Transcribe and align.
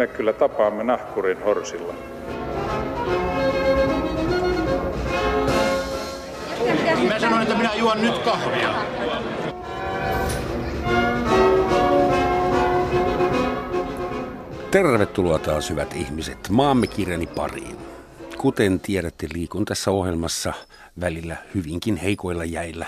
me 0.00 0.06
kyllä 0.06 0.32
tapaamme 0.32 0.84
nahkurin 0.84 1.42
horsilla. 1.44 1.94
Mä 7.08 7.18
sanoin, 7.18 7.42
että 7.42 7.54
minä 7.54 7.74
juon 7.74 8.00
nyt 8.00 8.18
kahvia. 8.18 8.74
Tervetuloa 14.70 15.38
taas 15.38 15.70
hyvät 15.70 15.94
ihmiset 15.94 16.48
maamme 16.50 16.86
kirjani 16.86 17.26
pariin. 17.26 17.76
Kuten 18.38 18.80
tiedätte, 18.80 19.26
liikun 19.34 19.64
tässä 19.64 19.90
ohjelmassa 19.90 20.52
välillä 21.00 21.36
hyvinkin 21.54 21.96
heikoilla 21.96 22.44
jäillä, 22.44 22.86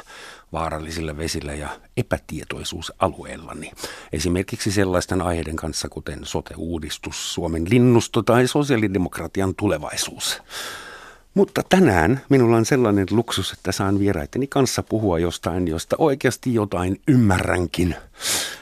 vaarallisilla 0.52 1.16
vesillä 1.16 1.54
ja 1.54 1.68
epätietoisuusalueellani. 1.96 3.72
Esimerkiksi 4.12 4.72
sellaisten 4.72 5.22
aiheiden 5.22 5.56
kanssa 5.56 5.88
kuten 5.88 6.18
sote-uudistus, 6.22 7.34
Suomen 7.34 7.70
linnusto 7.70 8.22
tai 8.22 8.46
sosiaalidemokratian 8.46 9.54
tulevaisuus. 9.54 10.42
Mutta 11.34 11.62
tänään 11.68 12.20
minulla 12.28 12.56
on 12.56 12.64
sellainen 12.64 13.06
luksus, 13.10 13.52
että 13.52 13.72
saan 13.72 13.98
vieraitteni 13.98 14.46
kanssa 14.46 14.82
puhua 14.82 15.18
jostain, 15.18 15.68
josta 15.68 15.96
oikeasti 15.98 16.54
jotain 16.54 17.00
ymmärränkin. 17.08 17.94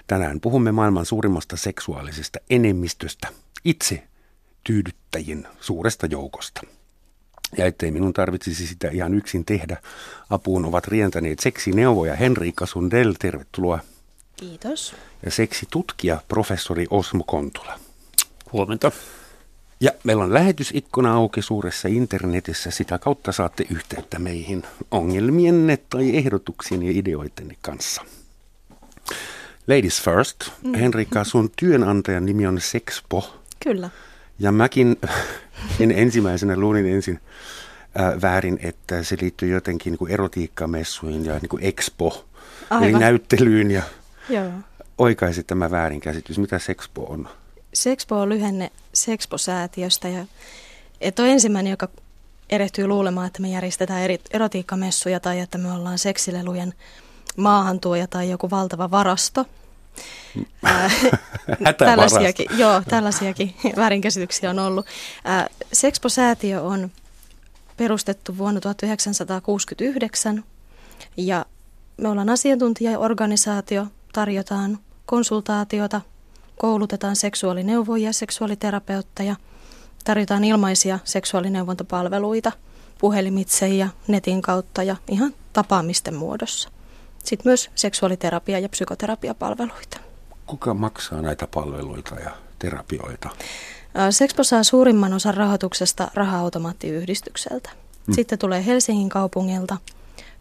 Tänään 0.07 0.41
puhumme 0.41 0.73
maailman 0.73 1.07
suurimmasta 1.07 1.57
seksuaalisesta 1.57 2.39
enemmistöstä, 2.51 3.29
itse 3.65 4.03
tyydyttäjien 4.65 5.49
suuresta 5.61 6.07
joukosta. 6.07 6.61
Ja 7.59 7.67
ettei 7.67 7.91
minun 7.91 8.13
tarvitsisi 8.13 8.67
sitä 8.67 8.89
ihan 8.89 9.15
yksin 9.15 9.45
tehdä, 9.45 9.77
apuun 10.31 10.65
ovat 10.65 10.89
rientäneet 10.89 11.39
seksineuvoja 11.39 12.17
Henriikka 12.17 12.67
Sundell, 12.67 13.13
tervetuloa. 13.19 13.79
Kiitos. 14.37 14.95
Ja 15.25 15.31
seksitutkija 15.31 16.21
professori 16.29 16.87
Osmo 16.91 17.25
Kontula. 17.25 17.81
Huomenta. 18.53 18.93
Ja 19.81 19.91
meillä 20.05 20.25
on 20.25 20.35
lähetysikkuna 20.35 21.15
auki 21.15 21.43
suuressa 21.43 21.89
internetissä. 21.89 22.71
Sitä 22.71 22.99
kautta 22.99 23.33
saatte 23.33 23.67
yhteyttä 23.71 24.19
meihin 24.19 24.63
ongelmienne 24.91 25.77
tai 25.77 26.17
ehdotuksien 26.17 26.83
ja 26.83 26.93
ideoitenne 26.95 27.57
kanssa. 27.63 28.03
Ladies 29.69 30.03
first. 30.03 30.37
Mm. 30.63 30.75
Henrikka, 30.75 31.25
sun 31.25 31.51
työnantajan 31.57 32.27
nimi 32.27 32.47
on 32.47 32.61
Sexpo. 32.61 33.35
Kyllä. 33.65 33.91
Ja 34.41 34.53
mäkin 34.53 34.97
en 35.81 35.91
ensimmäisenä 35.91 36.57
luulin 36.57 36.87
ensin 36.87 37.21
äh, 38.01 38.23
väärin, 38.23 38.59
että 38.63 39.03
se 39.03 39.17
liittyy 39.21 39.49
jotenkin 39.49 39.97
niin 40.01 40.11
erotiikkamessuihin 40.11 41.25
ja 41.25 41.39
niin 41.39 41.49
kuin 41.49 41.63
expo, 41.63 42.25
Aivan. 42.71 42.89
eli 42.89 42.99
näyttelyyn. 42.99 43.71
Ja 43.71 43.83
Joo. 44.29 44.51
oikaisi 44.99 45.43
tämä 45.43 45.71
väärinkäsitys. 45.71 46.39
Mitä 46.39 46.59
Sexpo 46.59 47.05
on? 47.05 47.29
Sexpo 47.75 48.21
on 48.21 48.29
lyhenne 48.29 48.71
Sexpo-säätiöstä 48.95 50.09
ja 50.09 50.27
et 51.01 51.19
ole 51.19 51.33
ensimmäinen, 51.33 51.71
joka 51.71 51.89
erehtyy 52.51 52.87
luulemaan, 52.87 53.27
että 53.27 53.43
me 53.43 53.49
järjestetään 53.49 54.03
eri 54.03 54.19
erotiikkamessuja 54.31 55.21
tai 55.21 55.41
että 55.41 55.59
me 55.59 55.73
ollaan 55.73 55.99
seksilelujen 55.99 56.75
maahantuoja 57.37 58.07
tai 58.07 58.31
joku 58.31 58.51
valtava 58.51 58.91
varasto. 58.91 59.47
tällaisiakin, 61.79 62.47
joo, 62.57 62.83
tällaisiakin 62.89 63.55
väärinkäsityksiä 63.77 64.51
on 64.51 64.59
ollut. 64.59 64.87
Sexpo-säätiö 65.73 66.63
on 66.63 66.91
perustettu 67.77 68.39
vuonna 68.39 68.61
1969 68.61 70.45
ja 71.17 71.47
me 71.97 72.09
ollaan 72.09 72.31
asiantuntijaorganisaatio, 72.31 73.87
tarjotaan 74.13 74.79
konsultaatiota, 75.07 76.01
koulutetaan 76.57 77.17
seksuaalineuvoja, 77.17 78.13
seksuaaliterapeutteja, 78.13 79.37
tarjotaan 80.05 80.45
ilmaisia 80.45 80.99
seksuaalineuvontapalveluita 81.05 82.53
puhelimitse 82.99 83.69
ja 83.69 83.89
netin 84.09 84.43
kautta 84.43 84.83
ja 84.83 84.97
ihan 85.09 85.35
tapaamisten 85.53 86.15
muodossa. 86.15 86.69
Sitten 87.25 87.51
myös 87.51 87.71
seksuaaliterapia- 87.75 88.59
ja 88.59 88.69
psykoterapiapalveluita. 88.69 89.99
Kuka 90.47 90.75
maksaa 90.75 91.23
näitä 91.23 91.47
palveluita 91.55 92.15
ja 92.15 92.31
terapioita? 92.59 93.29
Sexpo 94.11 94.45
saa 94.45 94.65
suurimman 94.65 95.13
osan 95.13 95.35
rahoituksesta 95.35 96.11
raha-automaattiyhdistykseltä. 96.15 97.71
Hmm. 98.07 98.15
Sitten 98.15 98.39
tulee 98.39 98.67
Helsingin 98.67 99.09
kaupungilta 99.09 99.77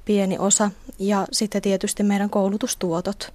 pieni 0.05 0.37
osa 0.39 0.71
ja 0.99 1.27
sitten 1.31 1.61
tietysti 1.61 2.03
meidän 2.03 2.29
koulutustuotot 2.29 3.33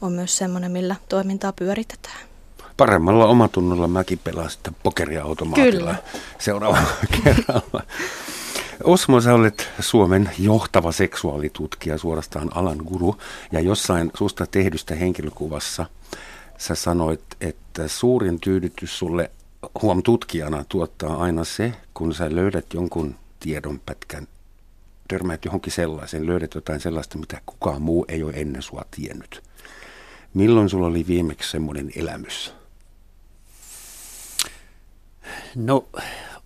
on 0.00 0.12
myös 0.12 0.36
semmoinen, 0.36 0.72
millä 0.72 0.96
toimintaa 1.08 1.52
pyöritetään. 1.52 2.20
Paremmalla 2.76 3.26
omatunnolla 3.26 3.88
mäkin 3.88 4.18
pelaan 4.18 4.50
sitten 4.50 4.76
pokeriautomaatilla 4.82 5.70
Kyllä. 5.70 5.94
seuraavalla 6.38 6.88
kerralla. 7.24 7.82
Osmo, 8.84 9.20
sä 9.20 9.34
olet 9.34 9.68
Suomen 9.80 10.30
johtava 10.38 10.92
seksuaalitutkija, 10.92 11.98
suorastaan 11.98 12.56
alan 12.56 12.76
guru, 12.76 13.16
ja 13.52 13.60
jossain 13.60 14.10
susta 14.14 14.46
tehdystä 14.46 14.94
henkilökuvassa 14.94 15.86
sä 16.58 16.74
sanoit, 16.74 17.20
että 17.40 17.88
suurin 17.88 18.40
tyydytys 18.40 18.98
sulle 18.98 19.30
huom 19.82 20.02
tutkijana 20.02 20.64
tuottaa 20.68 21.22
aina 21.22 21.44
se, 21.44 21.72
kun 21.94 22.14
sä 22.14 22.34
löydät 22.36 22.74
jonkun 22.74 23.14
tiedonpätkän, 23.40 24.28
törmäät 25.08 25.44
johonkin 25.44 25.72
sellaisen, 25.72 26.26
löydät 26.26 26.54
jotain 26.54 26.80
sellaista, 26.80 27.18
mitä 27.18 27.40
kukaan 27.46 27.82
muu 27.82 28.04
ei 28.08 28.22
ole 28.22 28.32
ennen 28.36 28.62
sua 28.62 28.84
tiennyt. 28.90 29.42
Milloin 30.34 30.68
sulla 30.68 30.86
oli 30.86 31.06
viimeksi 31.06 31.50
semmoinen 31.50 31.90
elämys? 31.96 32.54
No 35.54 35.88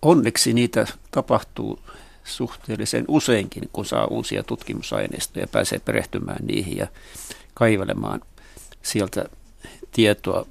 onneksi 0.01 0.53
niitä 0.53 0.87
tapahtuu 1.11 1.79
suhteellisen 2.25 3.05
useinkin, 3.07 3.69
kun 3.73 3.85
saa 3.85 4.05
uusia 4.05 4.43
tutkimusaineistoja 4.43 5.43
ja 5.43 5.47
pääsee 5.47 5.79
perehtymään 5.79 6.45
niihin 6.45 6.77
ja 6.77 6.87
kaivelemaan 7.53 8.21
sieltä 8.81 9.25
tietoa. 9.91 10.45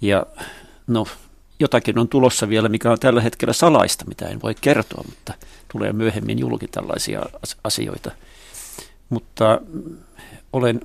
Ja 0.00 0.26
no, 0.86 1.06
jotakin 1.60 1.98
on 1.98 2.08
tulossa 2.08 2.48
vielä, 2.48 2.68
mikä 2.68 2.90
on 2.90 2.98
tällä 2.98 3.20
hetkellä 3.20 3.52
salaista, 3.52 4.04
mitä 4.04 4.28
en 4.28 4.42
voi 4.42 4.54
kertoa, 4.60 5.04
mutta 5.06 5.34
tulee 5.72 5.92
myöhemmin 5.92 6.38
julki 6.38 6.68
tällaisia 6.68 7.22
asioita. 7.64 8.10
Mutta 9.08 9.60
olen 10.52 10.80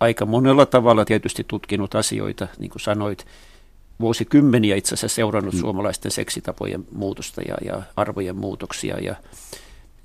aika 0.00 0.26
monella 0.26 0.66
tavalla 0.66 1.04
tietysti 1.04 1.44
tutkinut 1.48 1.94
asioita, 1.94 2.48
niin 2.58 2.70
kuin 2.70 2.82
sanoit, 2.82 3.26
vuosikymmeniä 4.00 4.76
itse 4.76 4.94
asiassa 4.94 5.14
seurannut 5.14 5.54
mm. 5.54 5.60
suomalaisten 5.60 6.10
seksitapojen 6.10 6.84
muutosta 6.92 7.42
ja, 7.42 7.56
ja 7.64 7.82
arvojen 7.96 8.36
muutoksia 8.36 8.98
ja, 8.98 9.16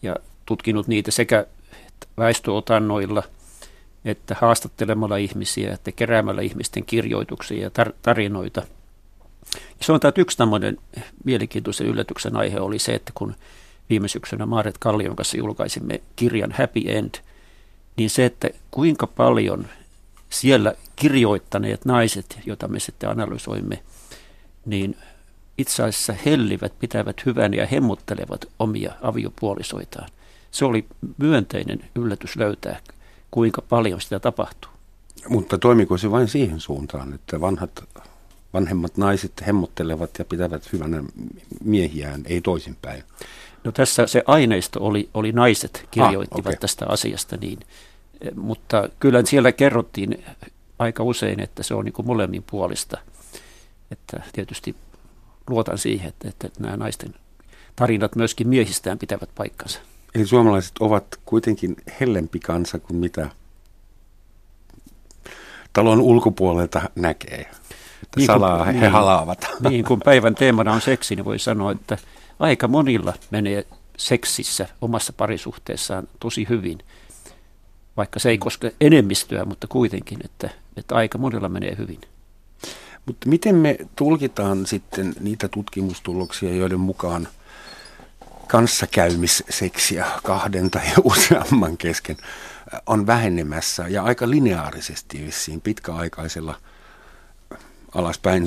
ja 0.02 0.16
tutkinut 0.46 0.88
niitä 0.88 1.12
sekä 1.12 1.46
väestöotannoilla 2.18 3.24
että 4.06 4.36
haastattelemalla 4.42 5.18
ihmisiä, 5.18 5.74
että 5.74 5.92
keräämällä 5.92 6.42
ihmisten 6.42 6.86
kirjoituksia 6.86 7.62
ja 7.62 7.70
tar- 7.70 7.94
tarinoita. 8.02 8.62
Se 9.82 9.92
on 9.92 9.96
että 9.96 10.22
yksi 10.22 10.38
tämmöinen 10.38 10.78
mielenkiintoisen 11.24 11.88
yllätyksen 11.88 12.36
aihe 12.36 12.60
oli 12.60 12.80
se, 12.80 12.94
että 12.94 13.12
kun 13.16 13.36
viime 13.90 14.08
syksynä 14.08 14.46
Maaret 14.46 14.78
Kallion 14.78 15.16
kanssa 15.16 15.38
julkaisimme 15.38 16.02
kirjan 16.16 16.52
Happy 16.52 16.82
End, 16.86 17.16
niin 17.98 18.10
se, 18.10 18.26
että 18.26 18.50
kuinka 18.72 19.08
paljon 19.08 19.68
siellä 20.34 20.74
kirjoittaneet 20.96 21.86
naiset, 21.86 22.40
joita 22.46 22.68
me 22.68 22.80
sitten 22.80 23.10
analysoimme, 23.10 23.84
niin 24.66 24.98
itse 25.58 25.84
asiassa 25.84 26.14
hellivät, 26.26 26.80
pitävät 26.80 27.26
hyvän 27.26 27.54
ja 27.54 27.68
hemmottelevat 27.68 28.46
omia 28.60 28.94
aviopuolisoitaan. 29.02 30.10
Se 30.52 30.66
oli 30.66 30.86
myönteinen 31.18 31.84
yllätys 31.96 32.36
löytää, 32.36 32.80
kuinka 33.32 33.62
paljon 33.62 34.02
sitä 34.02 34.20
tapahtuu. 34.20 34.72
Mutta 35.30 35.58
toimiko 35.58 35.98
se 35.98 36.12
vain 36.12 36.28
siihen 36.28 36.60
suuntaan, 36.60 37.14
että 37.14 37.42
vanhat, 37.42 37.84
vanhemmat 38.54 38.98
naiset 38.98 39.44
hemmottelevat 39.48 40.10
ja 40.20 40.26
pitävät 40.26 40.74
hyvänä 40.74 41.04
miehiään, 41.64 42.22
ei 42.26 42.42
toisinpäin? 42.42 43.04
No 43.64 43.72
tässä 43.72 44.08
se 44.08 44.24
aineisto 44.28 44.80
oli, 44.84 45.10
oli 45.14 45.32
naiset 45.32 45.88
kirjoittivat 45.92 46.46
ah, 46.46 46.50
okay. 46.50 46.60
tästä 46.60 46.86
asiasta 46.88 47.38
niin, 47.38 47.60
mutta 48.36 48.90
kyllä 49.00 49.26
siellä 49.26 49.52
kerrottiin 49.52 50.24
aika 50.80 51.04
usein, 51.04 51.40
että 51.40 51.64
se 51.64 51.74
on 51.74 51.86
niin 51.86 51.94
kuin 51.94 52.06
molemmin 52.06 52.44
puolista. 52.52 52.98
Että 53.92 54.24
tietysti 54.34 54.76
luotan 55.50 55.78
siihen, 55.78 56.10
että, 56.10 56.28
että 56.28 56.64
nämä 56.64 56.78
naisten 56.78 57.14
tarinat 57.76 58.16
myöskin 58.16 58.48
miehistään 58.48 59.00
pitävät 59.00 59.30
paikkansa. 59.36 59.80
Eli 60.16 60.26
suomalaiset 60.26 60.74
ovat 60.80 61.20
kuitenkin 61.26 61.76
hellempi 62.00 62.40
kansa 62.40 62.80
kuin 62.80 62.98
mitä 62.98 63.30
talon 65.74 66.02
ulkopuolelta 66.02 66.82
näkee. 66.96 67.52
niin 68.16 68.26
salaa 68.26 68.58
kun, 68.58 68.66
he 68.66 68.80
niin, 68.80 68.92
halaavat. 68.92 69.48
Niin, 69.70 69.86
kun 69.86 70.00
päivän 70.06 70.36
teemana 70.36 70.74
on 70.74 70.82
seksi, 70.82 71.16
niin 71.16 71.26
voi 71.26 71.40
sanoa, 71.40 71.72
että 71.72 71.98
aika 72.40 72.68
monilla 72.68 73.14
menee 73.32 73.68
seksissä 73.98 74.68
omassa 74.82 75.14
parisuhteessaan 75.14 76.08
tosi 76.20 76.46
hyvin– 76.50 76.78
vaikka 77.98 78.20
se 78.20 78.30
ei 78.30 78.38
koske 78.38 78.76
enemmistöä, 78.82 79.46
mutta 79.46 79.68
kuitenkin, 79.68 80.20
että, 80.24 80.50
että 80.78 80.96
aika 80.96 81.18
monella 81.18 81.50
menee 81.50 81.76
hyvin. 81.78 82.02
Mutta 83.06 83.30
miten 83.30 83.56
me 83.56 83.78
tulkitaan 83.96 84.66
sitten 84.66 85.14
niitä 85.20 85.48
tutkimustuloksia, 85.48 86.56
joiden 86.56 86.80
mukaan 86.80 87.28
kanssakäymisseksiä 88.48 90.06
kahden 90.24 90.72
tai 90.72 90.84
useamman 91.04 91.78
kesken 91.78 92.18
on 92.86 93.08
vähenemässä 93.08 93.88
ja 93.88 94.04
aika 94.04 94.30
lineaarisesti 94.30 95.26
vissiin 95.26 95.62
pitkäaikaisella 95.62 96.56
alaspäin 97.96 98.44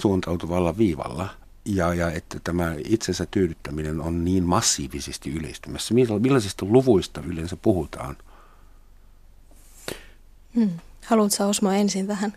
suuntautuvalla 0.00 0.78
viivalla. 0.78 1.28
Ja, 1.64 1.94
ja 1.94 2.10
että 2.10 2.40
tämä 2.44 2.74
itsensä 2.88 3.26
tyydyttäminen 3.30 4.00
on 4.00 4.24
niin 4.24 4.44
massiivisesti 4.44 5.30
yleistymässä. 5.30 5.94
Millaisista 5.94 6.66
luvuista 6.66 7.20
yleensä 7.26 7.56
puhutaan? 7.56 8.16
Hmm. 10.56 10.70
Haluatko 11.06 11.48
Osmo 11.48 11.70
ensin 11.70 12.06
tähän 12.06 12.32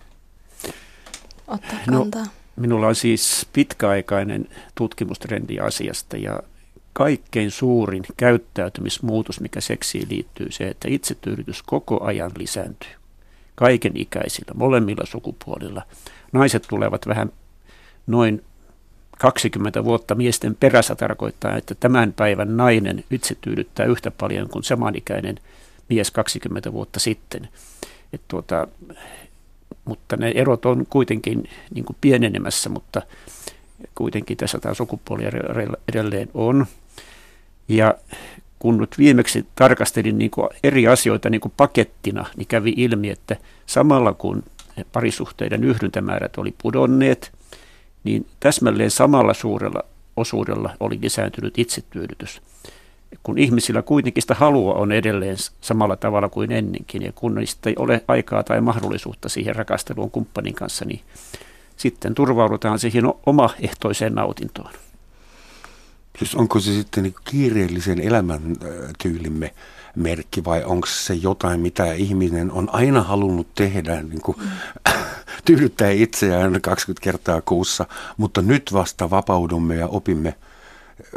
ottaa 1.47 1.79
no, 1.87 1.99
kantaa? 1.99 2.23
No, 2.23 2.29
minulla 2.55 2.87
on 2.87 2.95
siis 2.95 3.47
pitkäaikainen 3.53 4.47
tutkimustrendi 4.75 5.59
asiasta 5.59 6.17
ja 6.17 6.39
kaikkein 6.93 7.51
suurin 7.51 8.03
käyttäytymismuutos, 8.17 9.39
mikä 9.39 9.61
seksiin 9.61 10.07
liittyy, 10.09 10.51
se, 10.51 10.67
että 10.67 10.87
itsetyydytys 10.87 11.63
koko 11.63 12.03
ajan 12.03 12.31
lisääntyy. 12.37 12.91
Kaiken 13.55 13.97
ikäisillä, 13.97 14.53
molemmilla 14.55 15.05
sukupuolilla. 15.05 15.81
Naiset 16.31 16.65
tulevat 16.69 17.07
vähän 17.07 17.31
noin 18.07 18.43
20 19.19 19.83
vuotta 19.83 20.15
miesten 20.15 20.55
perässä 20.55 20.95
tarkoittaa, 20.95 21.57
että 21.57 21.75
tämän 21.75 22.13
päivän 22.13 22.57
nainen 22.57 23.03
itsetyydyttää 23.11 23.85
yhtä 23.85 24.11
paljon 24.11 24.49
kuin 24.49 24.63
samanikäinen 24.63 25.35
mies 25.89 26.11
20 26.11 26.73
vuotta 26.73 26.99
sitten. 26.99 27.49
Et 28.13 28.21
tuota, 28.27 28.67
mutta 29.85 30.17
ne 30.17 30.31
erot 30.35 30.65
on 30.65 30.85
kuitenkin 30.89 31.49
niin 31.73 31.85
kuin 31.85 31.97
pienenemässä, 32.01 32.69
mutta 32.69 33.01
kuitenkin 33.95 34.37
tässä 34.37 34.59
tämä 34.59 34.73
sukupuoli 34.73 35.23
edelleen 35.87 36.29
on. 36.33 36.65
Ja 37.67 37.95
kun 38.59 38.77
nyt 38.77 38.97
viimeksi 38.97 39.45
tarkastelin 39.55 40.17
niin 40.17 40.31
kuin 40.31 40.49
eri 40.63 40.87
asioita 40.87 41.29
niin 41.29 41.41
kuin 41.41 41.53
pakettina, 41.57 42.25
niin 42.35 42.47
kävi 42.47 42.73
ilmi, 42.77 43.09
että 43.09 43.35
samalla 43.65 44.13
kun 44.13 44.43
parisuhteiden 44.91 45.63
yhdyntämäärät 45.63 46.37
oli 46.37 46.55
pudonneet, 46.61 47.31
niin 48.03 48.25
täsmälleen 48.39 48.91
samalla 48.91 49.33
suurella 49.33 49.83
osuudella 50.17 50.73
oli 50.79 50.99
lisääntynyt 51.01 51.59
itsetyydytys. 51.59 52.41
Kun 53.23 53.37
ihmisillä 53.37 53.81
kuitenkin 53.81 54.23
sitä 54.23 54.33
halua 54.33 54.73
on 54.73 54.91
edelleen 54.91 55.37
samalla 55.61 55.95
tavalla 55.95 56.29
kuin 56.29 56.51
ennenkin, 56.51 57.01
ja 57.01 57.11
kun 57.11 57.35
niistä 57.35 57.69
ei 57.69 57.75
ole 57.79 58.03
aikaa 58.07 58.43
tai 58.43 58.61
mahdollisuutta 58.61 59.29
siihen 59.29 59.55
rakasteluun 59.55 60.11
kumppanin 60.11 60.53
kanssa, 60.53 60.85
niin 60.85 61.01
sitten 61.77 62.15
turvaudutaan 62.15 62.79
siihen 62.79 63.03
omaehtoiseen 63.25 64.15
nautintoon. 64.15 64.71
Siis 66.19 66.35
onko 66.35 66.59
se 66.59 66.73
sitten 66.73 67.03
niin 67.03 67.15
kiireellisen 67.23 67.99
elämäntyylimme 67.99 69.53
merkki 69.95 70.43
vai 70.45 70.63
onko 70.63 70.87
se 70.87 71.13
jotain, 71.13 71.59
mitä 71.59 71.93
ihminen 71.93 72.51
on 72.51 72.69
aina 72.71 73.01
halunnut 73.01 73.47
tehdä, 73.55 74.01
niin 74.01 74.21
kuin, 74.21 74.37
tyydyttää 75.45 75.89
itseään 75.89 76.61
20 76.61 77.03
kertaa 77.03 77.41
kuussa, 77.41 77.85
mutta 78.17 78.41
nyt 78.41 78.73
vasta 78.73 79.09
vapaudumme 79.09 79.75
ja 79.75 79.87
opimme 79.87 80.35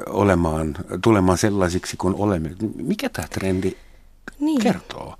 olemaan, 0.06 0.74
tulemaan 1.02 1.38
sellaisiksi 1.38 1.96
kuin 1.96 2.14
olemme. 2.14 2.50
Mikä 2.74 3.08
tämä 3.08 3.28
trendi 3.28 3.76
niin. 4.40 4.60
kertoo? 4.60 5.16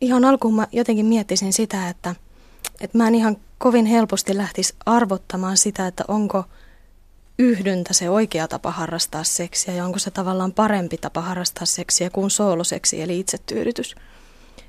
Ihan 0.00 0.24
alkuun 0.24 0.54
mä 0.54 0.66
jotenkin 0.72 1.06
miettisin 1.06 1.52
sitä, 1.52 1.88
että, 1.88 2.14
että 2.80 2.98
mä 2.98 3.08
en 3.08 3.14
ihan 3.14 3.36
kovin 3.58 3.86
helposti 3.86 4.36
lähtisi 4.36 4.74
arvottamaan 4.86 5.56
sitä, 5.56 5.86
että 5.86 6.04
onko– 6.08 6.44
yhdyntä 7.38 7.94
se 7.94 8.10
oikea 8.10 8.48
tapa 8.48 8.70
harrastaa 8.70 9.24
seksiä 9.24 9.74
ja 9.74 9.84
onko 9.84 9.98
se 9.98 10.10
tavallaan 10.10 10.52
parempi 10.52 10.98
tapa 10.98 11.20
harrastaa 11.20 11.66
seksiä 11.66 12.10
kuin 12.10 12.30
sooloseksi 12.30 13.02
eli 13.02 13.20
itsetyydytys. 13.20 13.94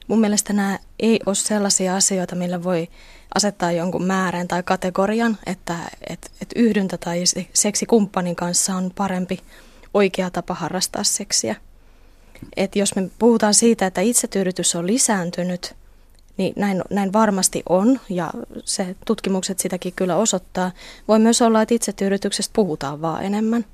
Mun 0.08 0.20
mielestä 0.20 0.54
nämä 0.54 0.80
ei 1.00 1.20
ole 1.26 1.36
sellaisia 1.36 1.96
asioita, 1.96 2.36
millä 2.36 2.64
voi 2.64 2.88
asettaa 3.36 3.72
jonkun 3.72 4.04
määrän 4.04 4.48
tai 4.48 4.64
kategorian, 4.64 5.38
että 5.46 5.78
et, 6.10 6.32
et 6.42 6.50
yhdyntä 6.56 6.98
tai 6.98 7.24
seksi 7.54 7.86
kumppanin 7.86 8.36
kanssa 8.36 8.76
on 8.76 8.92
parempi 8.96 9.40
oikea 9.94 10.30
tapa 10.30 10.54
harrastaa 10.54 11.04
seksiä. 11.04 11.56
Et 12.58 12.76
jos 12.76 12.96
me 12.96 13.10
puhutaan 13.20 13.54
siitä, 13.54 13.86
että 13.86 14.02
itsetyydytys 14.02 14.76
on 14.76 14.88
lisääntynyt– 14.88 15.76
niin 16.38 16.54
näin, 16.56 16.82
näin 16.90 17.14
varmasti 17.14 17.64
on 17.70 18.00
ja 18.10 18.32
se 18.64 18.96
tutkimukset 19.06 19.60
sitäkin 19.60 19.94
kyllä 19.96 20.16
osoittaa. 20.16 20.72
Voi 21.08 21.20
myös 21.20 21.42
olla, 21.42 21.62
että 21.62 21.76
itsetyydytyksestä 21.76 22.54
puhutaan 22.56 23.02
vaan 23.02 23.24
enemmän. 23.24 23.66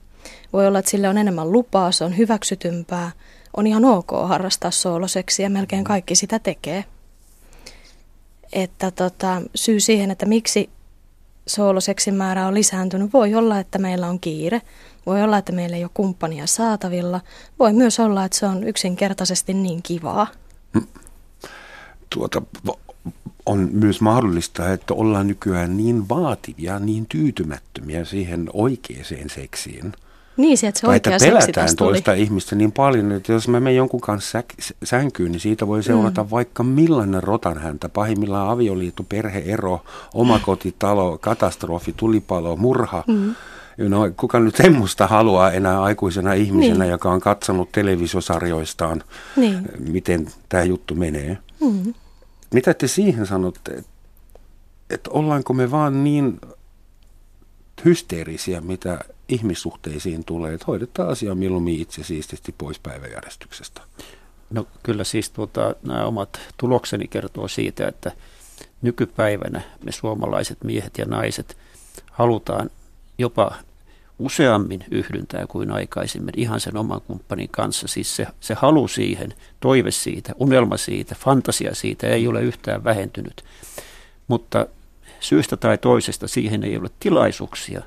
Voi 0.53 0.67
olla, 0.67 0.79
että 0.79 0.91
sille 0.91 1.09
on 1.09 1.17
enemmän 1.17 1.51
lupaa, 1.51 1.91
se 1.91 2.03
on 2.03 2.17
hyväksytympää. 2.17 3.11
On 3.57 3.67
ihan 3.67 3.85
ok 3.85 4.11
harrastaa 4.23 4.71
sooloseksiä, 4.71 5.49
melkein 5.49 5.83
kaikki 5.83 6.15
sitä 6.15 6.39
tekee. 6.39 6.85
Että 8.53 8.91
tota, 8.91 9.41
syy 9.55 9.79
siihen, 9.79 10.11
että 10.11 10.25
miksi 10.25 10.69
sooloseksin 11.47 12.13
määrä 12.13 12.47
on 12.47 12.53
lisääntynyt, 12.53 13.13
voi 13.13 13.35
olla, 13.35 13.59
että 13.59 13.77
meillä 13.77 14.07
on 14.07 14.19
kiire. 14.19 14.61
Voi 15.05 15.23
olla, 15.23 15.37
että 15.37 15.51
meillä 15.51 15.77
ei 15.77 15.83
ole 15.83 15.91
kumppania 15.93 16.47
saatavilla. 16.47 17.21
Voi 17.59 17.73
myös 17.73 17.99
olla, 17.99 18.25
että 18.25 18.37
se 18.37 18.45
on 18.45 18.63
yksinkertaisesti 18.63 19.53
niin 19.53 19.83
kivaa. 19.83 20.27
Mm 20.73 20.87
tuota, 22.15 22.41
on 23.45 23.69
myös 23.71 24.01
mahdollista, 24.01 24.73
että 24.73 24.93
ollaan 24.93 25.27
nykyään 25.27 25.77
niin 25.77 26.09
vaativia, 26.09 26.79
niin 26.79 27.05
tyytymättömiä 27.05 28.05
siihen 28.05 28.49
oikeaan 28.53 29.29
seksiin. 29.35 29.93
Niin, 30.37 30.57
se, 30.57 30.67
että 30.67 30.79
se 30.79 30.87
tai 30.87 30.95
että 30.95 31.17
pelätään 31.19 31.75
toista 31.75 32.13
ihmistä 32.13 32.55
niin 32.55 32.71
paljon, 32.71 33.11
että 33.11 33.33
jos 33.33 33.47
mä 33.47 33.59
menen 33.59 33.77
jonkun 33.77 34.01
kanssa 34.01 34.43
sänkyyn, 34.83 35.31
niin 35.31 35.39
siitä 35.39 35.67
voi 35.67 35.83
seurata 35.83 36.23
mm. 36.23 36.29
vaikka 36.29 36.63
millainen 36.63 37.23
rotan 37.23 37.57
häntä. 37.57 37.89
Pahimmillaan 37.89 38.49
avioliitto, 38.49 39.03
perheero, 39.03 39.81
omakotitalo, 40.13 41.17
katastrofi, 41.17 41.93
tulipalo, 41.97 42.55
murha. 42.55 43.03
Mm. 43.07 43.35
No, 43.77 44.11
kuka 44.17 44.39
nyt 44.39 44.55
semmoista 44.55 45.07
haluaa 45.07 45.51
enää 45.51 45.83
aikuisena 45.83 46.33
ihmisenä, 46.33 46.83
niin. 46.83 46.91
joka 46.91 47.11
on 47.11 47.19
katsonut 47.19 47.71
televisiosarjoistaan, 47.71 49.03
niin. 49.35 49.69
miten 49.79 50.27
tämä 50.49 50.63
juttu 50.63 50.95
menee. 50.95 51.37
Mm. 51.61 51.93
Mitä 52.53 52.73
te 52.73 52.87
siihen 52.87 53.25
sanotte, 53.25 53.71
että, 53.71 53.89
että 54.89 55.09
ollaanko 55.13 55.53
me 55.53 55.71
vaan 55.71 56.03
niin 56.03 56.39
hysteerisiä, 57.85 58.61
mitä 58.61 58.99
ihmissuhteisiin 59.31 60.23
tulee, 60.23 60.53
että 60.53 60.65
hoidetaan 60.67 61.09
asia 61.09 61.35
mieluummin 61.35 61.81
itse 61.81 62.03
siististi 62.03 62.55
pois 62.57 62.79
päiväjärjestyksestä? 62.79 63.81
No 64.49 64.67
kyllä 64.83 65.03
siis 65.03 65.29
tuota, 65.29 65.75
nämä 65.83 66.05
omat 66.05 66.39
tulokseni 66.57 67.07
kertoo 67.07 67.47
siitä, 67.47 67.87
että 67.87 68.11
nykypäivänä 68.81 69.61
me 69.85 69.91
suomalaiset 69.91 70.63
miehet 70.63 70.97
ja 70.97 71.05
naiset 71.05 71.57
halutaan 72.11 72.69
jopa 73.17 73.55
useammin 74.19 74.83
yhdyntää 74.91 75.47
kuin 75.47 75.71
aikaisemmin 75.71 76.33
ihan 76.37 76.59
sen 76.59 76.77
oman 76.77 77.01
kumppanin 77.01 77.49
kanssa. 77.49 77.87
Siis 77.87 78.15
se, 78.15 78.27
se 78.39 78.53
halu 78.53 78.87
siihen, 78.87 79.33
toive 79.59 79.91
siitä, 79.91 80.33
unelma 80.39 80.77
siitä, 80.77 81.15
fantasia 81.15 81.75
siitä 81.75 82.07
ei 82.07 82.27
ole 82.27 82.41
yhtään 82.41 82.83
vähentynyt. 82.83 83.43
Mutta 84.27 84.65
syystä 85.19 85.57
tai 85.57 85.77
toisesta 85.77 86.27
siihen 86.27 86.63
ei 86.63 86.77
ole 86.77 86.89
tilaisuuksia. 86.99 87.81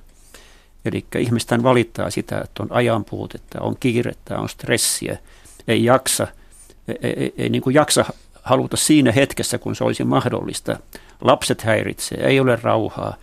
Eli 0.85 1.05
ihmisten 1.19 1.63
valittaa 1.63 2.11
sitä, 2.11 2.41
että 2.41 2.63
on 2.63 2.73
ajanpuutetta, 2.73 3.61
on 3.61 3.77
kiirettä, 3.81 4.39
on 4.39 4.49
stressiä, 4.49 5.19
ei 5.69 5.85
jaksa, 5.85 6.27
ei, 6.89 7.13
ei, 7.17 7.35
ei 7.39 7.49
niin 7.49 7.63
kuin 7.63 7.75
jaksa 7.75 8.05
haluta 8.43 8.77
siinä 8.77 9.13
hetkessä, 9.13 9.59
kun 9.59 9.77
se 9.77 9.85
olisi 9.85 10.05
mahdollista. 10.05 10.79
Lapset 11.21 11.63
häiritsee, 11.63 12.27
ei 12.27 12.41
ole 12.41 12.59
rauhaa 12.63 13.17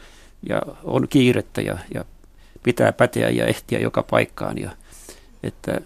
ja 0.49 0.61
on 0.83 1.07
kiirettä 1.07 1.61
ja, 1.61 1.77
ja 1.93 2.05
pitää 2.63 2.91
päteä 2.91 3.29
ja 3.29 3.45
ehtiä 3.45 3.79
joka 3.79 4.03
paikkaan. 4.03 4.57
Ja, 4.57 4.71
että 5.43 5.81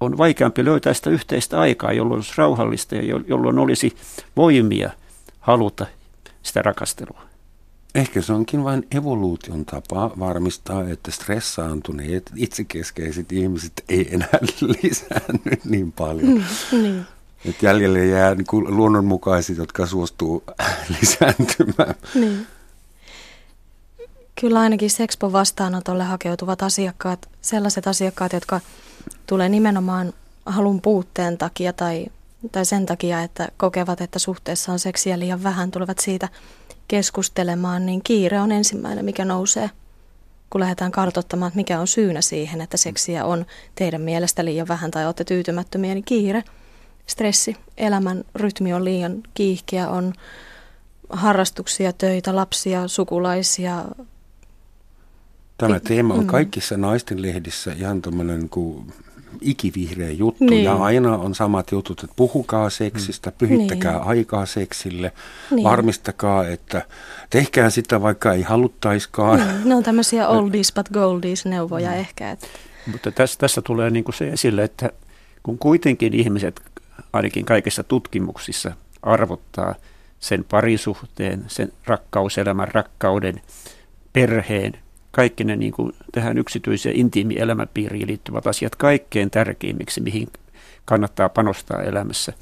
on 0.00 0.18
vaikeampi 0.18 0.64
löytää 0.64 0.94
sitä 0.94 1.10
yhteistä 1.10 1.60
aikaa, 1.60 1.92
jolloin 1.92 2.18
olisi 2.18 2.32
rauhallista 2.36 2.94
ja 2.94 3.20
jolloin 3.28 3.58
olisi 3.58 3.96
voimia 4.36 4.90
haluta 5.40 5.86
sitä 6.42 6.62
rakastelua. 6.62 7.33
Ehkä 7.94 8.22
se 8.22 8.32
onkin 8.32 8.64
vain 8.64 8.86
evoluution 8.94 9.64
tapa 9.64 10.10
varmistaa, 10.18 10.88
että 10.88 11.10
stressaantuneet 11.10 12.30
itsekeskeiset 12.36 13.32
ihmiset 13.32 13.84
ei 13.88 14.14
enää 14.14 14.38
lisäänny 14.82 15.56
niin 15.64 15.92
paljon. 15.92 16.44
Mm, 16.72 16.82
niin. 16.82 17.06
Että 17.44 17.66
jäljelle 17.66 18.06
jää 18.06 18.34
niin 18.34 18.76
luonnonmukaiset, 18.76 19.56
jotka 19.56 19.86
suostuu 19.86 20.44
lisääntymään. 21.00 21.94
Niin. 22.14 22.46
Kyllä 24.40 24.60
ainakin 24.60 24.90
Sexpo 24.90 25.32
vastaanotolle 25.32 26.04
hakeutuvat 26.04 26.62
asiakkaat, 26.62 27.28
sellaiset 27.40 27.86
asiakkaat, 27.86 28.32
jotka 28.32 28.60
tulee 29.26 29.48
nimenomaan 29.48 30.12
halun 30.46 30.80
puutteen 30.80 31.38
takia 31.38 31.72
tai, 31.72 32.06
tai 32.52 32.64
sen 32.64 32.86
takia, 32.86 33.22
että 33.22 33.48
kokevat, 33.56 34.00
että 34.00 34.18
suhteessa 34.18 34.72
on 34.72 34.78
seksiä 34.78 35.18
liian 35.18 35.42
vähän, 35.42 35.70
tulevat 35.70 35.98
siitä 35.98 36.28
keskustelemaan, 36.88 37.86
niin 37.86 38.00
kiire 38.04 38.40
on 38.40 38.52
ensimmäinen, 38.52 39.04
mikä 39.04 39.24
nousee, 39.24 39.70
kun 40.50 40.60
lähdetään 40.60 40.92
kartoittamaan, 40.92 41.48
että 41.48 41.56
mikä 41.56 41.80
on 41.80 41.86
syynä 41.86 42.20
siihen, 42.20 42.60
että 42.60 42.76
seksiä 42.76 43.24
on 43.24 43.46
teidän 43.74 44.00
mielestä 44.00 44.44
liian 44.44 44.68
vähän 44.68 44.90
tai 44.90 45.04
olette 45.06 45.24
tyytymättömiä, 45.24 45.94
niin 45.94 46.04
kiire, 46.04 46.44
stressi, 47.06 47.56
elämän 47.76 48.24
rytmi 48.34 48.72
on 48.72 48.84
liian 48.84 49.22
kiihkeä, 49.34 49.88
on 49.88 50.12
harrastuksia, 51.10 51.92
töitä, 51.92 52.36
lapsia, 52.36 52.88
sukulaisia. 52.88 53.84
Tämä 55.58 55.80
teema 55.80 56.14
on 56.14 56.20
mm. 56.20 56.26
kaikissa 56.26 56.76
naisten 56.76 57.22
lehdissä 57.22 57.72
ihan 57.72 58.02
tämmöinen 58.02 58.48
kuin 58.48 58.92
ikivihreä 59.40 60.10
juttu 60.10 60.44
Niin. 60.44 60.64
ja 60.64 60.74
aina 60.76 61.16
on 61.18 61.34
samat 61.34 61.72
jutut, 61.72 62.02
että 62.04 62.14
puhukaa 62.16 62.70
seksistä, 62.70 63.32
pyhittäkää 63.32 63.92
Niin. 63.92 64.02
aikaa 64.02 64.46
seksille, 64.46 65.12
Niin. 65.50 65.64
varmistakaa, 65.64 66.48
että 66.48 66.82
tehkää 67.30 67.70
sitä 67.70 68.02
vaikka 68.02 68.32
ei 68.32 68.42
haluttaiskaan. 68.42 69.38
Niin, 69.38 69.68
ne 69.68 69.74
on 69.74 69.82
tämmöisiä 69.82 70.28
oldies 70.38 70.72
but 70.72 70.88
goldies 70.92 71.44
neuvoja 71.46 71.90
mm. 71.90 71.96
ehkä. 71.96 72.30
Että, 72.30 72.46
Mutta 72.92 73.10
tässä, 73.10 73.38
tässä 73.38 73.62
tulee 73.62 73.90
niin 73.90 74.04
kuin 74.04 74.14
se 74.14 74.28
esille, 74.28 74.64
että 74.64 74.90
kun 75.42 75.58
kuitenkin 75.58 76.14
ihmiset 76.14 76.60
ainakin 77.12 77.44
kaikissa 77.44 77.82
tutkimuksissa 77.82 78.72
arvottaa 79.02 79.74
sen 80.20 80.44
parisuhteen, 80.50 81.44
sen 81.48 81.72
rakkauselämän, 81.86 82.68
rakkauden, 82.74 83.40
perheen, 84.12 84.72
kaikki 85.14 85.44
ne 85.44 85.56
niin 85.56 85.72
kuin 85.72 85.92
tähän 86.12 86.38
yksityiseen 86.38 86.96
intiimielämäpiiriin 86.96 88.06
liittyvät 88.06 88.46
asiat 88.46 88.76
kaikkein 88.76 89.30
tärkeimmiksi, 89.30 90.00
mihin 90.00 90.28
kannattaa 90.84 91.28
panostaa 91.28 91.82
elämässä. 91.82 92.32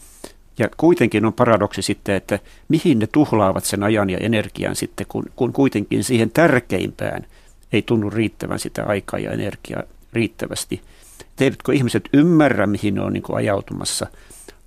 Ja 0.59 0.69
kuitenkin 0.76 1.25
on 1.25 1.33
paradoksi 1.33 1.83
sitten, 1.83 2.14
että 2.14 2.38
mihin 2.69 2.99
ne 2.99 3.07
tuhlaavat 3.07 3.64
sen 3.64 3.83
ajan 3.83 4.11
ja 4.11 4.19
energian 4.19 4.76
sitten, 4.76 5.07
kun, 5.09 5.25
kun 5.37 5.52
kuitenkin 5.52 6.05
siihen 6.05 6.31
tärkeimpään 6.31 7.26
ei 7.73 7.83
tunnu 7.83 8.11
riittävän 8.11 8.59
sitä 8.59 8.85
aikaa 8.85 9.21
ja 9.21 9.31
energiaa 9.31 9.83
riittävästi. 10.12 10.83
Eivätkö 11.41 11.73
ihmiset 11.73 12.09
ymmärrä, 12.12 12.67
mihin 12.67 12.95
ne 12.95 13.00
on 13.00 13.12
niin 13.12 13.23
ajautumassa 13.33 14.07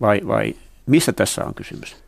vai, 0.01 0.21
vai 0.27 0.55
missä 0.85 1.13
tässä 1.13 1.45
on 1.45 1.53
kysymys? 1.53 2.04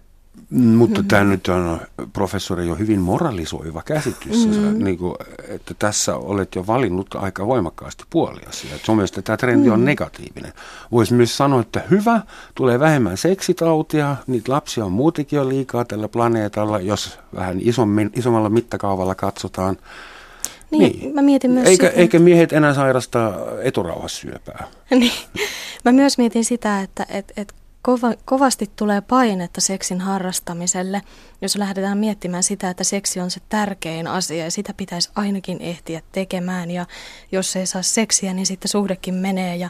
Mutta 0.50 1.04
tämä 1.08 1.24
nyt 1.24 1.48
on 1.48 1.82
professori 2.14 2.68
jo 2.68 2.76
hyvin 2.76 3.00
moralisoiva 3.00 3.82
käsitys, 3.82 4.48
Mm-hmm. 4.48 4.84
niin 4.84 4.98
kuin, 4.98 5.16
että 5.48 5.74
tässä 5.80 6.16
olet 6.16 6.56
jo 6.56 6.68
valinnut 6.68 7.16
aika 7.16 7.48
voimakkaasti 7.48 8.04
puoliasi. 8.10 8.68
Sun 8.84 8.96
mielestä 8.96 9.22
tämä 9.22 9.38
trendi 9.38 9.70
on 9.70 9.86
negatiivinen. 9.86 10.54
Voisi 10.92 11.14
myös 11.14 11.38
sanoa, 11.38 11.62
että 11.62 11.84
hyvä, 11.92 12.22
tulee 12.56 12.80
vähemmän 12.80 13.18
seksitautia, 13.18 14.16
niitä 14.28 14.52
lapsia 14.52 14.86
on 14.86 14.92
muutenkin 14.92 15.38
jo 15.38 15.50
liikaa 15.50 15.86
tällä 15.86 16.08
planeetalla, 16.08 16.80
jos 16.80 17.20
vähän 17.36 17.58
isommin, 17.62 18.12
isommalla 18.16 18.50
mittakaavalla 18.50 19.16
katsotaan. 19.16 19.78
niin, 20.72 21.00
niin, 21.00 21.16
mä 21.16 21.22
mietin 21.22 21.52
myös 21.52 21.68
Eikä, 21.68 21.88
sitä, 21.88 22.00
eikä 22.00 22.20
miehet 22.20 22.54
enää 22.54 22.74
sairasta 22.74 23.34
eturauhassyöpää. 23.62 24.68
niin, 24.90 25.12
mä 25.86 25.92
myös 25.92 26.18
mietin 26.18 26.46
sitä, 26.46 26.82
että 26.82 27.06
et, 27.10 27.34
et 27.38 27.54
kova, 27.88 28.14
kovasti 28.26 28.70
tulee 28.76 29.02
painetta 29.02 29.62
seksin 29.62 30.02
harrastamiselle, 30.02 31.02
jos 31.42 31.56
lähdetään 31.56 31.98
miettimään 31.98 32.44
sitä, 32.44 32.70
että 32.70 32.84
seksi 32.84 33.20
on 33.20 33.32
se 33.32 33.40
tärkein 33.50 34.08
asia 34.08 34.44
ja 34.44 34.52
sitä 34.52 34.74
pitäisi 34.78 35.10
ainakin 35.16 35.62
ehtiä 35.62 36.02
tekemään 36.12 36.72
ja 36.72 36.86
jos 37.32 37.56
ei 37.56 37.66
saa 37.66 37.82
seksiä, 37.82 38.34
niin 38.34 38.46
sitten 38.46 38.70
suhdekin 38.70 39.14
menee 39.14 39.56
ja, 39.56 39.70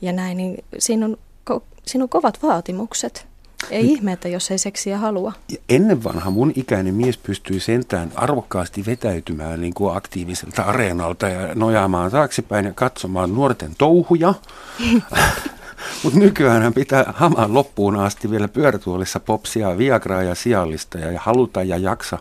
ja 0.00 0.12
näin, 0.12 0.36
niin 0.36 0.64
siinä 0.78 1.06
on, 1.06 1.16
ko, 1.44 1.62
siinä 1.86 2.02
on 2.02 2.08
kovat 2.08 2.42
vaatimukset. 2.42 3.26
Ei 3.70 3.92
ihme, 3.92 4.12
että 4.12 4.28
jos 4.28 4.50
ei 4.50 4.58
seksiä 4.58 4.98
halua. 4.98 5.32
Ja 5.48 5.58
ennen 5.68 6.04
vanha 6.04 6.30
mun 6.30 6.52
ikäinen 6.56 6.94
mies 6.94 7.18
pystyi 7.18 7.60
sentään 7.60 8.12
arvokkaasti 8.14 8.86
vetäytymään 8.86 9.60
niin 9.60 9.74
kuin 9.74 9.96
aktiiviselta 9.96 10.62
areenalta 10.62 11.28
ja 11.28 11.54
nojaamaan 11.54 12.10
taaksepäin 12.10 12.66
ja 12.66 12.72
katsomaan 12.72 13.34
nuorten 13.34 13.74
touhuja. 13.78 14.34
Mutta 16.02 16.18
nykyään 16.18 16.62
hän 16.62 16.74
pitää 16.74 17.12
hamaan 17.16 17.54
loppuun 17.54 17.96
asti 17.96 18.30
vielä 18.30 18.48
pyörätuolissa 18.48 19.20
popsia, 19.20 19.78
viagraa 19.78 20.22
ja 20.22 20.34
siallista 20.34 20.98
ja 20.98 21.20
haluta 21.20 21.62
ja 21.62 21.76
jaksa. 21.76 22.18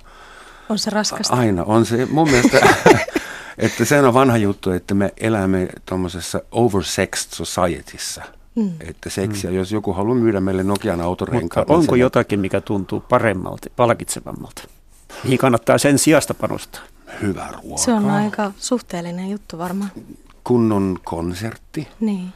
On 0.70 0.80
se 0.80 0.90
raskasta. 0.90 1.36
Aina 1.36 1.64
on 1.64 1.86
se 1.86 2.06
mun 2.06 2.30
mielestä, 2.32 2.68
että 3.58 3.86
se 3.86 4.02
on 4.02 4.14
vanha 4.14 4.38
juttu, 4.38 4.72
että 4.72 4.94
me 4.94 5.14
elämme 5.18 5.68
tuommoisessa 5.86 6.42
oversexed 6.52 7.32
societyssä. 7.32 8.24
Mm. 8.56 8.72
Että 8.80 9.10
seksiä, 9.10 9.52
jos 9.52 9.72
joku 9.72 9.94
haluaa 9.94 10.18
myydä 10.18 10.40
meille 10.40 10.64
Nokian 10.64 10.96
Mutta 10.96 11.08
autorenkaat. 11.08 11.68
niin 11.68 11.78
onko 11.78 11.96
jotakin, 11.96 12.40
mikä 12.40 12.62
tuntuu 12.62 13.00
paremmalta, 13.00 13.70
palkitsevammalta? 13.76 14.62
Mihin 15.24 15.38
kannattaa 15.38 15.78
sen 15.78 16.00
sijasta 16.00 16.34
panostaa? 16.34 16.82
Hyvä 17.22 17.48
ruoka. 17.52 17.82
Se 17.82 17.94
on 17.94 18.10
aika 18.10 18.52
suhteellinen 18.58 19.30
juttu 19.30 19.58
varmaan. 19.58 19.92
Kunnon 20.44 21.00
konsertti. 21.04 21.88
Niin. 22.00 22.34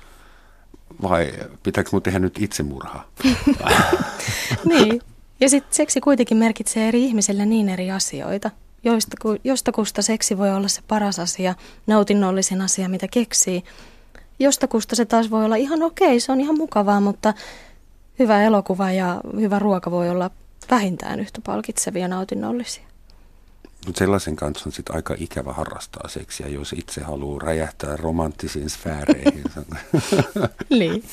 Vai 1.01 1.33
pitääkö 1.63 1.89
mun 1.93 2.01
tehdä 2.01 2.19
nyt 2.19 2.39
itsemurhaa? 2.39 3.07
niin. 4.69 5.01
Ja 5.39 5.49
sitten 5.49 5.75
seksi 5.75 6.01
kuitenkin 6.01 6.37
merkitsee 6.37 6.87
eri 6.87 7.05
ihmisille 7.05 7.45
niin 7.45 7.69
eri 7.69 7.91
asioita. 7.91 8.51
Joista, 8.83 9.17
ku- 9.21 9.37
jostakusta 9.43 10.01
seksi 10.01 10.37
voi 10.37 10.49
olla 10.51 10.67
se 10.67 10.81
paras 10.87 11.19
asia, 11.19 11.55
nautinnollisin 11.87 12.61
asia, 12.61 12.89
mitä 12.89 13.07
keksii. 13.07 13.63
Jostakusta 14.39 14.95
se 14.95 15.05
taas 15.05 15.31
voi 15.31 15.45
olla 15.45 15.55
ihan 15.55 15.83
okei, 15.83 16.19
se 16.19 16.31
on 16.31 16.41
ihan 16.41 16.57
mukavaa, 16.57 17.01
mutta 17.01 17.33
hyvä 18.19 18.43
elokuva 18.43 18.91
ja 18.91 19.21
hyvä 19.39 19.59
ruoka 19.59 19.91
voi 19.91 20.09
olla 20.09 20.31
vähintään 20.71 21.19
yhtä 21.19 21.41
palkitsevia 21.45 22.07
nautinnollisia. 22.07 22.88
Mutta 23.86 24.00
sellaisen 24.00 24.36
kanssa 24.36 24.63
on 24.65 24.71
sitten 24.71 24.95
aika 24.95 25.15
ikävä 25.17 25.53
harrastaa 25.53 26.07
seksiä, 26.07 26.48
jos 26.48 26.74
itse 26.74 27.01
haluaa 27.03 27.39
räjähtää 27.39 27.98
romanttisiin 27.98 28.69
sfääreihin. 28.69 29.43
Niin. 30.69 31.03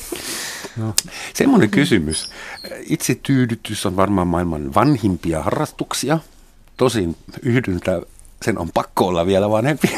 Semmoinen 1.33 1.69
kysymys. 1.69 2.29
Itse 2.89 3.15
tyydytys 3.15 3.85
on 3.85 3.95
varmaan 3.95 4.27
maailman 4.27 4.73
vanhimpia 4.73 5.43
harrastuksia. 5.43 6.19
Tosin 6.77 7.15
yhdyntä, 7.41 8.01
sen 8.45 8.57
on 8.57 8.71
pakko 8.73 9.07
olla 9.07 9.25
vielä 9.25 9.49
vanhempi. 9.49 9.87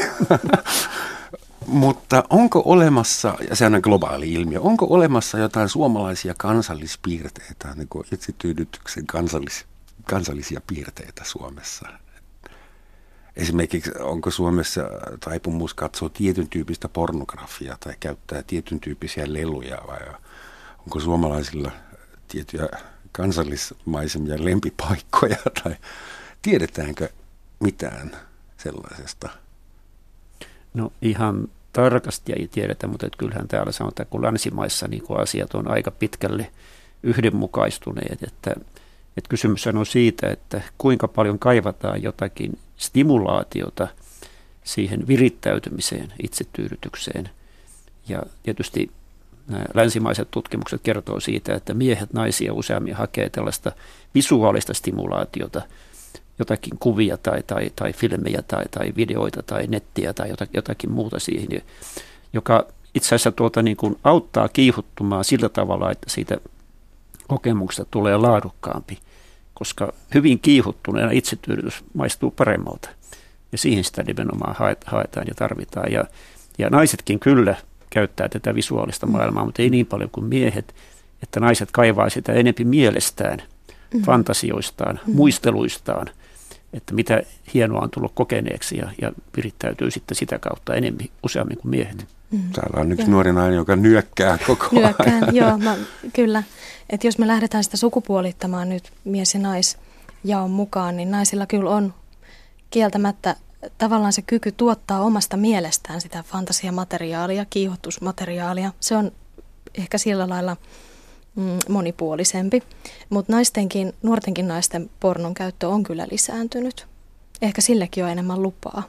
Mutta 1.66 2.24
onko 2.30 2.62
olemassa, 2.64 3.34
ja 3.50 3.56
se 3.56 3.66
on 3.66 3.80
globaali 3.82 4.32
ilmiö, 4.32 4.60
onko 4.60 4.86
olemassa 4.90 5.38
jotain 5.38 5.68
suomalaisia 5.68 6.34
kansallispiirteitä, 6.38 7.74
niin 7.74 7.88
kuin 7.88 8.06
itsetyydytyksen 8.12 9.06
kansallis, 9.06 9.64
kansallisia 10.04 10.60
piirteitä 10.66 11.24
Suomessa? 11.24 11.88
Esimerkiksi 13.36 13.90
onko 13.98 14.30
Suomessa 14.30 14.82
taipumus 15.24 15.74
katsoa 15.74 16.08
tietyn 16.08 16.48
tyyppistä 16.48 16.88
pornografiaa 16.88 17.76
tai 17.80 17.94
käyttää 18.00 18.42
tietyn 18.42 18.80
tyyppisiä 18.80 19.32
leluja 19.32 19.78
vai 19.86 20.00
onko 20.78 21.00
suomalaisilla 21.00 21.70
tiettyjä 22.28 22.68
kansallismaisemia 23.12 24.44
lempipaikkoja 24.44 25.36
tai 25.62 25.76
tiedetäänkö 26.42 27.08
mitään 27.60 28.16
sellaisesta? 28.56 29.28
No 30.74 30.92
ihan 31.02 31.48
tarkasti 31.72 32.32
ei 32.32 32.48
tiedetä, 32.48 32.86
mutta 32.86 33.06
kyllähän 33.18 33.48
täällä 33.48 33.72
sanotaan, 33.72 34.06
kun 34.10 34.22
länsimaissa 34.22 34.88
niin 34.88 35.02
kun 35.02 35.20
asiat 35.20 35.54
on 35.54 35.70
aika 35.70 35.90
pitkälle 35.90 36.52
yhdenmukaistuneet, 37.02 38.22
että, 38.22 38.54
että 39.16 39.28
kysymys 39.28 39.66
on 39.66 39.86
siitä, 39.86 40.30
että 40.30 40.60
kuinka 40.78 41.08
paljon 41.08 41.38
kaivataan 41.38 42.02
jotakin 42.02 42.58
stimulaatiota 42.76 43.88
siihen 44.64 45.06
virittäytymiseen, 45.06 46.12
itsetyydytykseen. 46.22 47.30
Ja 48.08 48.22
tietysti 48.42 48.90
länsimaiset 49.74 50.28
tutkimukset 50.30 50.80
kertoo 50.82 51.20
siitä, 51.20 51.54
että 51.54 51.74
miehet 51.74 52.12
naisia 52.12 52.54
useammin 52.54 52.94
hakee 52.94 53.30
tällaista 53.30 53.72
visuaalista 54.14 54.74
stimulaatiota, 54.74 55.62
jotakin 56.38 56.78
kuvia 56.80 57.16
tai, 57.16 57.42
tai, 57.42 57.70
tai 57.76 57.92
filmejä 57.92 58.42
tai, 58.42 58.64
tai 58.70 58.92
videoita 58.96 59.42
tai 59.42 59.66
nettiä 59.66 60.12
tai 60.12 60.28
jotakin, 60.28 60.54
jotakin 60.54 60.92
muuta 60.92 61.18
siihen, 61.18 61.62
joka 62.32 62.66
itse 62.94 63.08
asiassa 63.08 63.32
tuota 63.32 63.62
niin 63.62 63.76
kuin 63.76 63.98
auttaa 64.04 64.48
kiihuttumaan 64.48 65.24
sillä 65.24 65.48
tavalla, 65.48 65.90
että 65.90 66.10
siitä 66.10 66.38
kokemuksesta 67.30 67.84
tulee 67.90 68.16
laadukkaampi, 68.16 68.98
koska 69.54 69.92
hyvin 70.14 70.40
kiihuttuneena 70.40 71.10
itsetyydytys 71.10 71.84
maistuu 71.94 72.30
paremmalta. 72.30 72.88
Ja 73.52 73.58
siihen 73.58 73.84
sitä 73.84 74.02
nimenomaan 74.02 74.56
haetaan 74.86 75.26
ja 75.28 75.34
tarvitaan. 75.34 75.92
Ja, 75.92 76.04
ja 76.58 76.70
naisetkin 76.70 77.20
kyllä 77.20 77.54
käyttää 77.90 78.28
tätä 78.28 78.54
visuaalista 78.54 79.06
maailmaa, 79.06 79.44
mutta 79.44 79.62
ei 79.62 79.70
niin 79.70 79.86
paljon 79.86 80.10
kuin 80.10 80.24
miehet, 80.26 80.74
että 81.22 81.40
naiset 81.40 81.68
kaivaa 81.72 82.10
sitä 82.10 82.32
enempi 82.32 82.64
mielestään, 82.64 83.42
mm. 83.94 84.02
fantasioistaan, 84.02 85.00
mm. 85.06 85.16
muisteluistaan, 85.16 86.10
että 86.72 86.94
mitä 86.94 87.22
hienoa 87.54 87.80
on 87.80 87.90
tullut 87.90 88.12
kokeneeksi 88.14 88.76
ja, 88.76 88.90
ja 89.00 89.12
virittäytyy 89.36 89.90
sitten 89.90 90.16
sitä 90.16 90.38
kautta 90.38 90.74
enemmän, 90.74 91.06
useammin 91.22 91.58
kuin 91.58 91.70
miehet. 91.70 92.06
Mm. 92.30 92.52
Täällä 92.52 92.80
on 92.80 92.92
yksi 92.92 93.04
joo. 93.04 93.10
nuori 93.10 93.32
nainen, 93.32 93.56
joka 93.56 93.76
nyökkää 93.76 94.38
koko 94.46 94.68
Nyökkään, 94.72 95.36
joo, 95.36 95.58
mä, 95.58 95.76
kyllä. 96.12 96.42
Että 96.90 97.06
jos 97.06 97.18
me 97.18 97.26
lähdetään 97.26 97.64
sitä 97.64 97.76
sukupuolittamaan 97.76 98.68
nyt 98.68 98.92
mies- 99.04 99.34
ja 99.34 99.40
nais 99.40 99.78
jaon 100.24 100.50
mukaan, 100.50 100.96
niin 100.96 101.10
naisilla 101.10 101.46
kyllä 101.46 101.70
on 101.70 101.94
kieltämättä 102.70 103.36
tavallaan 103.78 104.12
se 104.12 104.22
kyky 104.22 104.52
tuottaa 104.52 105.00
omasta 105.00 105.36
mielestään 105.36 106.00
sitä 106.00 106.22
fantasiamateriaalia, 106.22 107.44
kiihotusmateriaalia. 107.50 108.72
Se 108.80 108.96
on 108.96 109.12
ehkä 109.74 109.98
sillä 109.98 110.28
lailla 110.28 110.56
mm, 111.36 111.58
monipuolisempi. 111.68 112.62
Mutta 113.10 113.32
naistenkin, 113.32 113.92
nuortenkin 114.02 114.48
naisten 114.48 114.90
pornon 115.00 115.34
käyttö 115.34 115.68
on 115.68 115.82
kyllä 115.82 116.06
lisääntynyt. 116.10 116.86
Ehkä 117.42 117.60
sillekin 117.60 118.04
on 118.04 118.10
enemmän 118.10 118.42
lupaa. 118.42 118.82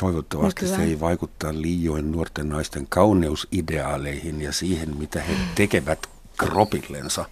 Toivottavasti 0.00 0.62
Nykyään. 0.62 0.82
se 0.82 0.88
ei 0.88 1.00
vaikuttaa 1.00 1.52
liioin 1.54 2.12
nuorten 2.12 2.48
naisten 2.48 2.86
kauneusideaaleihin 2.88 4.40
ja 4.42 4.52
siihen, 4.52 4.96
mitä 4.96 5.22
he 5.22 5.34
tekevät 5.54 6.08
kropillensa, 6.38 7.24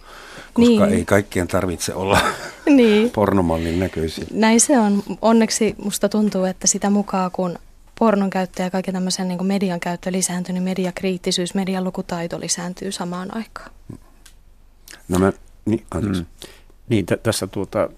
koska 0.53 0.85
niin. 0.85 0.93
ei 0.93 1.05
kaikkien 1.05 1.47
tarvitse 1.47 1.93
olla 1.93 2.19
niin. 2.65 3.09
pornomallin 3.09 3.79
näköisiä. 3.79 4.25
Näin 4.31 4.59
se 4.59 4.79
on. 4.79 5.03
Onneksi 5.21 5.75
musta 5.83 6.09
tuntuu, 6.09 6.45
että 6.45 6.67
sitä 6.67 6.89
mukaan 6.89 7.31
kun 7.31 7.59
pornon 7.99 8.29
käyttö 8.29 8.63
ja 8.63 8.69
kaiken 8.69 8.93
tämmöisen 8.93 9.27
niin 9.27 9.45
median 9.45 9.79
käyttö 9.79 10.11
lisääntyy, 10.11 10.53
niin 10.53 10.63
mediakriittisyys, 10.63 11.53
median 11.53 11.83
lukutaito 11.83 12.39
lisääntyy 12.39 12.91
samaan 12.91 13.37
aikaan. 13.37 13.71
No 15.07 15.19
mä, 15.19 15.33
niin, 15.65 15.85
mm. 16.01 16.25
niin 16.89 17.05
t- 17.05 17.23
tässä 17.23 17.47
tuota, 17.47 17.89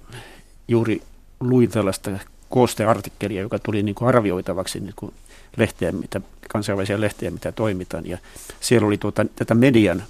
juuri 0.68 1.02
luin 1.40 1.70
tällaista 1.70 2.12
koosteartikkelia, 2.50 3.42
joka 3.42 3.60
tuli 3.60 3.84
niin 3.84 3.96
kuin 3.96 4.08
arvioitavaksi 4.08 4.80
niin 4.80 4.94
kuin 4.96 5.14
lehtiä, 5.58 5.92
mitä, 5.92 6.22
kansainvälisiä 6.50 7.02
lehtiä, 7.02 7.32
mitä 7.32 7.52
toimitaan. 7.52 8.06
Ja 8.06 8.18
siellä 8.60 8.88
oli 8.88 8.98
tuota, 8.98 9.26
tätä 9.36 9.56
median 9.56 10.04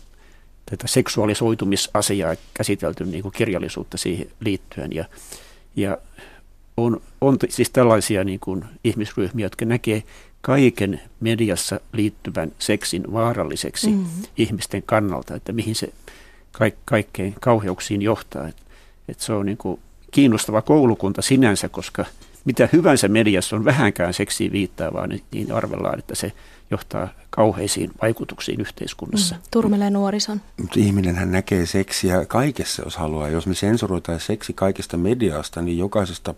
tätä 0.69 0.87
seksuaalisoitumisasiaa 0.87 2.35
käsitelty 2.53 3.05
niin 3.05 3.21
kuin 3.21 3.33
kirjallisuutta 3.33 3.97
siihen 3.97 4.27
liittyen. 4.39 4.93
Ja, 4.93 5.05
ja 5.75 5.97
on, 6.77 7.01
on 7.21 7.37
siis 7.49 7.69
tällaisia 7.69 8.23
niin 8.23 8.39
kuin 8.39 8.65
ihmisryhmiä, 8.83 9.45
jotka 9.45 9.65
näkee 9.65 10.03
kaiken 10.41 11.01
mediassa 11.19 11.79
liittyvän 11.93 12.51
seksin 12.59 13.13
vaaralliseksi 13.13 13.87
mm-hmm. 13.87 14.23
ihmisten 14.37 14.83
kannalta, 14.83 15.35
että 15.35 15.51
mihin 15.51 15.75
se 15.75 15.93
kaik, 16.51 16.75
kaikkein 16.85 17.35
kauheuksiin 17.41 18.01
johtaa. 18.01 18.47
Et, 18.47 18.55
et 19.09 19.19
se 19.19 19.33
on 19.33 19.45
niin 19.45 19.57
kuin 19.57 19.79
kiinnostava 20.11 20.61
koulukunta 20.61 21.21
sinänsä, 21.21 21.69
koska 21.69 22.05
mitä 22.45 22.69
hyvänsä 22.73 23.07
mediassa 23.07 23.55
on 23.55 23.65
vähänkään 23.65 24.13
seksiin 24.13 24.51
viittaavaa, 24.51 25.07
niin, 25.07 25.23
niin 25.31 25.51
arvellaan, 25.51 25.99
että 25.99 26.15
se 26.15 26.31
johtaa 26.71 27.07
kauheisiin 27.29 27.91
vaikutuksiin 28.01 28.61
yhteiskunnassa. 28.61 29.35
Mm, 29.35 29.41
turmelee 29.51 29.89
nuorison. 29.89 30.41
Mutta 30.61 30.79
ihminenhän 30.79 31.31
näkee 31.31 31.65
seksiä 31.65 32.25
kaikessa, 32.25 32.83
jos 32.83 32.97
haluaa. 32.97 33.29
Jos 33.29 33.47
me 33.47 33.55
sensuroitaan 33.55 34.19
seksi 34.19 34.53
kaikesta 34.53 34.97
mediasta, 34.97 35.61
niin 35.61 35.77
jokaisesta 35.77 36.33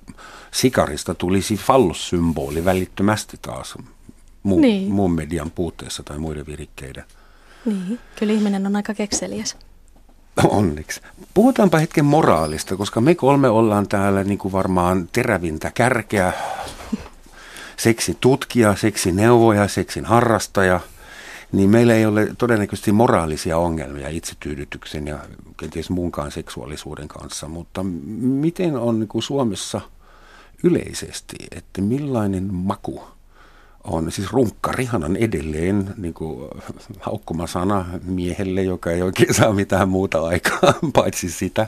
sikarista 0.52 1.16
tulisi 1.16 1.56
fallossymboli 1.58 2.66
välittömästi 2.66 3.38
taas 3.42 3.76
mu- 4.48 4.60
niin. 4.60 4.92
muun 4.92 5.12
median 5.12 5.52
puutteessa 5.52 6.04
tai 6.04 6.18
muiden 6.20 6.46
virikkeiden. 6.46 7.04
Niin, 7.66 8.00
kyllä 8.16 8.34
ihminen 8.34 8.68
on 8.68 8.76
aika 8.76 8.94
kekseliäs. 8.94 9.58
Onneksi. 10.44 11.02
Puhutaanpa 11.34 11.78
hetken 11.78 12.06
moraalista, 12.06 12.76
koska 12.76 13.02
me 13.02 13.16
kolme 13.16 13.50
ollaan 13.50 13.88
täällä 13.88 14.24
niin 14.24 14.38
kuin 14.38 14.52
varmaan 14.52 15.10
terävintä 15.12 15.72
kärkeä. 15.74 16.34
Seksin 17.80 18.18
tutkija, 18.22 18.76
seksin 18.76 19.16
neuvoja, 19.16 19.68
seksin 19.68 20.06
harrastaja. 20.06 20.80
Niin 21.52 21.70
meillä 21.70 21.94
ei 21.94 22.06
ole 22.06 22.28
todennäköisesti 22.38 22.92
moraalisia 22.92 23.58
ongelmia 23.58 24.10
itsetyydytyksen 24.10 25.08
ja 25.08 25.20
kenties 25.58 25.90
muunkaan 25.90 26.32
seksuaalisuuden 26.32 27.08
kanssa. 27.08 27.48
Mutta 27.48 27.84
miten 28.20 28.76
on 28.76 29.00
niin 29.00 29.08
kuin 29.08 29.24
Suomessa 29.24 29.82
yleisesti, 30.64 31.36
että 31.52 31.82
millainen 31.82 32.54
maku 32.54 33.04
on 33.84 34.12
siis 34.12 34.32
runkkarihan 34.32 35.04
on 35.04 35.16
edelleen 35.16 35.94
niin 35.98 36.14
kuin, 36.14 36.50
haukkuma 37.00 37.48
sana 37.48 37.86
miehelle, 38.04 38.64
joka 38.64 38.92
ei 38.92 39.02
oikein 39.02 39.34
saa 39.34 39.54
mitään 39.54 39.90
muuta 39.90 40.22
aikaa, 40.22 40.74
paitsi 40.94 41.32
sitä 41.32 41.68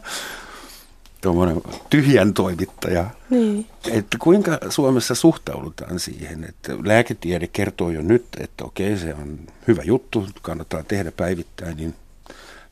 tuommoinen 1.21 1.61
tyhjän 1.89 2.33
toimittaja. 2.33 3.05
Niin. 3.29 3.67
Että 3.91 4.17
kuinka 4.17 4.57
Suomessa 4.69 5.15
suhtaudutaan 5.15 5.99
siihen, 5.99 6.43
että 6.43 6.73
lääketiede 6.83 7.47
kertoo 7.47 7.89
jo 7.89 8.01
nyt, 8.01 8.25
että 8.39 8.63
okei 8.63 8.97
se 8.97 9.13
on 9.13 9.39
hyvä 9.67 9.81
juttu, 9.83 10.27
kannattaa 10.41 10.83
tehdä 10.83 11.11
päivittäin, 11.11 11.77
niin 11.77 11.95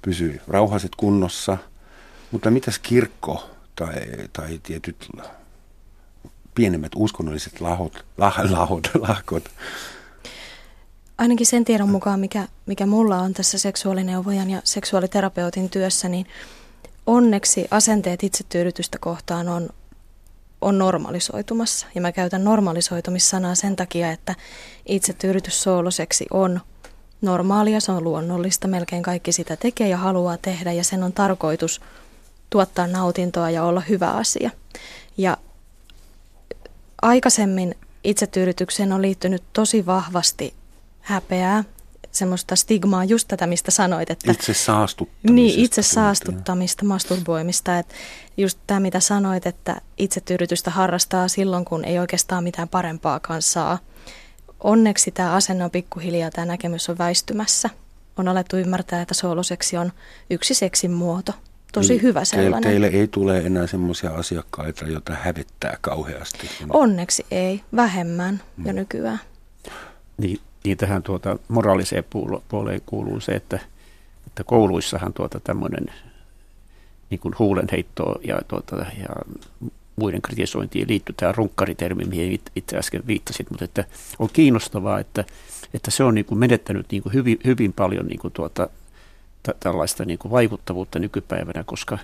pysyy 0.01 0.41
rauhaset 0.47 0.91
kunnossa. 0.97 1.57
Mutta 2.31 2.51
mitäs 2.51 2.79
kirkko 2.79 3.49
tai, 3.75 4.01
tai 4.33 4.59
tietyt 4.63 5.09
pienemmät 6.55 6.91
uskonnolliset 6.95 7.62
lahot, 7.62 8.05
lah, 8.17 8.51
lahot, 8.51 8.89
lahkot? 9.07 9.49
Ainakin 11.17 11.45
sen 11.45 11.65
tiedon 11.65 11.89
mukaan, 11.89 12.19
mikä, 12.19 12.47
mikä 12.65 12.85
mulla 12.85 13.17
on 13.17 13.33
tässä 13.33 13.57
seksuaalineuvojan 13.57 14.49
ja 14.49 14.62
seksuaaliterapeutin 14.63 15.69
työssä, 15.69 16.09
niin 16.09 16.25
onneksi 17.09 17.67
asenteet 17.71 18.23
itsetyydytystä 18.23 18.97
kohtaan 18.97 19.49
on, 19.49 19.69
on 20.61 20.77
normalisoitumassa. 20.77 21.87
Ja 21.95 22.01
mä 22.01 22.11
käytän 22.11 22.43
normalisoitumissanaa 22.43 23.55
sen 23.55 23.75
takia, 23.75 24.11
että 24.11 24.35
itsetyydytys 24.85 25.63
sooloseksi 25.63 26.25
on 26.31 26.61
normaalia, 27.21 27.79
se 27.79 27.91
on 27.91 28.03
luonnollista, 28.03 28.67
melkein 28.67 29.03
kaikki 29.03 29.31
sitä 29.31 29.55
tekee 29.55 29.87
ja 29.87 29.97
haluaa 29.97 30.37
tehdä 30.37 30.71
ja 30.71 30.83
sen 30.83 31.03
on 31.03 31.13
tarkoitus 31.13 31.81
tuottaa 32.49 32.87
nautintoa 32.87 33.49
ja 33.49 33.63
olla 33.63 33.81
hyvä 33.81 34.11
asia. 34.11 34.49
Ja 35.17 35.37
aikaisemmin 37.01 37.75
itsetyydytykseen 38.03 38.93
on 38.93 39.01
liittynyt 39.01 39.43
tosi 39.53 39.85
vahvasti 39.85 40.53
häpeää, 41.01 41.63
semmoista 42.19 42.55
stigmaa, 42.55 43.03
just 43.03 43.27
tätä, 43.27 43.47
mistä 43.47 43.71
sanoit. 43.71 44.10
Että, 44.10 44.32
itse 44.32 44.53
saastuttamista. 44.53 45.34
Niin, 45.34 45.60
itse 45.60 45.82
saastuttamista, 45.82 46.86
masturboimista. 46.86 47.79
Että 47.79 47.95
just 48.38 48.60
tämä, 48.67 48.79
mitä 48.79 48.99
sanoit, 48.99 49.45
että 49.45 49.82
itsetyydytystä 49.97 50.71
harrastaa 50.71 51.27
silloin, 51.27 51.65
kun 51.65 51.86
ei 51.86 51.99
oikeastaan 51.99 52.43
mitään 52.43 52.69
parempaakaan 52.69 53.41
saa. 53.41 53.79
Onneksi 54.63 55.12
tämä 55.12 55.34
asenne 55.34 55.63
on 55.63 55.71
pikkuhiljaa, 55.71 56.32
tämä 56.32 56.45
näkemys 56.45 56.89
on 56.89 56.97
väistymässä. 56.97 57.69
On 58.17 58.27
alettu 58.27 58.58
ymmärtää, 58.58 59.01
että 59.01 59.13
sooloseksi 59.13 59.77
on 59.77 59.91
yksi 60.29 60.53
seksin 60.53 60.91
muoto– 60.91 61.34
tosi 61.73 61.93
niin, 61.93 62.01
hyvä 62.01 62.25
sellainen. 62.25 62.71
Teille 62.71 62.88
ei 62.88 63.08
tule 63.08 63.38
enää 63.38 63.67
semmoisia 63.67 64.10
asiakkaita, 64.10 64.86
joita 64.86 65.13
hävettää 65.13 65.77
kauheasti. 65.82 66.49
Onneksi 66.69 67.25
ei, 67.32 67.62
vähemmän 67.75 68.41
mm. 68.58 68.65
jo 68.65 68.73
nykyään. 68.73 69.19
Niin, 70.17 70.39
niin 70.63 70.77
tähän 70.77 71.03
tuota 71.03 71.39
moraaliseen 71.47 72.03
puoleen 72.49 72.81
kuuluu 72.85 73.19
se, 73.19 73.31
että, 73.31 73.59
että 74.27 74.43
kouluissahan 74.43 75.13
tuota 75.13 75.39
tämmöinen 75.39 75.85
niin 77.09 77.19
kuin 77.19 77.35
huulenheittoa 77.39 78.19
ja, 78.23 78.41
tuota, 78.47 78.75
ja 78.75 79.09
muiden 79.95 80.21
kritisointiin 80.21 80.87
liittyy 80.87 81.15
tämä 81.17 81.31
runkkaritermi, 81.31 82.05
mihin 82.05 82.39
itse 82.55 82.77
äsken 82.77 83.07
viittasit, 83.07 83.49
mutta 83.49 83.65
että 83.65 83.85
on 84.19 84.29
kiinnostavaa, 84.33 84.99
että, 84.99 85.25
että 85.73 85.91
se 85.91 86.03
on 86.03 86.15
niin 86.15 86.25
kuin 86.25 86.39
menettänyt 86.39 86.85
niin 86.91 87.03
kuin 87.03 87.13
hyvin, 87.13 87.39
hyvin 87.45 87.73
paljon 87.73 88.05
niin 88.05 88.19
kuin 88.19 88.33
tuota 88.33 88.69
t- 89.43 89.59
tällaista 89.59 90.05
niin 90.05 90.19
kuin 90.19 90.31
vaikuttavuutta 90.31 90.99
nykypäivänä, 90.99 91.63
koska 91.63 91.97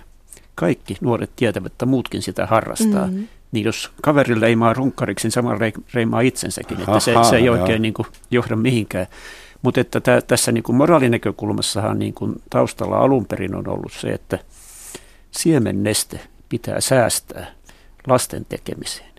kaikki 0.54 0.96
nuoret 1.00 1.30
tietävät, 1.36 1.72
että 1.72 1.86
muutkin 1.86 2.22
sitä 2.22 2.46
harrastaa. 2.46 3.06
Mm-hmm. 3.06 3.28
Niin 3.56 3.64
jos 3.64 3.90
kaveri 4.02 4.40
leimaa 4.40 4.72
runkkariksi, 4.72 5.26
niin 5.26 5.32
sama 5.32 5.56
reimaa 5.94 6.20
itsensäkin, 6.20 6.80
että 6.80 7.00
se, 7.00 7.14
se 7.30 7.36
ei 7.36 7.48
oikein 7.48 7.82
niin 7.82 7.94
kuin 7.94 8.06
johda 8.30 8.56
mihinkään. 8.56 9.06
Mutta 9.62 9.80
että 9.80 10.00
tä, 10.00 10.20
tässä 10.20 10.52
niin 10.52 10.62
kuin 10.62 10.76
moraalinäkökulmassahan 10.76 11.98
niin 11.98 12.14
kuin 12.14 12.42
taustalla 12.50 12.98
alun 12.98 13.26
perin 13.26 13.54
on 13.54 13.68
ollut 13.68 13.92
se, 13.92 14.08
että 14.08 14.38
siemenneste 15.30 16.20
pitää 16.48 16.80
säästää 16.80 17.46
lasten 18.06 18.46
tekemiseen. 18.48 19.10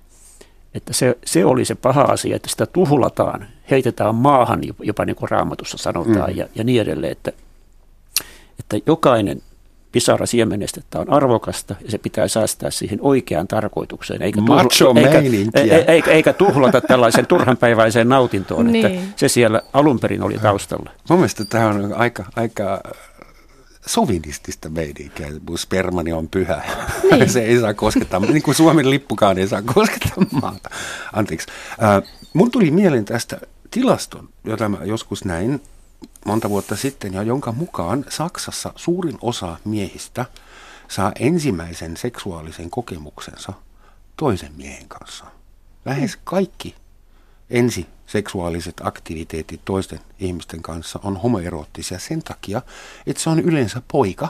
Että 0.74 0.94
se, 0.94 1.18
se 1.26 1.46
oli 1.46 1.66
se 1.66 1.76
paha 1.76 2.02
asia, 2.02 2.36
että 2.36 2.50
sitä 2.50 2.66
tuhlataan, 2.66 3.48
heitetään 3.72 4.16
maahan, 4.16 4.62
jopa 4.84 5.06
niin 5.06 5.16
kuin 5.16 5.30
raamatussa 5.30 5.78
sanotaan 5.78 6.32
mm. 6.32 6.38
ja, 6.38 6.48
ja 6.56 6.64
niin 6.64 6.82
edelleen, 6.82 7.12
että 7.12 7.32
että 8.60 8.80
jokainen 8.86 9.42
pisara 9.98 10.26
siemenestettä 10.26 11.00
on 11.00 11.14
arvokasta 11.14 11.76
ja 11.86 11.92
se 11.92 11.98
pitää 11.98 12.28
säästää 12.28 12.72
siihen 12.72 13.00
oikeaan 13.02 13.48
tarkoitukseen, 13.48 14.22
eikä, 14.22 14.42
tuhla, 14.42 15.00
eikä, 15.00 15.20
eikä, 15.54 15.92
eikä, 15.92 16.12
eikä 16.12 16.34
tuhlata 16.34 16.82
tällaisen 16.82 17.28
turhanpäiväiseen 17.34 18.10
nautintoon, 18.10 18.72
niin. 18.72 18.86
että 18.86 19.00
se 19.16 19.28
siellä 19.28 19.62
alun 19.74 20.00
perin 20.00 20.24
oli 20.24 20.38
taustalla. 20.38 20.92
Mun 21.10 21.20
mielestä 21.20 21.46
tämä 21.46 21.68
on 21.68 21.94
aika, 21.94 22.26
aika 22.36 22.82
sovinistista 23.86 24.70
meininkiä. 24.70 25.28
Mun 25.48 25.58
spermani 25.58 26.14
on 26.14 26.30
pyhä. 26.30 26.62
Niin. 27.12 27.30
se 27.34 27.42
ei 27.42 27.60
saa 27.60 27.74
koskettaa, 27.74 28.20
niin 28.20 28.44
kuin 28.44 28.56
Suomen 28.56 28.90
lippukaan 28.90 29.38
ei 29.38 29.48
saa 29.48 29.62
koskettaa 29.62 30.24
maata. 30.42 30.70
Anteeksi. 31.14 31.48
Äh, 31.84 32.04
mun 32.34 32.52
tuli 32.52 32.72
mieleen 32.72 33.06
tästä 33.06 33.40
tilaston, 33.72 34.30
jota 34.44 34.70
mä 34.70 34.78
joskus 34.84 35.26
näin 35.26 35.62
monta 36.28 36.50
vuotta 36.50 36.76
sitten 36.76 37.14
ja 37.14 37.24
jonka 37.24 37.52
mukaan 37.52 38.06
Saksassa 38.10 38.74
suurin 38.76 39.18
osa 39.22 39.58
miehistä 39.66 40.26
saa 40.88 41.12
ensimmäisen 41.20 41.98
seksuaalisen 41.98 42.70
kokemuksensa 42.70 43.54
toisen 44.18 44.52
miehen 44.58 44.88
kanssa. 44.88 45.26
Lähes 45.86 46.18
kaikki 46.24 46.76
ensi 47.50 47.88
seksuaaliset 48.08 48.74
aktiviteetit 48.84 49.62
toisten 49.66 50.00
ihmisten 50.20 50.62
kanssa 50.62 51.00
on 51.04 51.18
homoeroottisia 51.18 52.00
sen 52.00 52.24
takia, 52.24 52.62
että 53.08 53.24
se 53.24 53.30
on 53.30 53.40
yleensä 53.40 53.82
poika, 53.92 54.28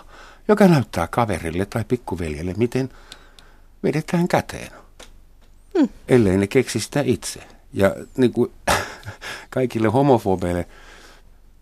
joka 0.48 0.68
näyttää 0.68 1.08
kaverille 1.08 1.66
tai 1.66 1.84
pikkuveljelle, 1.84 2.54
miten 2.58 2.90
vedetään 3.84 4.28
käteen. 4.28 4.72
Hmm. 5.78 5.90
Ellei 6.08 6.38
ne 6.38 6.48
keksi 6.48 6.80
sitä 6.80 7.02
itse. 7.06 7.40
Ja 7.74 7.96
niin 8.18 8.34
kuin, 8.34 8.52
kaikille 9.50 9.88
homofobeille 9.88 10.68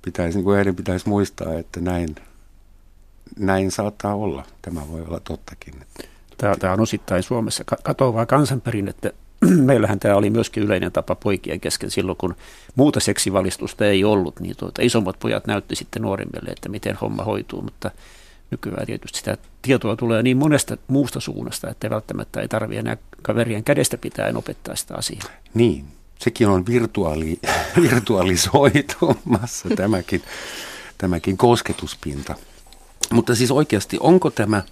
pitäisi, 0.05 0.37
niin 0.37 0.43
kuin 0.43 0.55
heidän 0.55 0.75
pitäisi 0.75 1.09
muistaa, 1.09 1.53
että 1.53 1.81
näin, 1.81 2.15
näin 3.39 3.71
saattaa 3.71 4.15
olla. 4.15 4.43
Tämä 4.61 4.81
voi 4.91 5.01
olla 5.01 5.19
tottakin. 5.19 5.73
Tämä 6.37 6.73
on 6.73 6.79
osittain 6.81 7.23
Suomessa 7.23 7.63
katoavaa 7.83 8.25
kansanperinnettä 8.25 9.11
meillähän 9.69 9.99
tämä 9.99 10.15
oli 10.15 10.29
myöskin 10.29 10.63
yleinen 10.63 10.91
tapa 10.91 11.15
poikien 11.15 11.59
kesken 11.59 11.91
silloin, 11.91 12.17
kun 12.17 12.35
muuta 12.75 12.99
seksivalistusta 12.99 13.85
ei 13.85 14.03
ollut, 14.03 14.39
niin 14.39 14.55
tuota, 14.57 14.81
isommat 14.81 15.19
pojat 15.19 15.47
näytti 15.47 15.75
sitten 15.75 16.01
nuorimmille, 16.01 16.49
että 16.49 16.69
miten 16.69 16.95
homma 16.95 17.23
hoituu, 17.23 17.61
mutta 17.61 17.91
nykyään 18.51 18.85
tietysti 18.85 19.17
sitä 19.17 19.37
tietoa 19.61 19.95
tulee 19.95 20.23
niin 20.23 20.37
monesta 20.37 20.77
muusta 20.87 21.19
suunnasta, 21.19 21.69
että 21.69 21.89
välttämättä 21.89 22.41
ei 22.41 22.47
tarvitse 22.47 22.79
enää 22.79 22.97
kaverien 23.21 23.63
kädestä 23.63 23.97
pitäen 23.97 24.37
opettaa 24.37 24.75
sitä 24.75 24.95
asiaa. 24.95 25.23
Niin, 25.53 25.85
sekin 26.19 26.47
on 26.47 26.65
virtuaali, 26.65 27.39
virtualisoitumassa 27.81 29.69
tämäkin, 29.77 30.23
tämäkin 30.97 31.37
kosketuspinta. 31.37 32.35
Mutta 33.11 33.35
siis 33.35 33.51
oikeasti, 33.51 33.97
onko 33.99 34.31
tämä 34.31 34.63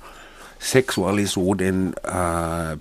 seksuaalisuuden 0.60 1.93
ää, 2.08 2.13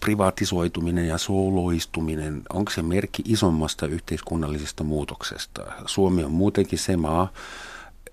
privatisoituminen 0.01 1.09
ja 1.09 1.19
sooloistuminen, 1.19 2.43
onko 2.53 2.71
se 2.71 2.83
merkki 2.83 3.23
isommasta 3.27 3.87
yhteiskunnallisesta 3.87 4.85
muutoksesta? 4.85 5.63
Suomi 5.87 6.25
on 6.25 6.31
muutenkin 6.31 6.79
se 6.79 6.97
maa, 6.97 7.33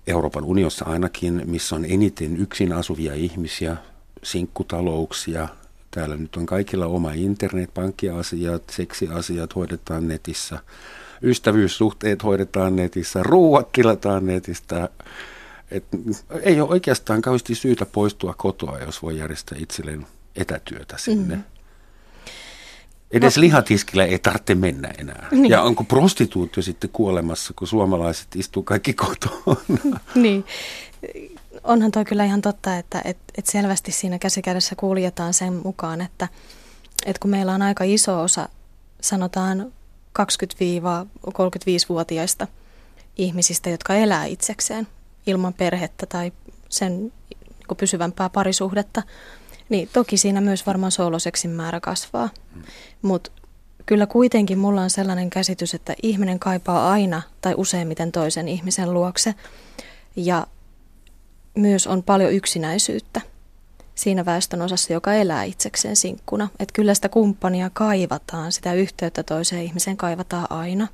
Euroopan 0.06 0.44
unionissa 0.44 0.84
ainakin, 0.84 1.42
missä 1.44 1.76
on 1.76 1.84
eniten 1.84 2.36
yksin 2.36 2.72
asuvia 2.72 3.14
ihmisiä, 3.14 3.76
sinkkutalouksia. 4.22 5.48
Täällä 5.90 6.16
nyt 6.16 6.36
on 6.36 6.46
kaikilla 6.46 6.86
oma 6.86 7.12
internet, 7.12 7.74
pankkiasiat, 7.74 8.62
seksiasiat 8.70 9.54
hoidetaan 9.54 10.08
netissä, 10.08 10.58
ystävyyssuhteet 11.22 12.24
hoidetaan 12.24 12.76
netissä, 12.76 13.22
ruuat 13.22 13.72
tilataan 13.72 14.26
netistä, 14.26 14.88
et 15.70 15.84
ei 16.42 16.60
ole 16.60 16.70
oikeastaan 16.70 17.22
kauheasti 17.22 17.54
syytä 17.54 17.86
poistua 17.86 18.34
kotoa, 18.34 18.78
jos 18.78 19.02
voi 19.02 19.18
järjestää 19.18 19.58
itselleen 19.60 20.06
etätyötä 20.36 20.98
sinne. 20.98 21.34
Mm. 21.34 21.42
Edes 23.10 23.36
no. 23.36 23.40
lihatiskillä 23.40 24.04
ei 24.04 24.18
tarvitse 24.18 24.54
mennä 24.54 24.90
enää. 24.98 25.28
Niin. 25.30 25.50
Ja 25.50 25.62
onko 25.62 25.84
prostituutio 25.84 26.62
sitten 26.62 26.90
kuolemassa, 26.92 27.52
kun 27.56 27.68
suomalaiset 27.68 28.36
istuu 28.36 28.62
kaikki 28.62 28.94
kotona? 28.94 29.56
niin. 30.14 30.44
Onhan 31.64 31.90
toi 31.90 32.04
kyllä 32.04 32.24
ihan 32.24 32.42
totta, 32.42 32.76
että 32.76 33.02
et, 33.04 33.16
et 33.38 33.46
selvästi 33.46 33.92
siinä 33.92 34.18
käsikädessä 34.18 34.76
kuljetaan 34.76 35.34
sen 35.34 35.60
mukaan, 35.64 36.00
että 36.00 36.28
et 37.06 37.18
kun 37.18 37.30
meillä 37.30 37.52
on 37.52 37.62
aika 37.62 37.84
iso 37.84 38.20
osa, 38.20 38.48
sanotaan 39.00 39.72
20-35-vuotiaista 40.18 42.46
ihmisistä, 43.16 43.70
jotka 43.70 43.94
elää 43.94 44.24
itsekseen, 44.24 44.88
ilman 45.26 45.54
perhettä 45.54 46.06
tai 46.06 46.32
sen 46.68 47.00
niin 47.00 47.12
pysyvämpää 47.78 48.28
parisuhdetta, 48.28 49.02
niin 49.68 49.88
toki 49.92 50.16
siinä 50.16 50.40
myös 50.40 50.66
varmaan 50.66 50.92
sooloseksin 50.92 51.50
määrä 51.50 51.80
kasvaa. 51.80 52.28
Mm. 52.54 52.62
Mutta 53.02 53.30
kyllä 53.86 54.06
kuitenkin 54.06 54.58
mulla 54.58 54.82
on 54.82 54.90
sellainen 54.90 55.30
käsitys, 55.30 55.74
että 55.74 55.94
ihminen 56.02 56.38
kaipaa 56.38 56.90
aina 56.90 57.22
tai 57.40 57.54
useimmiten 57.56 58.12
toisen 58.12 58.48
ihmisen 58.48 58.94
luokse. 58.94 59.34
Ja 60.16 60.46
myös 61.54 61.86
on 61.86 62.02
paljon 62.02 62.32
yksinäisyyttä 62.32 63.20
siinä 63.94 64.24
väestön 64.24 64.62
osassa, 64.62 64.92
joka 64.92 65.14
elää 65.14 65.44
itsekseen 65.44 65.96
sinkkuna. 65.96 66.48
Että 66.58 66.72
kyllä 66.72 66.94
sitä 66.94 67.08
kumppania 67.08 67.70
kaivataan, 67.72 68.52
sitä 68.52 68.74
yhteyttä 68.74 69.22
toiseen 69.22 69.62
ihmiseen 69.62 69.96
kaivataan 69.96 70.46
aina. 70.50 70.88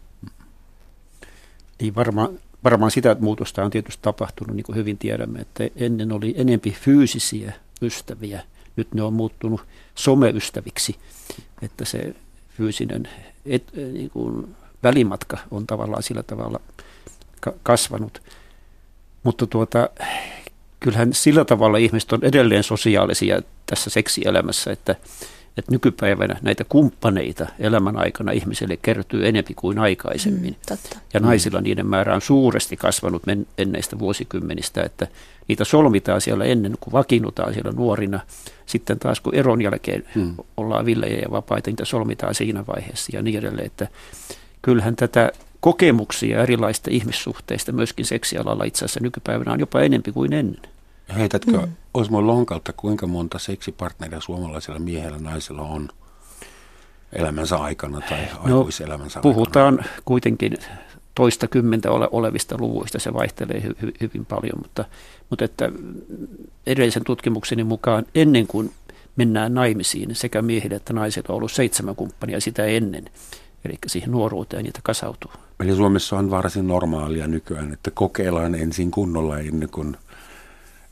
Niin 1.81 1.95
varmaan 1.95 2.39
varmaan 2.65 2.91
sitä 2.91 3.17
muutosta 3.21 3.65
on 3.65 3.71
tietysti 3.71 4.03
tapahtunut, 4.03 4.57
niin 4.57 4.65
kuin 4.65 4.77
hyvin 4.77 4.99
tiedämme, 4.99 5.41
että 5.41 5.69
ennen 5.77 6.13
oli 6.13 6.35
enempi 6.37 6.71
fyysisiä 6.71 7.53
ystäviä, 7.83 8.43
nyt 8.77 8.95
ne 8.95 9.03
on 9.03 9.13
muuttunut 9.13 9.61
someystäviksi, 9.95 10.97
että 11.63 11.85
se 11.85 12.15
fyysinen 12.49 13.09
et, 13.47 13.73
niin 13.93 14.11
kuin 14.11 14.57
välimatka 14.83 15.39
on 15.51 15.67
tavallaan 15.67 16.03
sillä 16.03 16.23
tavalla 16.23 16.61
ka- 17.41 17.55
kasvanut. 17.63 18.23
Mutta 19.23 19.47
tuota, 19.47 19.89
kyllähän 20.81 21.13
sillä 21.13 21.45
tavalla 21.45 21.79
ihmiset 21.79 22.13
on 22.13 22.21
edelleen 22.23 22.63
sosiaalisia 22.63 23.43
tässä 23.67 23.91
seksielämässä, 23.91 24.73
että 24.73 24.95
että 25.57 25.73
nykypäivänä 25.73 26.37
näitä 26.43 26.65
kumppaneita 26.69 27.47
elämän 27.59 27.97
aikana 27.97 28.33
ihmiselle 28.33 28.79
kertyy 28.83 29.29
enempi 29.29 29.55
kuin 29.55 29.79
aikaisemmin. 29.79 30.53
Mm, 30.53 30.61
totta. 30.69 30.99
Ja 31.15 31.21
naisilla 31.21 31.61
niiden 31.61 31.87
määrä 31.87 32.15
on 32.15 32.21
suuresti 32.21 32.77
kasvanut 32.77 33.23
enneistä 33.59 33.99
vuosikymmenistä, 33.99 34.83
että 34.83 35.07
niitä 35.49 35.65
solmitaan 35.65 36.21
siellä 36.21 36.45
ennen 36.45 36.75
kuin 36.81 36.93
vakiinnutaan 36.93 37.55
siellä 37.55 37.73
nuorina. 37.73 38.21
Sitten 38.67 38.99
taas 38.99 39.21
kun 39.21 39.35
eron 39.35 39.63
jälkeen 39.63 40.05
mm. 40.15 40.35
ollaan 40.57 40.87
villejä 40.87 41.19
ja 41.19 41.31
vapaita, 41.31 41.71
niitä 41.71 41.85
solmitaan 41.85 42.35
siinä 42.35 42.65
vaiheessa 42.67 43.17
ja 43.17 43.23
niin 43.23 43.39
edelleen. 43.39 43.67
Että 43.67 43.89
kyllähän 44.63 44.97
tätä 44.97 45.33
kokemuksia 45.67 46.43
erilaisista 46.43 46.91
ihmissuhteista 46.91 47.73
myöskin 47.73 48.07
seksialalla 48.07 48.65
itse 48.65 48.85
asiassa 48.85 49.01
nykypäivänä 49.03 49.53
on 49.53 49.61
jopa 49.61 49.81
enempi 49.81 50.13
kuin 50.13 50.33
ennen. 50.33 50.63
Heitätkö 51.17 51.59
mm. 51.59 51.73
Osmo 51.95 52.27
Lonkalta, 52.27 52.73
kuinka 52.73 53.07
monta 53.07 53.39
seksipartneria 53.39 54.21
suomalaisella 54.21 54.79
miehellä 54.79 55.19
naisella 55.19 55.63
on 55.63 55.89
elämänsä 57.13 57.57
aikana 57.57 58.01
tai 58.01 58.19
no, 58.45 58.59
aikuiselämänsä 58.59 59.21
puhutaan 59.21 59.79
aikana? 59.81 60.03
kuitenkin 60.05 60.57
toista 61.15 61.49
kymmentä 61.49 61.91
ole, 61.91 62.09
olevista 62.13 62.57
luvuista, 62.59 62.99
se 62.99 63.15
vaihtelee 63.15 63.63
hy, 63.63 63.77
hy, 63.83 63.93
hyvin 64.01 64.27
paljon, 64.27 64.59
mutta, 64.63 64.85
mutta 65.31 65.45
että 65.45 65.71
edellisen 66.67 67.05
tutkimukseni 67.05 67.65
mukaan 67.65 68.07
ennen 68.15 68.47
kuin 68.47 68.73
mennään 69.17 69.55
naimisiin, 69.55 70.15
sekä 70.15 70.43
miehillä 70.43 70.77
että 70.77 70.93
naisilla 70.93 71.27
on 71.29 71.37
ollut 71.37 71.53
seitsemän 71.53 71.97
kumppania 71.97 72.41
sitä 72.41 72.65
ennen, 72.65 73.11
eli 73.65 73.75
siihen 73.87 74.11
nuoruuteen 74.11 74.65
niitä 74.65 74.81
kasautuu. 74.83 75.31
Eli 75.61 75.77
Suomessa 75.77 76.19
on 76.19 76.31
varsin 76.31 76.69
normaalia 76.69 77.27
nykyään, 77.27 77.73
että 77.73 77.91
kokeillaan 77.91 78.55
ensin 78.55 78.91
kunnolla 78.91 79.39
ennen 79.39 79.69
kuin 79.69 79.97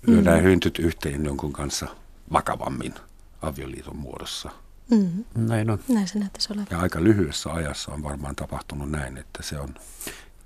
lyödään 0.07 0.39
mm. 0.39 0.45
hyntyt 0.45 0.79
yhteen 0.79 1.25
jonkun 1.25 1.53
kanssa 1.53 1.87
vakavammin 2.33 2.95
avioliiton 3.43 3.97
muodossa. 3.97 4.51
Mm. 4.91 5.25
Näin 5.35 5.71
on. 5.71 5.79
Näin 5.89 6.09
se 6.09 6.19
näyttäisi 6.19 6.53
olevan. 6.53 6.67
Ja 6.71 6.79
aika 6.79 7.05
lyhyessä 7.05 7.53
ajassa 7.53 7.93
on 7.93 8.03
varmaan 8.03 8.37
tapahtunut 8.37 8.91
näin, 8.91 9.17
että 9.17 9.43
se 9.43 9.59
on 9.59 9.75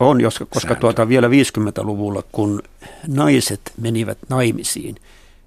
On, 0.01 0.23
koska, 0.23 0.47
koska 0.47 0.75
tuota, 0.75 1.09
vielä 1.09 1.29
50-luvulla, 1.29 2.23
kun 2.33 2.63
naiset 3.07 3.73
menivät 3.81 4.19
naimisiin, 4.29 4.97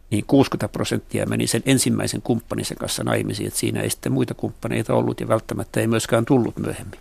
niin 0.09 0.25
60 0.27 0.67
prosenttia 0.67 1.25
meni 1.25 1.47
sen 1.47 1.63
ensimmäisen 1.65 2.21
kumppaninsa 2.21 2.75
kanssa 2.75 3.03
naimisiin, 3.03 3.47
että 3.47 3.59
siinä 3.59 3.81
ei 3.81 3.89
sitten 3.89 4.11
muita 4.11 4.33
kumppaneita 4.33 4.93
ollut 4.93 5.19
ja 5.19 5.27
välttämättä 5.27 5.79
ei 5.79 5.87
myöskään 5.87 6.25
tullut 6.25 6.57
myöhemmin. 6.57 6.99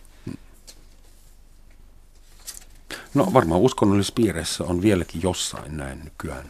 No 3.14 3.30
varmaan 3.32 3.60
uskonnollisissa 3.60 4.14
piireissä 4.14 4.64
on 4.64 4.82
vieläkin 4.82 5.22
jossain 5.22 5.76
näin 5.76 6.04
nykyään. 6.04 6.44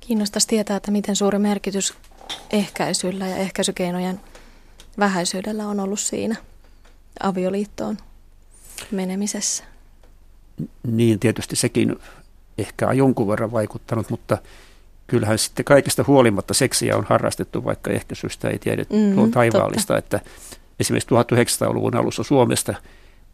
Kiinnostaisi 0.00 0.48
tietää, 0.48 0.76
että 0.76 0.90
miten 0.90 1.16
suuri 1.16 1.38
merkitys 1.38 1.94
ehkäisyllä 2.50 3.26
ja 3.26 3.36
ehkäisykeinojen 3.36 4.20
vähäisyydellä 4.98 5.68
on 5.68 5.80
ollut 5.80 6.00
siinä 6.00 6.36
avioliittoon 7.22 7.96
menemisessä. 8.90 9.64
Niin, 10.86 11.18
tietysti 11.18 11.56
sekin 11.56 11.96
ehkä 12.58 12.88
on 12.88 12.96
jonkun 12.96 13.28
verran 13.28 13.52
vaikuttanut, 13.52 14.10
mutta 14.10 14.38
kyllähän 15.06 15.38
sitten 15.38 15.64
kaikesta 15.64 16.04
huolimatta 16.06 16.54
seksiä 16.54 16.96
on 16.96 17.06
harrastettu, 17.08 17.64
vaikka 17.64 17.90
ehkäisystä 17.90 18.48
ei 18.48 18.58
tiedetty 18.58 18.96
mm, 18.96 19.14
tuon 19.14 19.30
taivaallista, 19.30 19.94
totta. 19.94 20.16
että 20.16 20.30
esimerkiksi 20.80 21.08
1900-luvun 21.14 21.96
alussa 21.96 22.22
Suomesta– 22.22 22.74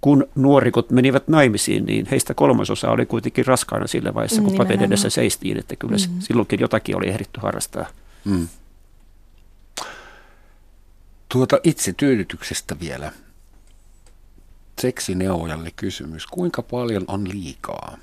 kun 0.05 0.29
nuorikot 0.35 0.91
menivät 0.91 1.29
naimisiin, 1.29 1.85
niin 1.85 2.07
heistä 2.11 2.35
kolmasosa 2.35 2.91
oli 2.91 3.07
kuitenkin 3.07 3.47
raskaana 3.47 3.87
sillä 3.87 4.15
vaiheessa, 4.15 4.43
kun 4.43 4.57
paken 4.57 4.83
edessä 4.83 5.11
seistiin, 5.11 5.59
että 5.59 5.77
kyllä 5.77 5.97
mm-hmm. 5.97 6.21
silloinkin 6.21 6.61
jotakin 6.61 6.97
oli 6.97 7.09
ehditty 7.09 7.41
harrastaa. 7.41 7.87
Mm. 8.25 8.49
Tuota 11.29 11.59
itse 11.63 11.93
tyydytyksestä 11.93 12.81
vielä. 12.81 13.13
Seksineuvojalle 14.81 15.71
kysymys. 15.77 16.27
Kuinka 16.27 16.63
paljon 16.63 17.05
on 17.09 17.29
liikaa? 17.29 17.97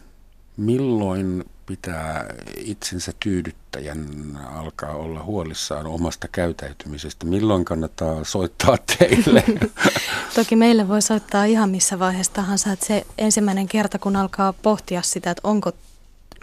Milloin 0.61 1.45
pitää 1.65 2.33
itsensä 2.57 3.11
tyydyttäjän 3.19 4.05
alkaa 4.53 4.95
olla 4.95 5.23
huolissaan 5.23 5.85
omasta 5.85 6.27
käytäytymisestä? 6.31 7.25
Milloin 7.25 7.65
kannattaa 7.65 8.23
soittaa 8.23 8.77
teille? 8.97 9.43
Toki 10.35 10.55
meille 10.55 10.87
voi 10.87 11.01
soittaa 11.01 11.45
ihan 11.45 11.69
missä 11.69 11.99
vaiheessa 11.99 12.33
tahansa. 12.33 12.71
Että 12.71 12.85
se 12.85 13.05
ensimmäinen 13.17 13.67
kerta, 13.67 13.99
kun 13.99 14.15
alkaa 14.15 14.53
pohtia 14.53 15.01
sitä, 15.01 15.31
että 15.31 15.47
onko 15.47 15.71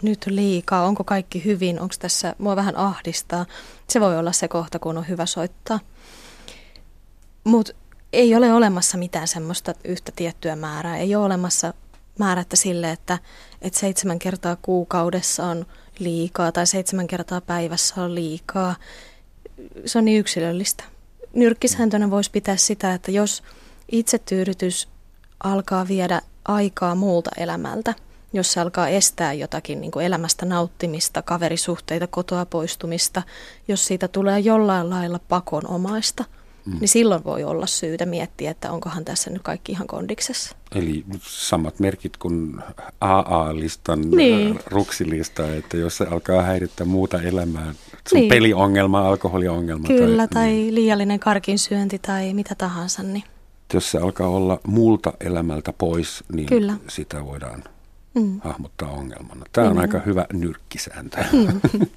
nyt 0.03 0.25
liikaa, 0.25 0.85
onko 0.85 1.03
kaikki 1.03 1.45
hyvin, 1.45 1.79
onko 1.79 1.95
tässä, 1.99 2.35
mua 2.37 2.55
vähän 2.55 2.75
ahdistaa. 2.75 3.45
Se 3.87 3.99
voi 4.01 4.17
olla 4.17 4.31
se 4.31 4.47
kohta, 4.47 4.79
kun 4.79 4.97
on 4.97 5.07
hyvä 5.07 5.25
soittaa. 5.25 5.79
Mutta 7.43 7.73
ei 8.13 8.35
ole 8.35 8.53
olemassa 8.53 8.97
mitään 8.97 9.27
semmoista 9.27 9.73
yhtä 9.83 10.11
tiettyä 10.15 10.55
määrää. 10.55 10.97
Ei 10.97 11.15
ole 11.15 11.25
olemassa 11.25 11.73
määrättä 12.19 12.55
sille, 12.55 12.91
että, 12.91 13.19
että 13.61 13.79
seitsemän 13.79 14.19
kertaa 14.19 14.57
kuukaudessa 14.61 15.45
on 15.45 15.65
liikaa 15.99 16.51
tai 16.51 16.67
seitsemän 16.67 17.07
kertaa 17.07 17.41
päivässä 17.41 18.03
on 18.03 18.15
liikaa. 18.15 18.75
Se 19.85 19.97
on 19.97 20.05
niin 20.05 20.19
yksilöllistä. 20.19 20.83
Nyrkkisääntönä 21.33 22.09
voisi 22.09 22.31
pitää 22.31 22.57
sitä, 22.57 22.93
että 22.93 23.11
jos 23.11 23.43
itsetyydytys 23.91 24.87
alkaa 25.43 25.87
viedä 25.87 26.21
aikaa 26.45 26.95
muulta 26.95 27.29
elämältä, 27.37 27.93
jos 28.33 28.53
se 28.53 28.59
alkaa 28.59 28.87
estää 28.87 29.33
jotakin 29.33 29.81
niin 29.81 29.91
kuin 29.91 30.05
elämästä 30.05 30.45
nauttimista, 30.45 31.21
kaverisuhteita, 31.21 32.07
kotoa 32.07 32.45
poistumista, 32.45 33.23
jos 33.67 33.85
siitä 33.85 34.07
tulee 34.07 34.39
jollain 34.39 34.89
lailla 34.89 35.19
pakonomaista– 35.29 36.25
mm. 36.69 36.79
niin 36.79 36.87
silloin 36.87 37.23
voi 37.23 37.43
olla 37.43 37.67
syytä 37.67 38.05
miettiä, 38.05 38.51
että 38.51 38.71
onkohan 38.71 39.05
tässä 39.05 39.29
nyt 39.29 39.41
kaikki 39.41 39.71
ihan 39.71 39.87
kondiksessa. 39.87 40.55
Eli 40.75 41.05
samat 41.21 41.79
merkit 41.79 42.17
kuin 42.17 42.59
AA-listan 43.01 44.11
niin. 44.11 44.59
ruksilista, 44.65 45.55
että 45.55 45.77
jos 45.77 45.97
se 45.97 46.05
alkaa 46.05 46.41
häirittää 46.41 46.87
muuta 46.87 47.21
elämää, 47.21 47.73
sun 48.09 48.19
niin. 48.19 48.29
peliongelma, 48.29 49.07
alkoholiongelma. 49.07 49.87
Kyllä, 49.87 50.27
tai, 50.27 50.43
tai 50.43 50.51
niin. 50.51 50.75
liiallinen 50.75 51.19
karkinsyönti 51.19 51.99
tai 51.99 52.33
mitä 52.33 52.55
tahansa. 52.55 53.03
Niin. 53.03 53.23
Jos 53.73 53.91
se 53.91 53.97
alkaa 53.97 54.27
olla 54.27 54.59
muulta 54.67 55.13
elämältä 55.19 55.73
pois, 55.73 56.23
niin 56.33 56.45
Kyllä. 56.45 56.73
sitä 56.87 57.25
voidaan 57.25 57.63
mm. 58.13 58.39
hahmottaa 58.43 58.89
ongelmana. 58.89 59.45
Tämä 59.51 59.69
on 59.69 59.79
aika 59.79 59.99
hyvä 60.05 60.25
nyrkkisääntö. 60.33 61.17
Mm. 61.31 61.61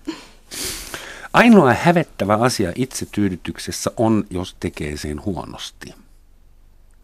Ainoa 1.32 1.74
hävettävä 1.74 2.34
asia 2.34 2.72
itsetyydytyksessä 2.74 3.90
on, 3.96 4.24
jos 4.30 4.56
tekee 4.60 4.96
sen 4.96 5.24
huonosti. 5.24 5.94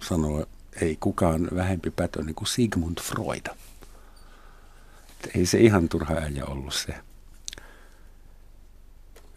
Sanoo 0.01 0.47
ei 0.81 0.97
kukaan 1.01 1.49
vähempi 1.55 1.91
pätö 1.91 2.23
niin 2.23 2.35
kuin 2.35 2.49
Sigmund 2.49 2.99
Freud. 3.01 3.47
Ei 5.37 5.47
se 5.47 5.59
ihan 5.59 5.89
turha 5.89 6.15
äijä 6.15 6.45
ollut 6.45 6.75
se. 6.75 6.95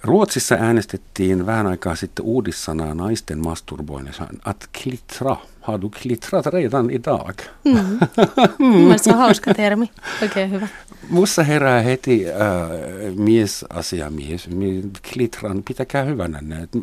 Ruotsissa 0.03 0.55
äänestettiin 0.55 1.45
vähän 1.45 1.67
aikaa 1.67 1.95
sitten 1.95 2.25
uudissanaa 2.25 2.95
naisten 2.95 3.39
masturboinnissa. 3.39 4.27
Att 4.45 4.69
klittra. 4.83 5.37
Har 5.61 5.81
du 5.81 5.89
klittrat 5.89 6.45
redan 6.45 6.89
idag? 6.89 7.39
Mm. 7.65 7.75
mm. 8.59 8.95
se 9.01 9.11
on 9.11 9.17
hauska 9.17 9.53
termi. 9.53 9.91
Oikein 10.21 10.51
hyvä. 10.51 10.67
Mussa 11.09 11.43
herää 11.43 11.81
heti 11.81 12.25
äh, 12.29 12.35
miesasiamies. 13.15 14.49
Klitran, 15.13 15.63
pitäkää 15.63 16.03
hyvänä 16.03 16.39
että 16.63 16.79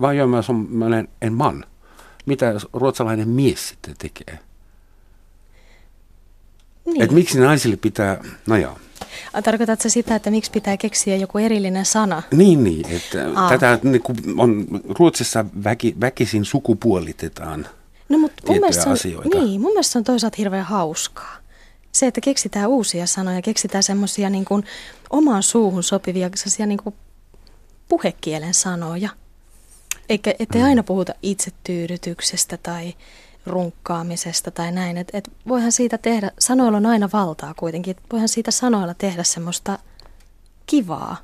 Vai 0.00 0.16
mä 0.68 0.86
olen 0.86 1.08
en 1.22 1.32
man. 1.32 1.64
Mitä 2.26 2.54
ruotsalainen 2.72 3.28
mies 3.28 3.68
sitten 3.68 3.94
tekee? 3.98 4.38
Niin. 6.84 7.02
Et 7.02 7.10
miksi 7.10 7.40
naisille 7.40 7.76
pitää, 7.76 8.24
no 8.46 8.56
joo. 8.56 8.78
Tarkoitatko 9.44 9.88
sitä, 9.88 10.14
että 10.14 10.30
miksi 10.30 10.50
pitää 10.50 10.76
keksiä 10.76 11.16
joku 11.16 11.38
erillinen 11.38 11.84
sana? 11.84 12.22
Niin, 12.30 12.64
niin 12.64 12.90
että 12.90 13.26
Aa. 13.34 13.48
tätä 13.48 13.78
niin 13.82 14.02
on, 14.38 14.66
Ruotsissa 14.98 15.44
väki, 15.64 15.94
väkisin 16.00 16.44
sukupuolitetaan 16.44 17.66
no, 18.08 18.18
mutta 18.18 18.42
mun 18.48 18.60
mielestä 18.60 18.86
on, 18.86 18.92
asioita. 18.92 19.38
Niin, 19.38 19.60
mun 19.60 19.70
mielestä 19.70 19.92
se 19.92 19.98
on 19.98 20.04
toisaalta 20.04 20.36
hirveän 20.38 20.64
hauskaa. 20.64 21.36
Se, 21.92 22.06
että 22.06 22.20
keksitään 22.20 22.68
uusia 22.68 23.06
sanoja, 23.06 23.42
keksitään 23.42 23.82
semmoisia 23.82 24.30
niin 24.30 24.44
kuin 24.44 24.64
omaan 25.10 25.42
suuhun 25.42 25.82
sopivia 25.82 26.30
niin 26.66 26.78
kuin 26.82 26.94
puhekielen 27.88 28.54
sanoja. 28.54 29.08
Eikä, 30.08 30.34
ettei 30.38 30.60
mm. 30.60 30.66
aina 30.66 30.82
puhuta 30.82 31.14
itsetyydytyksestä 31.22 32.56
tai 32.56 32.94
runkkaamisesta 33.46 34.50
tai 34.50 34.72
näin. 34.72 34.96
Että 34.96 35.18
et 35.18 35.30
voihan 35.48 35.72
siitä 35.72 35.98
tehdä, 35.98 36.30
sanoilla 36.38 36.76
on 36.76 36.86
aina 36.86 37.08
valtaa 37.12 37.54
kuitenkin, 37.54 37.90
että 37.90 38.02
voihan 38.12 38.28
siitä 38.28 38.50
sanoilla 38.50 38.94
tehdä 38.94 39.22
semmoista 39.24 39.78
kivaa, 40.66 41.16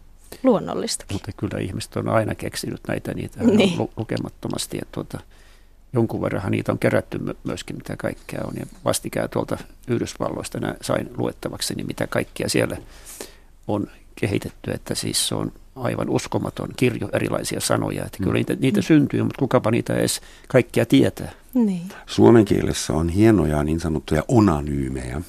luonnollista. 0.42 1.04
Mutta 1.12 1.32
kyllä 1.36 1.58
ihmiset 1.58 1.96
on 1.96 2.08
aina 2.08 2.34
keksinyt 2.34 2.80
näitä 2.88 3.14
niitä 3.14 3.44
niin. 3.44 3.78
lu- 3.78 3.90
lukemattomasti. 3.96 4.76
Ja 4.76 4.82
tuota, 4.92 5.20
jonkun 5.92 6.22
verran 6.22 6.50
niitä 6.50 6.72
on 6.72 6.78
kerätty 6.78 7.20
myöskin, 7.44 7.76
mitä 7.76 7.96
kaikkea 7.96 8.40
on. 8.44 8.54
Ja 8.56 8.66
vastikään 8.84 9.30
tuolta 9.30 9.58
Yhdysvalloista 9.88 10.58
sain 10.82 11.10
luettavaksi, 11.16 11.74
niin 11.74 11.86
mitä 11.86 12.06
kaikkea 12.06 12.48
siellä 12.48 12.76
on 13.68 13.86
kehitetty. 14.14 14.70
Että 14.70 14.94
siis 14.94 15.28
se 15.28 15.34
on 15.34 15.52
aivan 15.76 16.10
uskomaton 16.10 16.68
kirjo 16.76 17.08
erilaisia 17.12 17.60
sanoja. 17.60 18.04
Että 18.04 18.18
kyllä 18.18 18.32
niitä, 18.32 18.56
niitä 18.60 18.82
syntyy, 18.82 19.22
mutta 19.22 19.38
kukapa 19.38 19.70
niitä 19.70 19.94
edes 19.94 20.20
kaikkia 20.48 20.86
tietää. 20.86 21.32
Niin. 21.54 21.88
Suomen 22.06 22.44
kielessä 22.44 22.92
on 22.92 23.08
hienoja 23.08 23.64
niin 23.64 23.80
sanottuja 23.80 24.22
onanyymejä. 24.28 25.20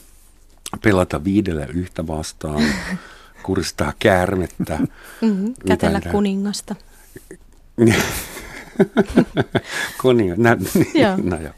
Pelata 0.84 1.24
viidellä 1.24 1.66
yhtä 1.66 2.08
vastaan, 2.08 2.64
kuristaa 3.44 3.94
käärmettä. 4.00 4.80
Mm-hmm, 5.22 5.54
kätellä 5.68 6.02
kuningasta. 6.12 6.76
Kuningas, 10.02 10.38
no, 10.44 10.56
no 11.24 11.42
joo. 11.42 11.54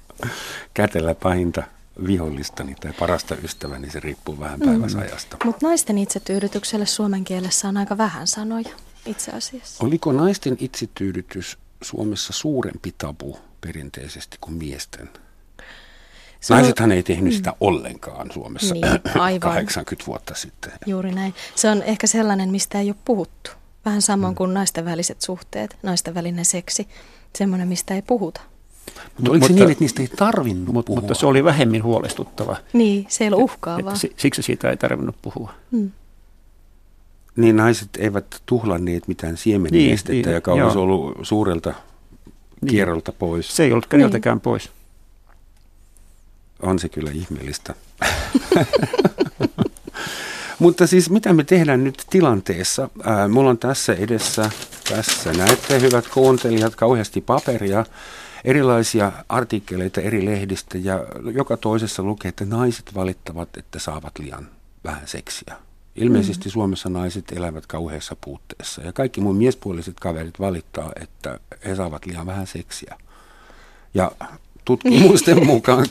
Kätellä 0.73 1.15
pahinta 1.15 1.63
vihollistani 2.07 2.75
tai 2.75 2.93
parasta 2.99 3.35
ystäväni, 3.35 3.89
se 3.89 3.99
riippuu 3.99 4.39
vähän 4.39 4.59
mm. 4.59 4.65
päiväsajasta. 4.65 5.37
Mutta 5.45 5.67
naisten 5.67 5.97
itsetyydytykselle 5.97 6.85
suomen 6.85 7.23
kielessä 7.23 7.67
on 7.67 7.77
aika 7.77 7.97
vähän 7.97 8.27
sanoja 8.27 8.69
itse 9.05 9.31
asiassa. 9.31 9.85
Oliko 9.85 10.11
naisten 10.11 10.57
itsetyydytys 10.59 11.57
Suomessa 11.81 12.33
suurempi 12.33 12.95
tabu 12.97 13.37
perinteisesti 13.61 14.37
kuin 14.41 14.53
miesten? 14.53 15.09
Se 16.39 16.53
Naisethan 16.53 16.91
ei 16.91 17.03
tehnyt 17.03 17.33
sitä 17.33 17.49
mm. 17.49 17.57
ollenkaan 17.59 18.31
Suomessa 18.31 18.73
niin, 18.73 18.85
aivan. 19.19 19.39
80 19.39 20.07
vuotta 20.07 20.35
sitten. 20.35 20.71
Juuri 20.85 21.11
näin. 21.11 21.33
Se 21.55 21.69
on 21.69 21.83
ehkä 21.83 22.07
sellainen, 22.07 22.49
mistä 22.49 22.79
ei 22.79 22.89
ole 22.89 22.95
puhuttu. 23.05 23.51
Vähän 23.85 24.01
samoin 24.01 24.33
mm. 24.33 24.35
kuin 24.35 24.53
naisten 24.53 24.85
väliset 24.85 25.21
suhteet, 25.21 25.77
naisten 25.83 26.13
välinen 26.13 26.45
seksi. 26.45 26.87
Semmoinen, 27.37 27.67
mistä 27.67 27.95
ei 27.95 28.01
puhuta. 28.01 28.41
Mutta 29.17 29.31
oliko 29.31 29.47
se 29.47 29.53
niin, 29.53 29.71
että 29.71 29.83
niistä 29.83 30.01
ei 30.01 30.07
tarvinnut 30.07 30.73
mutta, 30.73 30.87
puhua? 30.87 31.01
Mutta 31.01 31.13
se 31.13 31.25
oli 31.25 31.43
vähemmin 31.43 31.83
huolestuttava. 31.83 32.57
Niin, 32.73 33.05
se 33.09 33.23
ei 33.23 33.27
ole 33.33 33.43
uhkaavaa. 33.43 33.93
Että, 33.93 34.07
että 34.07 34.21
siksi 34.21 34.41
siitä 34.41 34.69
ei 34.69 34.77
tarvinnut 34.77 35.15
puhua. 35.21 35.53
Mm. 35.71 35.91
Niin 37.35 37.55
naiset 37.55 37.89
eivät 37.97 38.41
tuhlanneet 38.45 39.07
mitään 39.07 39.37
siemenestettä, 39.37 40.11
niin, 40.11 40.25
niin, 40.25 40.35
joka 40.35 40.51
joo. 40.51 40.65
olisi 40.65 40.77
ollut 40.77 41.17
suurelta 41.21 41.73
niin. 42.61 42.69
kierrolta 42.69 43.11
pois. 43.11 43.55
Se 43.55 43.63
ei 43.63 43.71
ollut 43.71 43.85
keneltäkään 43.85 44.35
niin. 44.35 44.41
pois. 44.41 44.69
On 46.61 46.79
se 46.79 46.89
kyllä 46.89 47.11
ihmeellistä. 47.11 47.73
Mutta 50.59 50.87
siis 50.87 51.09
mitä 51.09 51.33
me 51.33 51.43
tehdään 51.43 51.83
nyt 51.83 52.03
tilanteessa? 52.09 52.89
Ää, 53.03 53.27
mulla 53.27 53.49
on 53.49 53.57
tässä 53.57 53.93
edessä, 53.93 54.51
tässä 54.89 55.33
näette 55.33 55.79
hyvät 55.79 56.07
kuuntelijat, 56.07 56.75
kauheasti 56.75 57.21
paperia, 57.21 57.85
erilaisia 58.45 59.11
artikkeleita 59.29 60.01
eri 60.01 60.25
lehdistä 60.25 60.77
ja 60.77 61.05
joka 61.33 61.57
toisessa 61.57 62.03
lukee, 62.03 62.29
että 62.29 62.45
naiset 62.45 62.95
valittavat, 62.95 63.57
että 63.57 63.79
saavat 63.79 64.19
liian 64.19 64.47
vähän 64.83 65.07
seksiä. 65.07 65.55
Ilmeisesti 65.95 66.49
mm. 66.49 66.51
Suomessa 66.51 66.89
naiset 66.89 67.31
elävät 67.31 67.67
kauheassa 67.67 68.15
puutteessa 68.25 68.81
ja 68.81 68.93
kaikki 68.93 69.21
mun 69.21 69.35
miespuoliset 69.35 69.99
kaverit 69.99 70.39
valittaa, 70.39 70.91
että 71.01 71.39
he 71.65 71.75
saavat 71.75 72.05
liian 72.05 72.25
vähän 72.25 72.47
seksiä. 72.47 72.97
Ja 73.93 74.11
tutkimusten 74.65 75.45
mukaan 75.47 75.85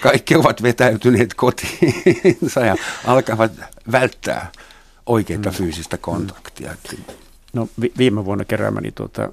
kaikki 0.00 0.36
ovat 0.36 0.62
vetäytyneet 0.62 1.34
kotiinsa 1.34 2.60
ja 2.60 2.76
alkavat 3.06 3.52
välttää 3.92 4.52
oikeita 5.06 5.50
mm. 5.50 5.54
fyysistä 5.54 5.96
kontaktia. 5.96 6.74
No 7.52 7.68
vi- 7.80 7.92
viime 7.98 8.24
vuonna 8.24 8.44
keräämäni 8.44 8.92
tuota 8.92 9.32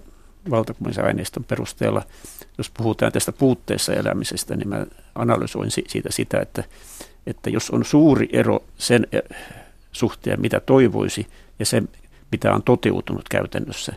valtakunnallisen 0.51 1.05
aineiston 1.05 1.43
perusteella, 1.43 2.03
jos 2.57 2.69
puhutaan 2.69 3.11
tästä 3.11 3.31
puutteessa 3.31 3.93
elämisestä, 3.93 4.55
niin 4.55 4.69
mä 4.69 4.85
analysoin 5.15 5.71
siitä 5.71 6.11
sitä, 6.11 6.39
että, 6.39 6.63
että 7.27 7.49
jos 7.49 7.69
on 7.69 7.85
suuri 7.85 8.29
ero 8.31 8.63
sen 8.77 9.07
eh, 9.11 9.21
suhteen, 9.91 10.41
mitä 10.41 10.59
toivoisi, 10.59 11.27
ja 11.59 11.65
se, 11.65 11.83
mitä 12.31 12.53
on 12.53 12.63
toteutunut 12.63 13.29
käytännössä, 13.29 13.93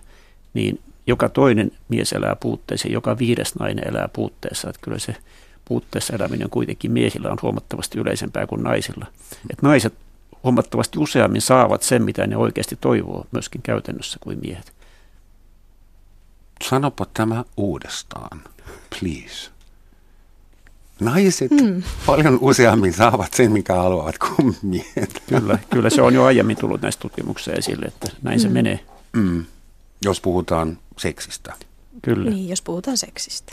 niin 0.55 0.81
joka 1.07 1.29
toinen 1.29 1.71
mies 1.89 2.13
elää 2.13 2.37
puutteessa 2.37 2.89
joka 2.89 3.19
viides 3.19 3.55
nainen 3.55 3.89
elää 3.89 4.09
puutteessa. 4.13 4.69
Että 4.69 4.81
kyllä 4.83 4.99
se 4.99 5.17
puutteessa 5.65 6.17
eläminen 6.17 6.51
kuitenkin 6.51 6.93
miehillä 6.93 7.31
on 7.31 7.39
huomattavasti 7.43 7.99
yleisempää 7.99 8.47
kuin 8.47 8.63
naisilla. 8.63 9.07
Että 9.51 9.67
naiset 9.67 9.95
huomattavasti 10.45 10.99
useammin 10.99 11.41
saavat 11.41 11.83
sen, 11.83 12.03
mitä 12.03 12.27
ne 12.27 12.37
oikeasti 12.37 12.79
toivoo 12.81 13.27
myöskin 13.33 13.63
käytännössä 13.63 14.19
kuin 14.21 14.39
miehet. 14.43 14.78
Sanopa 16.65 17.07
tämä 17.15 17.45
uudestaan, 17.57 18.45
please. 19.01 19.51
Naiset 21.01 21.51
mm. 21.51 21.83
paljon 22.07 22.39
useammin 22.41 22.93
saavat 22.93 23.35
sen, 23.35 23.53
mikä 23.53 23.75
haluavat 23.75 24.19
kuin 24.19 24.57
miehet. 24.63 25.23
Kyllä, 25.29 25.59
kyllä 25.71 25.91
se 25.91 26.03
on 26.03 26.15
jo 26.15 26.25
aiemmin 26.25 26.57
tullut 26.57 26.83
näistä 26.83 27.01
tutkimuksista 27.01 27.53
esille, 27.53 27.87
että 27.87 28.09
näin 28.23 28.39
mm. 28.39 28.43
se 28.43 28.49
menee. 28.49 28.81
Mm. 29.13 29.45
Jos 30.05 30.21
puhutaan 30.21 30.79
seksistä. 30.97 31.55
Kyllä. 32.03 32.31
Niin, 32.31 32.49
jos 32.49 32.63
puhutaan 32.63 32.97
seksistä. 32.97 33.53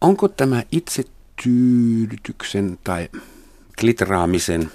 Onko 0.00 0.28
tämä 0.28 0.62
itsetyydytyksen 0.72 2.78
tai 2.84 3.08
klitraamisen 3.80 4.72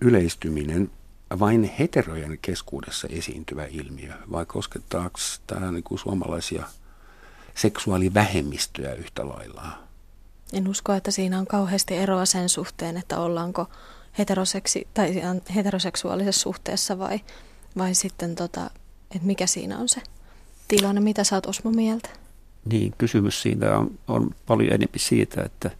yleistyminen 0.00 0.90
vain 1.38 1.72
heterojen 1.78 2.38
keskuudessa 2.42 3.08
esiintyvä 3.10 3.64
ilmiö 3.64 4.12
vai 4.32 4.46
koskettaako 4.46 5.18
tämä 5.46 5.72
niin 5.72 5.84
kuin 5.84 5.98
suomalaisia 5.98 6.66
seksuaalivähemmistöjä 7.54 8.94
yhtä 8.94 9.28
lailla? 9.28 9.78
En 10.52 10.68
usko, 10.68 10.92
että 10.92 11.10
siinä 11.10 11.38
on 11.38 11.46
kauheasti 11.46 11.96
eroa 11.96 12.26
sen 12.26 12.48
suhteen, 12.48 12.96
että 12.96 13.18
ollaanko 13.18 13.66
heteroseksi, 14.18 14.88
tai 14.94 15.22
heteroseksuaalisessa 15.54 16.42
suhteessa 16.42 16.98
vai, 16.98 17.20
vai 17.78 17.94
sitten, 17.94 18.34
tota, 18.34 18.70
että 19.10 19.26
mikä 19.26 19.46
siinä 19.46 19.78
on 19.78 19.88
se 19.88 20.00
tilanne. 20.68 21.00
Mitä 21.00 21.24
sä 21.24 21.36
oot 21.36 21.46
Osmo 21.46 21.70
mieltä? 21.70 22.08
Niin, 22.64 22.94
kysymys 22.98 23.42
siinä 23.42 23.78
on, 23.78 23.98
on 24.08 24.30
paljon 24.46 24.72
enemmän 24.72 24.88
siitä, 24.96 25.42
että, 25.42 25.70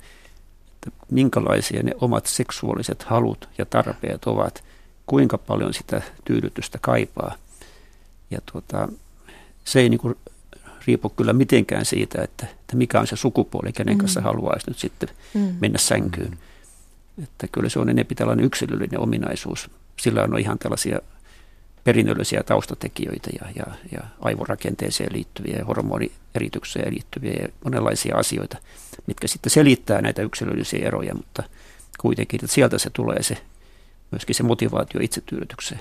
että 0.72 0.90
minkälaisia 1.10 1.82
ne 1.82 1.92
omat 2.00 2.26
seksuaaliset 2.26 3.02
halut 3.02 3.48
ja 3.58 3.66
tarpeet 3.66 4.24
ovat, 4.24 4.64
kuinka 5.12 5.38
paljon 5.38 5.74
sitä 5.74 6.02
tyydytystä 6.24 6.78
kaipaa. 6.80 7.34
Ja 8.30 8.38
tuota, 8.52 8.88
se 9.64 9.80
ei 9.80 9.88
niin 9.88 10.00
kuin 10.00 10.16
riipu 10.86 11.08
kyllä 11.08 11.32
mitenkään 11.32 11.84
siitä, 11.84 12.22
että, 12.22 12.46
että 12.46 12.76
mikä 12.76 13.00
on 13.00 13.06
se 13.06 13.16
sukupuoli, 13.16 13.72
kenen 13.72 13.98
kanssa 13.98 14.20
mm. 14.20 14.24
haluaisi 14.24 14.70
nyt 14.70 14.78
sitten 14.78 15.08
mm. 15.34 15.54
mennä 15.60 15.78
sänkyyn. 15.78 16.38
Että 17.22 17.46
kyllä 17.52 17.68
se 17.68 17.78
on 17.78 17.88
enemmän 17.88 18.16
tällainen 18.16 18.44
yksilöllinen 18.44 19.00
ominaisuus. 19.00 19.70
Sillä 20.00 20.22
on 20.22 20.38
ihan 20.38 20.58
tällaisia 20.58 20.98
perinnöllisiä 21.84 22.42
taustatekijöitä 22.42 23.30
ja, 23.40 23.48
ja, 23.56 23.66
ja 23.92 24.00
aivorakenteeseen 24.20 25.12
liittyviä 25.12 25.56
ja 25.58 25.64
hormonieritykseen 25.64 26.94
liittyviä 26.94 27.34
ja 27.42 27.48
monenlaisia 27.64 28.16
asioita, 28.16 28.58
mitkä 29.06 29.28
sitten 29.28 29.50
selittää 29.50 30.02
näitä 30.02 30.22
yksilöllisiä 30.22 30.86
eroja, 30.86 31.14
mutta 31.14 31.42
kuitenkin 32.00 32.44
että 32.44 32.54
sieltä 32.54 32.78
se 32.78 32.90
tulee 32.90 33.22
se 33.22 33.38
myöskin 34.12 34.34
se 34.34 34.42
motivaatio 34.42 35.00
itsetyydytykseen. 35.00 35.80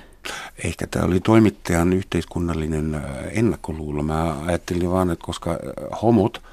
Ehkä 0.64 0.86
tämä 0.86 1.04
oli 1.04 1.20
toimittajan 1.20 1.92
yhteiskunnallinen 1.92 2.94
äh, 2.94 3.02
ennakkoluulo. 3.32 4.02
Mä 4.02 4.44
ajattelin 4.46 4.90
vaan, 4.90 5.10
että 5.10 5.24
koska 5.24 5.50
äh, 5.50 5.58
homot– 6.02 6.42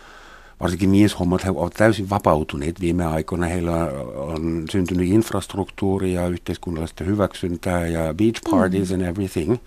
varsinkin 0.62 0.89
mieshommat, 0.89 1.45
he 1.45 1.50
ovat 1.50 1.74
täysin 1.74 2.10
vapautuneet 2.10 2.82
viime 2.82 3.06
aikoina. 3.06 3.45
Heillä 3.45 3.76
on 4.15 4.65
syntynyt 4.72 5.10
infrastruktuuri 5.10 6.13
ja 6.13 6.28
yhteiskunnallista 6.28 7.04
hyväksyntää 7.04 7.88
ja 7.88 8.13
beach 8.13 8.41
parties 8.52 8.89
mm. 8.89 8.95
and 8.95 9.02
everything. 9.02 9.58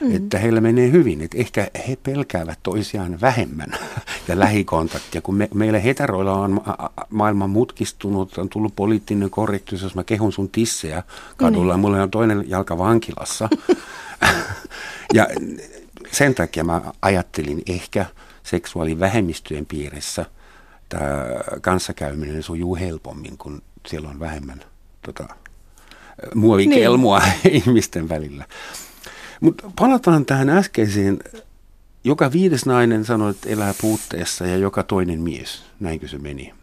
Mm. 0.00 0.16
Että 0.16 0.38
heillä 0.38 0.60
menee 0.60 0.90
hyvin. 0.90 1.20
Että 1.20 1.38
ehkä 1.38 1.70
he 1.88 1.96
pelkäävät 2.02 2.58
toisiaan 2.62 3.20
vähemmän 3.20 3.72
ja 4.28 4.38
lähikontaktia. 4.38 5.20
Kun 5.20 5.34
me, 5.34 5.48
meillä 5.54 5.78
heteroilla 5.78 6.34
on 6.34 6.60
maailma 7.10 7.46
mutkistunut, 7.46 8.38
on 8.38 8.48
tullut 8.48 8.76
poliittinen 8.76 9.30
korrektius, 9.30 9.82
jos 9.82 9.94
mä 9.94 10.04
kehun 10.04 10.32
sun 10.32 10.48
tissejä 10.48 11.02
kadulla. 11.36 11.76
Mm. 11.76 11.80
Mulla 11.80 12.02
on 12.02 12.10
toinen 12.10 12.44
jalka 12.46 12.78
vankilassa. 12.78 13.48
ja 15.14 15.26
sen 16.10 16.34
takia 16.34 16.64
mä 16.64 16.82
ajattelin 17.02 17.62
ehkä 17.66 18.06
seksuaalivähemmistöjen 18.42 19.66
piirissä– 19.66 20.26
tämä 20.92 21.26
kanssakäyminen 21.60 22.42
sujuu 22.42 22.76
helpommin, 22.76 23.38
kun 23.38 23.62
siellä 23.88 24.08
on 24.08 24.20
vähemmän 24.20 24.60
tota, 25.02 25.28
muovikelmua 26.34 27.22
niin. 27.44 27.54
ihmisten 27.64 28.08
välillä. 28.08 28.46
Mutta 29.40 29.70
palataan 29.78 30.26
tähän 30.26 30.48
äskeiseen. 30.50 31.18
Joka 32.04 32.32
viides 32.32 32.66
nainen 32.66 33.04
sanoi, 33.04 33.30
että 33.30 33.48
elää 33.48 33.74
puutteessa 33.80 34.46
ja 34.46 34.56
joka 34.56 34.82
toinen 34.82 35.20
mies. 35.20 35.62
Näinkö 35.80 36.08
se 36.08 36.18
meni? 36.18 36.54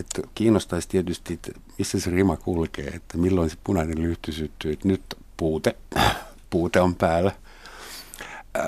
Että 0.00 0.22
kiinnostaisi 0.34 0.88
tietysti, 0.88 1.34
että 1.34 1.52
missä 1.78 2.00
se 2.00 2.10
rima 2.10 2.36
kulkee, 2.36 2.86
että 2.86 3.18
milloin 3.18 3.50
se 3.50 3.56
punainen 3.64 4.02
lyhty 4.02 4.32
syttyy, 4.32 4.72
että 4.72 4.88
nyt 4.88 5.02
puute, 5.36 5.76
puute 6.50 6.80
on 6.80 6.94
päällä– 6.94 7.32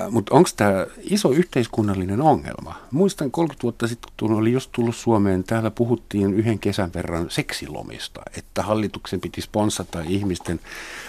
Mutta 0.09 0.35
onko 0.35 0.49
tämä 0.57 0.85
iso 0.97 1.31
yhteiskunnallinen 1.31 2.21
ongelma? 2.21 2.81
Muistan 2.91 3.31
30 3.31 3.63
vuotta 3.63 3.87
sitten, 3.87 4.11
kun 4.19 4.33
oli 4.33 4.51
just 4.51 4.71
tullut 4.71 4.95
Suomeen, 4.95 5.43
täällä 5.43 5.71
puhuttiin 5.71 6.33
yhden 6.33 6.59
kesän 6.59 6.91
verran 6.93 7.29
seksilomista, 7.29 8.21
että 8.37 8.63
hallituksen 8.63 9.21
piti 9.21 9.41
sponsata 9.41 10.01
ihmisten, 10.01 10.59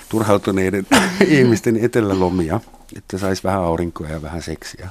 turhautuneiden 0.09 0.87
ihmisten 1.27 1.85
etelälomia, 1.85 2.61
että 2.97 3.19
saisi 3.19 3.43
vähän 3.43 3.63
aurinkoa 3.63 4.09
ja 4.09 4.23
vähän 4.23 4.43
seksiä. 4.43 4.89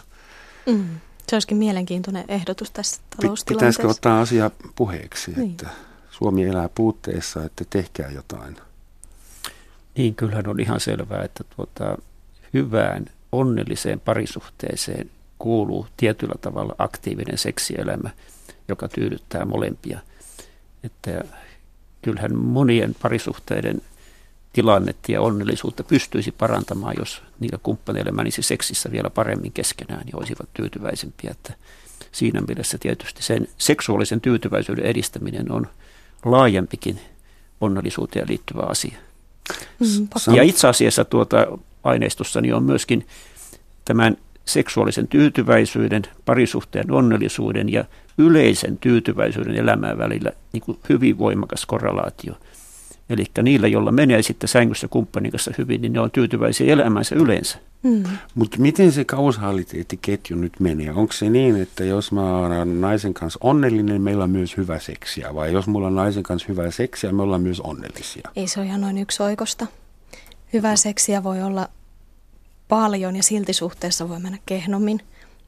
Mm. 0.66 0.86
Se 1.28 1.36
olisikin 1.36 1.58
mielenkiintoinen 1.58 2.26
ehdotus 2.28 2.72
tässä 2.72 3.02
taloustilanteessa. 3.10 3.54
Pitäisikö 3.54 3.88
ottaa 3.88 4.22
asia 4.22 4.52
puheeksi, 4.76 5.32
niin. 5.32 5.52
että 5.52 5.68
Suomi 6.12 6.44
elää 6.44 6.70
puutteessa, 6.76 7.44
että 7.46 7.66
tehkää 7.70 8.12
jotain? 8.12 8.58
Niin, 9.98 10.16
kyllähän 10.16 10.48
on 10.48 10.60
ihan 10.60 10.80
selvää, 10.80 11.24
että 11.24 11.44
tuota, 11.56 11.98
hyvään 12.54 13.06
onnelliseen 13.32 14.00
parisuhteeseen 14.00 15.10
kuuluu 15.40 15.88
tietyllä 15.98 16.36
tavalla 16.42 16.76
aktiivinen 16.78 17.38
seksielämä, 17.38 18.10
joka 18.68 18.88
tyydyttää 18.88 19.46
molempia. 19.46 20.00
Että 20.84 21.24
kyllähän 22.02 22.36
monien 22.36 22.96
parisuhteiden 23.02 23.82
tilannetta 24.54 25.12
ja 25.12 25.22
onnellisuutta 25.22 25.84
pystyisi 25.84 26.32
parantamaan, 26.32 26.96
jos 27.00 27.22
niillä 27.40 27.60
kumppaneilla 27.64 28.12
menisi 28.12 28.42
seksissä 28.42 28.92
vielä 28.92 29.10
paremmin 29.10 29.52
keskenään 29.52 30.04
ja 30.12 30.18
olisivat 30.18 30.50
tyytyväisempiä. 30.54 31.32
Että 31.32 31.54
siinä 32.12 32.42
mielessä 32.42 32.78
tietysti 32.78 33.24
sen 33.24 33.48
seksuaalisen 33.58 34.22
tyytyväisyyden 34.22 34.86
edistäminen 34.86 35.52
on 35.52 35.68
laajempikin 36.26 37.00
onnellisuuteen 37.62 38.28
liittyvä 38.30 38.62
asia. 38.62 38.98
Mm, 39.80 40.36
ja 40.36 40.44
itse 40.44 40.68
asiassa 40.68 41.06
tuota, 41.06 41.38
aineistossani 41.84 42.54
on 42.54 42.64
myöskin 42.64 43.08
tämän 43.86 44.18
seksuaalisen 44.46 45.08
tyytyväisyyden, 45.08 46.02
parisuhteen 46.26 46.92
onnellisuuden 46.92 47.72
ja 47.72 47.86
yleisen 48.18 48.78
tyytyväisyyden 48.78 49.56
elämään 49.56 49.98
välillä 49.98 50.32
niin 50.54 50.62
kuin 50.62 50.80
hyvin 50.90 51.18
voimakas 51.18 51.66
korrelaatio. 51.66 52.34
Eli 53.10 53.26
niillä, 53.42 53.68
joilla 53.68 53.92
menee 53.92 54.22
sitten 54.22 54.50
sängyssä 54.50 54.88
kumppanin 54.88 55.32
kanssa 55.32 55.52
hyvin, 55.58 55.82
niin 55.82 55.94
ne 55.94 56.00
on 56.00 56.12
tyytyväisiä 56.12 56.74
elämänsä 56.74 57.16
yleensä. 57.16 57.58
Mm. 57.84 58.04
Mutta 58.36 58.58
miten 58.60 58.92
se 58.92 59.06
kausaliteettiketju 59.06 60.38
nyt 60.38 60.60
menee? 60.60 60.92
Onko 60.92 61.14
se 61.14 61.30
niin, 61.30 61.62
että 61.62 61.84
jos 61.84 62.12
mä 62.12 62.38
olen 62.38 62.82
naisen 62.82 63.14
kanssa 63.14 63.40
onnellinen, 63.42 64.02
meillä 64.02 64.24
on 64.24 64.30
myös 64.30 64.58
hyvä 64.58 64.80
seksiä? 64.80 65.36
Vai 65.36 65.54
jos 65.54 65.68
mulla 65.68 65.88
on 65.88 65.96
naisen 65.96 66.24
kanssa 66.24 66.48
hyvää 66.50 66.72
seksiä, 66.72 67.12
me 67.12 67.22
ollaan 67.22 67.42
myös 67.42 67.60
onnellisia? 67.60 68.30
Ei 68.36 68.48
se 68.48 68.60
ole 68.60 68.68
ihan 68.68 68.82
noin 68.82 68.98
yksi 68.98 69.24
oikosta. 69.24 69.68
Hyvää 70.54 70.76
seksiä 70.76 71.24
voi 71.24 71.42
olla 71.42 71.70
paljon 72.68 73.16
ja 73.16 73.24
silti 73.24 73.54
suhteessa 73.54 74.10
voi 74.10 74.20
mennä 74.20 74.38
kehnommin, 74.46 75.00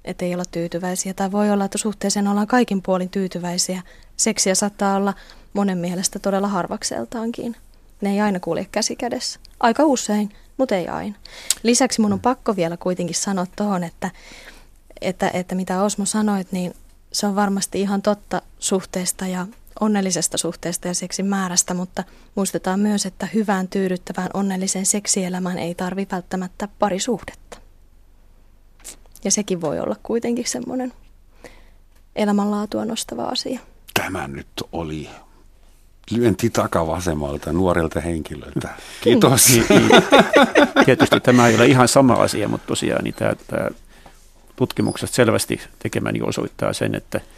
ettei 0.05 0.33
olla 0.33 0.43
tyytyväisiä. 0.51 1.13
Tai 1.13 1.31
voi 1.31 1.51
olla, 1.51 1.65
että 1.65 1.77
suhteeseen 1.77 2.27
ollaan 2.27 2.47
kaikin 2.47 2.81
puolin 2.81 3.09
tyytyväisiä. 3.09 3.81
Seksiä 4.17 4.55
saattaa 4.55 4.95
olla 4.95 5.13
monen 5.53 5.77
mielestä 5.77 6.19
todella 6.19 6.47
harvakseltaankin. 6.47 7.55
Ne 8.01 8.11
ei 8.11 8.21
aina 8.21 8.39
kulje 8.39 8.67
käsi 8.71 8.95
kädessä. 8.95 9.39
Aika 9.59 9.83
usein, 9.85 10.29
mutta 10.57 10.75
ei 10.75 10.87
aina. 10.87 11.15
Lisäksi 11.63 12.01
mun 12.01 12.13
on 12.13 12.19
pakko 12.19 12.55
vielä 12.55 12.77
kuitenkin 12.77 13.15
sanoa 13.15 13.45
tuohon, 13.55 13.83
että, 13.83 14.11
että, 15.01 15.31
että 15.33 15.55
mitä 15.55 15.83
Osmo 15.83 16.05
sanoit, 16.05 16.51
niin 16.51 16.75
se 17.11 17.27
on 17.27 17.35
varmasti 17.35 17.81
ihan 17.81 18.01
totta 18.01 18.41
suhteesta 18.59 19.27
ja 19.27 19.47
onnellisesta 19.79 20.37
suhteesta 20.37 20.87
ja 20.87 20.93
seksin 20.93 21.25
määrästä, 21.25 21.73
mutta 21.73 22.03
muistetaan 22.35 22.79
myös, 22.79 23.05
että 23.05 23.27
hyvään 23.33 23.67
tyydyttävään 23.67 24.29
onnelliseen 24.33 24.85
seksielämään 24.85 25.57
ei 25.57 25.75
tarvi 25.75 26.07
välttämättä 26.11 26.67
parisuhdetta. 26.79 27.57
Ja 29.23 29.31
sekin 29.31 29.61
voi 29.61 29.79
olla 29.79 29.95
kuitenkin 30.03 30.47
semmoinen 30.47 30.93
elämänlaatua 32.15 32.85
nostava 32.85 33.23
asia. 33.23 33.59
Tämä 33.93 34.27
nyt 34.27 34.47
oli 34.71 35.09
lyönti 36.11 36.49
takavasemmalta 36.49 37.53
nuorelta 37.53 37.99
henkilöltä. 37.99 38.69
Kiitos. 39.01 39.47
Tietysti 40.85 41.19
tämä 41.19 41.47
ei 41.47 41.55
ole 41.55 41.65
ihan 41.65 41.87
sama 41.87 42.13
asia, 42.13 42.47
mutta 42.47 42.67
tosiaan 42.67 43.03
niin 43.03 43.13
tämä, 43.13 43.33
tämä 43.47 43.67
tutkimukset 44.55 45.09
selvästi 45.09 45.61
tekemäni 45.79 46.21
osoittaa 46.21 46.73
sen, 46.73 46.95
että– 46.95 47.21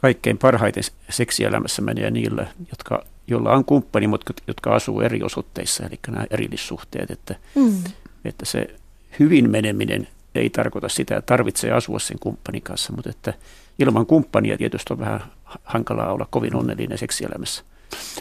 kaikkein 0.00 0.38
parhaiten 0.38 0.84
seksielämässä 1.10 1.82
menee 1.82 2.10
niille, 2.10 2.48
jotka 2.70 3.04
jolla 3.28 3.52
on 3.52 3.64
kumppani, 3.64 4.06
mutta 4.06 4.32
jotka 4.46 4.74
asuu 4.74 5.00
eri 5.00 5.22
osoitteissa, 5.22 5.86
eli 5.86 5.98
nämä 6.08 6.26
erillissuhteet, 6.30 7.10
että, 7.10 7.34
mm. 7.54 7.84
että 8.24 8.46
se 8.46 8.74
hyvin 9.18 9.50
meneminen 9.50 10.08
ei 10.34 10.50
tarkoita 10.50 10.88
sitä, 10.88 11.16
että 11.16 11.26
tarvitsee 11.26 11.72
asua 11.72 11.98
sen 11.98 12.18
kumppanin 12.20 12.62
kanssa, 12.62 12.92
mutta 12.92 13.10
että 13.10 13.34
ilman 13.78 14.06
kumppania 14.06 14.58
tietysti 14.58 14.92
on 14.92 14.98
vähän 14.98 15.20
hankalaa 15.64 16.12
olla 16.12 16.26
kovin 16.30 16.56
onnellinen 16.56 16.98
seksielämässä. 16.98 17.64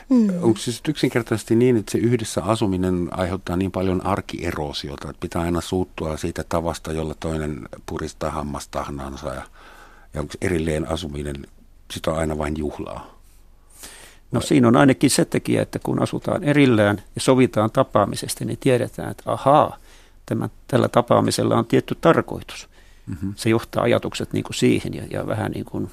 Mm. 0.10 0.30
Onko 0.42 0.60
siis 0.60 0.82
yksinkertaisesti 0.88 1.56
niin, 1.56 1.78
että 1.78 1.92
se 1.92 1.98
yhdessä 1.98 2.44
asuminen 2.44 3.08
aiheuttaa 3.12 3.58
niin 3.58 3.72
paljon 3.72 4.06
arkierosiota, 4.06 5.10
että 5.10 5.20
pitää 5.20 5.42
aina 5.42 5.62
suuttua 5.62 6.18
siitä 6.18 6.44
tavasta, 6.50 6.94
jolla 6.94 7.16
toinen 7.20 7.60
puristaa 7.86 8.32
hammastahnansa 8.32 9.28
ja, 9.28 9.42
ja 10.14 10.22
onko 10.22 10.34
erilleen 10.42 10.88
asuminen, 10.88 11.36
sitä 11.92 12.12
on 12.12 12.18
aina 12.18 12.38
vain 12.38 12.58
juhlaa? 12.58 13.18
No 14.32 14.42
siinä 14.42 14.68
on 14.68 14.76
ainakin 14.76 15.10
se 15.10 15.26
tekijä, 15.26 15.62
että 15.62 15.80
kun 15.80 16.02
asutaan 16.02 16.44
erillään 16.44 17.02
ja 17.16 17.22
sovitaan 17.22 17.72
tapaamisesta, 17.72 18.46
niin 18.46 18.58
tiedetään, 18.58 19.12
että 19.12 19.24
ahaa, 19.26 19.78
tämä, 20.26 20.50
tällä 20.68 20.88
tapaamisella 20.88 21.56
on 21.56 21.66
tietty 21.66 21.98
tarkoitus. 22.02 22.70
Mm-hmm. 23.08 23.34
Se 23.36 23.50
johtaa 23.50 23.84
ajatukset 23.84 24.34
niin 24.34 24.44
kuin 24.44 24.56
siihen 24.56 24.94
ja, 24.94 25.04
ja 25.10 25.28
vähän 25.28 25.52
niin 25.52 25.66
kuin 25.66 25.92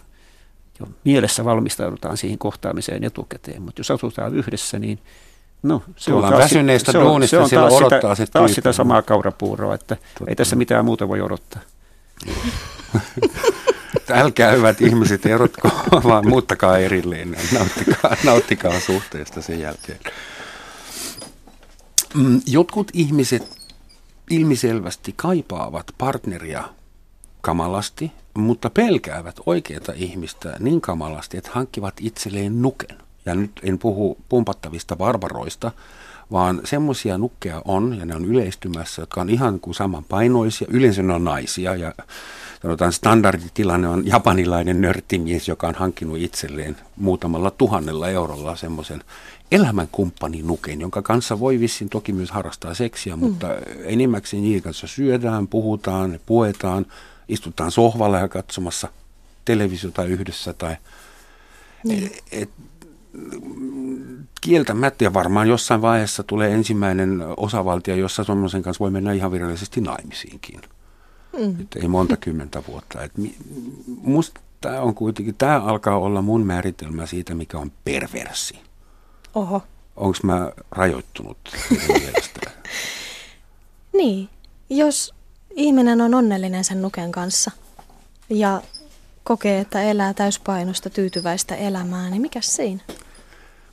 jo 0.81 0.87
mielessä 1.05 1.45
valmistaudutaan 1.45 2.17
siihen 2.17 2.39
kohtaamiseen 2.39 3.05
etukäteen. 3.05 3.63
Mutta 3.63 3.81
jos 3.81 3.91
asutaan 3.91 4.35
yhdessä, 4.35 4.79
niin 4.79 4.99
no, 5.63 5.83
se 5.97 6.13
on 6.13 6.23
taas, 6.23 6.35
väsyneestä 6.35 6.93
se 6.93 6.99
on, 6.99 7.29
se 7.29 7.39
on 7.39 7.51
taas, 7.51 7.73
odottaa 7.73 8.15
sitä, 8.15 8.33
taas 8.33 8.55
sitä 8.55 8.73
samaa 8.73 9.03
kaurapuuroa, 9.03 9.75
että 9.75 9.97
Totta. 9.97 10.25
ei 10.29 10.37
tässä 10.37 10.57
mitään 10.57 10.85
muuta 10.85 11.09
voi 11.09 11.21
odottaa. 11.21 11.63
Älkää 14.11 14.53
hyvät 14.53 14.81
ihmiset 14.81 15.27
erotko, 15.27 15.71
vaan 16.09 16.29
muuttakaa 16.29 16.79
erilleen. 16.79 17.37
Nauttikaa, 17.53 18.17
nauttikaa 18.25 18.81
suhteesta 18.81 19.43
sen 19.43 19.61
jälkeen. 19.61 19.99
Mm, 22.15 22.41
jotkut 22.47 22.91
ihmiset 22.95 23.59
ilmiselvästi 24.31 25.15
kaipaavat 25.17 25.87
partneria 25.99 26.65
kamalasti, 27.41 28.13
mutta 28.35 28.71
pelkäävät 28.71 29.37
oikeita 29.47 29.93
ihmistä 29.97 30.57
niin 30.59 30.81
kamalasti, 30.81 31.37
että 31.37 31.51
hankkivat 31.53 31.95
itselleen 32.01 32.63
nuken. 32.63 32.97
Ja 33.27 33.35
nyt 33.35 33.53
en 33.63 33.79
puhu 33.79 34.19
pumpattavista 34.29 34.97
barbaroista, 34.97 35.73
vaan 36.33 36.61
semmoisia 36.65 37.19
nukkeja 37.19 37.63
on, 37.65 37.99
ja 37.99 38.07
ne 38.07 38.15
on 38.15 38.25
yleistymässä, 38.25 39.03
jotka 39.03 39.21
on 39.21 39.31
ihan 39.31 39.61
kuin 39.61 39.75
samanpainoisia. 39.75 40.69
Yleensä 40.71 41.03
ne 41.03 41.15
on 41.15 41.25
naisia, 41.25 41.75
ja 41.75 41.93
sanotaan 42.65 42.93
standarditilanne 42.93 43.89
on 43.89 44.07
japanilainen 44.07 44.81
nörttimies, 44.81 45.49
joka 45.49 45.69
on 45.69 45.75
hankkinut 45.75 46.19
itselleen 46.19 46.77
muutamalla 46.97 47.51
tuhannella 47.51 48.09
eurolla 48.09 48.57
semmoisen 48.57 49.05
elämänkumppanin 49.53 50.47
nuken, 50.47 50.81
jonka 50.81 51.03
kanssa 51.03 51.41
voi 51.41 51.61
vissiin 51.61 51.91
toki 51.91 52.13
myös 52.13 52.31
harrastaa 52.31 52.75
seksiä, 52.75 53.17
mutta 53.17 53.47
mm. 53.47 53.83
enimmäkseen 53.85 54.43
niiden 54.43 54.63
kanssa 54.63 54.87
syödään, 54.87 55.49
puhutaan, 55.49 56.21
puetaan, 56.27 56.87
istutaan 57.29 57.71
sohvalla 57.71 58.19
ja 58.19 58.29
katsomassa 58.29 58.89
televisiota 59.45 60.05
yhdessä 60.05 60.53
tai 60.53 60.77
niin. 61.85 62.07
et, 62.07 62.23
et, 62.33 62.51
kieltämättä 64.41 65.05
ja 65.05 65.15
varmaan 65.15 65.49
jossain 65.49 65.83
vaiheessa 65.83 66.23
tulee 66.23 66.55
ensimmäinen 66.55 67.25
osavaltio, 67.37 67.95
jossa 67.95 68.25
semmoisen 68.25 68.63
kanssa 68.63 68.81
voi 68.81 68.91
mennä 68.91 69.13
ihan 69.13 69.33
virallisesti 69.33 69.81
naimisiinkin. 69.81 70.61
Mm. 71.39 71.55
Nyt 71.59 71.77
ei 71.77 71.89
monta 71.89 72.17
kymmentä 72.17 72.63
vuotta. 72.69 73.03
Et 73.03 73.19
mi, 73.19 73.37
musta 74.03 74.41
tämä 74.61 74.81
on 74.81 74.95
kuitenkin, 74.95 75.35
tämä 75.35 75.61
alkaa 75.61 75.99
olla 75.99 76.23
mun 76.23 76.47
määritelmä 76.47 77.07
siitä, 77.07 77.35
mikä 77.35 77.59
on 77.59 77.73
perversi. 77.85 78.61
Oho. 79.35 79.63
Onko 79.97 80.19
mä 80.23 80.53
rajoittunut 80.71 81.39
niin, 83.99 84.29
jos 84.71 85.15
ihminen 85.51 86.01
on 86.01 86.15
onnellinen 86.15 86.65
sen 86.65 86.83
nuken 86.83 87.13
kanssa 87.13 87.51
ja 88.29 88.63
kokee, 89.25 89.61
että 89.61 89.83
elää 89.83 90.15
täyspainosta 90.15 90.91
tyytyväistä 90.91 91.55
elämää, 91.55 92.11
niin 92.11 92.23
mikä 92.23 92.41
siinä? 92.41 92.83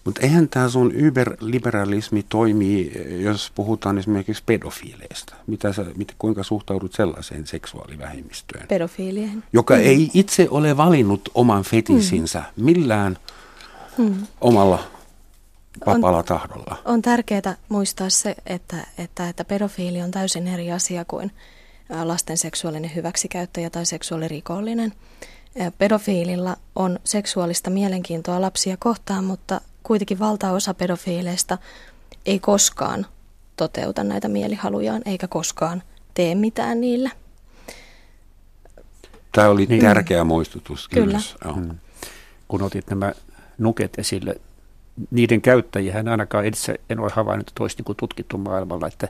Mutta 0.06 0.22
eihän 0.22 0.50
tämä 0.50 0.70
sun 0.70 0.96
yberliberalismi 0.96 2.26
toimii, 2.30 2.92
jos 3.24 3.52
puhutaan 3.56 3.98
esimerkiksi 3.98 4.44
pedofiileista. 4.46 5.36
Mitä 5.48 5.74
sä, 5.74 5.86
mit, 5.96 6.16
kuinka 6.20 6.44
suhtaudut 6.44 6.94
sellaiseen 6.94 7.48
seksuaalivähemmistöön? 7.48 8.68
Pedofiilien. 8.68 9.44
Joka 9.54 9.74
mm. 9.74 9.82
ei 9.82 10.12
itse 10.14 10.48
ole 10.50 10.78
valinnut 10.78 11.30
oman 11.36 11.64
fetisinsä 11.64 12.40
mm. 12.40 12.66
millään 12.66 13.18
mm. 13.98 14.28
omalla 14.42 14.80
vapaalla 15.86 16.18
on, 16.18 16.26
tahdolla. 16.26 16.78
On 16.86 17.02
tärkeää 17.02 17.56
muistaa 17.70 18.10
se, 18.10 18.36
että, 18.46 18.78
että, 18.98 19.30
että 19.30 19.46
pedofiili 19.46 20.02
on 20.02 20.12
täysin 20.12 20.48
eri 20.48 20.72
asia 20.72 21.06
kuin 21.06 21.32
lasten 22.04 22.38
seksuaalinen 22.38 22.96
hyväksikäyttäjä 22.96 23.70
tai 23.70 23.86
seksuaalirikollinen. 23.86 24.94
Pedofiililla 25.78 26.58
on 26.76 27.00
seksuaalista 27.04 27.70
mielenkiintoa 27.70 28.42
lapsia 28.42 28.78
kohtaan, 28.80 29.24
mutta 29.24 29.62
kuitenkin 29.84 30.20
valtaosa 30.20 30.74
pedofiileista 30.74 31.58
ei 32.26 32.40
koskaan 32.40 33.06
toteuta 33.58 34.04
näitä 34.04 34.28
mielihalujaan 34.28 35.02
eikä 35.06 35.28
koskaan 35.28 35.84
tee 36.14 36.36
mitään 36.36 36.82
niillä. 36.82 37.10
Tämä 39.32 39.50
oli 39.50 39.66
niin. 39.66 39.82
tärkeä 39.82 40.24
muistutus. 40.24 40.88
Kyllä. 40.90 41.20
Mm. 41.56 41.78
Kun 42.48 42.62
otit 42.62 42.90
nämä 42.90 43.12
nuket 43.58 44.00
esille, 44.00 44.36
niiden 45.12 45.42
käyttäjiä 45.42 46.04
ainakaan 46.12 46.46
itse 46.46 46.76
en 46.90 47.00
ole 47.00 47.12
havainnut, 47.14 47.48
että 47.48 47.64
olisi 47.64 47.78
niin 47.88 47.96
tutkittu 47.98 48.38
maailmalla, 48.38 48.88
että 48.88 49.08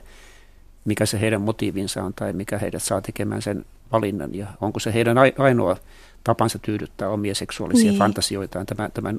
mikä 0.84 1.06
se 1.06 1.20
heidän 1.20 1.40
motiivinsa 1.40 2.02
on 2.02 2.14
tai 2.14 2.32
mikä 2.32 2.58
heidät 2.58 2.82
saa 2.82 3.00
tekemään 3.00 3.42
sen 3.42 3.64
valinnan 3.92 4.34
ja 4.34 4.46
onko 4.60 4.80
se 4.80 4.94
heidän 4.94 5.16
ainoa 5.38 5.76
tapansa 6.24 6.58
tyydyttää 6.58 7.08
omia 7.08 7.34
seksuaalisia 7.34 7.90
niin. 7.90 7.98
fantasioitaan 7.98 8.66
tämä, 8.66 8.88
tämä 8.88 9.14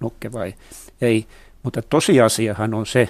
nukke 0.00 0.32
vai 0.32 0.54
ei. 1.00 1.26
Mutta 1.62 1.82
tosiasiahan 1.82 2.74
on 2.74 2.86
se, 2.86 3.08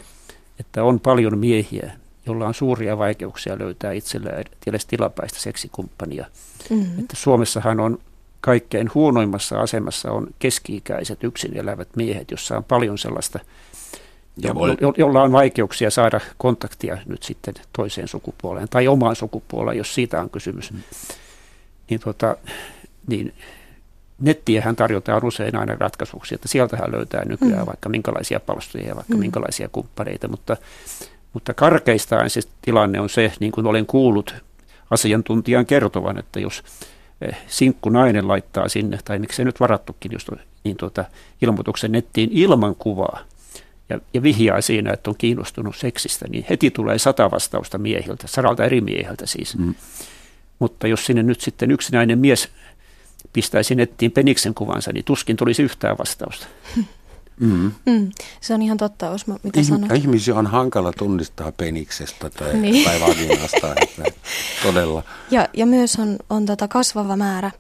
että 0.60 0.84
on 0.84 1.00
paljon 1.00 1.38
miehiä, 1.38 1.92
joilla 2.26 2.46
on 2.46 2.54
suuria 2.54 2.98
vaikeuksia 2.98 3.58
löytää 3.58 3.92
itselleen 3.92 4.44
edes 4.66 4.86
tilapäistä 4.86 5.40
seksikumppania. 5.40 6.26
Mm-hmm. 6.70 6.98
Että 6.98 7.16
Suomessahan 7.16 7.80
on 7.80 7.98
kaikkein 8.40 8.90
huonoimmassa 8.94 9.60
asemassa 9.60 10.12
on 10.12 10.26
keski-ikäiset 10.38 11.24
yksin 11.24 11.56
elävät 11.56 11.88
miehet, 11.96 12.30
jossa 12.30 12.56
on 12.56 12.64
paljon 12.64 12.98
sellaista, 12.98 13.38
jo, 14.36 14.54
jo, 14.80 14.94
jolla 14.98 15.22
on 15.22 15.32
vaikeuksia 15.32 15.90
saada 15.90 16.20
kontaktia 16.38 16.98
nyt 17.06 17.22
sitten 17.22 17.54
toiseen 17.72 18.08
sukupuoleen 18.08 18.68
tai 18.68 18.88
omaan 18.88 19.16
sukupuoleen, 19.16 19.78
jos 19.78 19.94
siitä 19.94 20.20
on 20.20 20.30
kysymys. 20.30 20.72
Mm. 20.72 20.78
Niin, 21.90 22.00
tota, 22.00 22.36
niin 23.06 23.34
nettiähän 24.20 24.76
tarjotaan 24.76 25.24
usein 25.24 25.56
aina 25.56 25.74
ratkaisuksi, 25.74 26.34
että 26.34 26.48
sieltähän 26.48 26.92
löytää 26.92 27.24
nykyään 27.24 27.62
mm. 27.62 27.66
vaikka 27.66 27.88
minkälaisia 27.88 28.40
palstoja 28.40 28.86
ja 28.86 28.96
vaikka 28.96 29.14
mm. 29.14 29.20
minkälaisia 29.20 29.68
kumppaneita, 29.72 30.28
mutta, 30.28 30.56
mutta 31.32 31.54
karkeistaan 31.54 32.30
se 32.30 32.40
tilanne 32.62 33.00
on 33.00 33.08
se, 33.08 33.32
niin 33.40 33.52
kuin 33.52 33.66
olen 33.66 33.86
kuullut 33.86 34.34
asiantuntijan 34.90 35.66
kertovan, 35.66 36.18
että 36.18 36.40
jos 36.40 36.62
Eh, 37.22 37.36
sinkku 37.46 37.90
nainen 37.90 38.28
laittaa 38.28 38.68
sinne, 38.68 38.98
tai 39.04 39.20
se 39.32 39.44
nyt 39.44 39.60
varattukin 39.60 40.12
just 40.12 40.30
niin 40.64 40.76
tuota, 40.76 41.04
ilmoituksen 41.42 41.92
nettiin 41.92 42.30
ilman 42.32 42.74
kuvaa, 42.76 43.20
ja, 43.88 44.00
ja 44.14 44.22
vihjaa 44.22 44.60
siinä, 44.60 44.92
että 44.92 45.10
on 45.10 45.16
kiinnostunut 45.18 45.76
seksistä, 45.76 46.28
niin 46.28 46.46
heti 46.50 46.70
tulee 46.70 46.98
sata 46.98 47.30
vastausta 47.30 47.78
miehiltä, 47.78 48.26
saralta 48.26 48.64
eri 48.64 48.80
miehiltä 48.80 49.26
siis. 49.26 49.58
Mm. 49.58 49.74
Mutta 50.58 50.86
jos 50.86 51.06
sinne 51.06 51.22
nyt 51.22 51.40
sitten 51.40 51.70
yksinäinen 51.70 52.18
mies 52.18 52.48
pistäisi 53.32 53.74
nettiin 53.74 54.12
peniksen 54.12 54.54
kuvansa, 54.54 54.92
niin 54.92 55.04
tuskin 55.04 55.36
tulisi 55.36 55.62
yhtään 55.62 55.98
vastausta. 55.98 56.46
Mm. 57.40 57.72
Mm. 57.86 58.10
Se 58.40 58.54
on 58.54 58.62
ihan 58.62 58.76
totta, 58.76 59.10
Osmo, 59.10 59.38
mitä 59.42 59.60
Ihm- 59.60 59.64
sanoit. 59.64 59.92
Ihmisiä 59.92 60.34
on 60.34 60.46
hankala 60.46 60.92
tunnistaa 60.92 61.52
peniksestä 61.52 62.30
tai, 62.30 62.54
niin. 62.54 62.84
tai 62.84 63.00
vaginasta, 63.00 63.74
todella. 64.62 65.02
Ja, 65.30 65.48
ja 65.52 65.66
myös 65.66 65.96
on, 65.96 66.16
on 66.30 66.46
tota 66.46 66.68
kasvava 66.68 67.16
määrä 67.16 67.50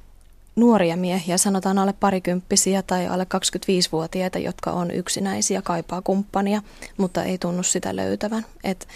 nuoria 0.56 0.96
miehiä, 0.96 1.38
sanotaan 1.38 1.78
alle 1.78 1.92
parikymppisiä 1.92 2.82
tai 2.82 3.06
alle 3.06 3.26
25-vuotiaita, 3.34 4.38
jotka 4.38 4.70
on 4.70 4.90
yksinäisiä, 4.90 5.62
kaipaa 5.62 6.02
kumppania, 6.02 6.62
mutta 6.96 7.24
ei 7.24 7.38
tunnu 7.38 7.62
sitä 7.62 7.96
löytävän. 7.96 8.46
Et 8.64 8.88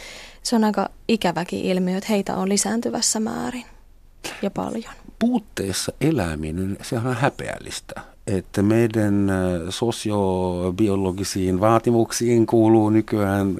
se 0.42 0.56
on 0.56 0.64
aika 0.64 0.90
ikäväkin 1.08 1.60
ilmiö, 1.60 1.96
että 1.96 2.08
heitä 2.10 2.36
on 2.36 2.48
lisääntyvässä 2.48 3.20
määrin 3.20 3.64
ja 4.42 4.50
paljon. 4.50 4.94
Puutteessa 5.18 5.92
eläminen, 6.00 6.76
se 6.82 6.96
on 6.96 7.16
häpeällistä 7.16 8.00
että 8.26 8.62
meidän 8.62 9.30
sosiobiologisiin 9.70 11.60
vaatimuksiin 11.60 12.46
kuuluu 12.46 12.90
nykyään 12.90 13.58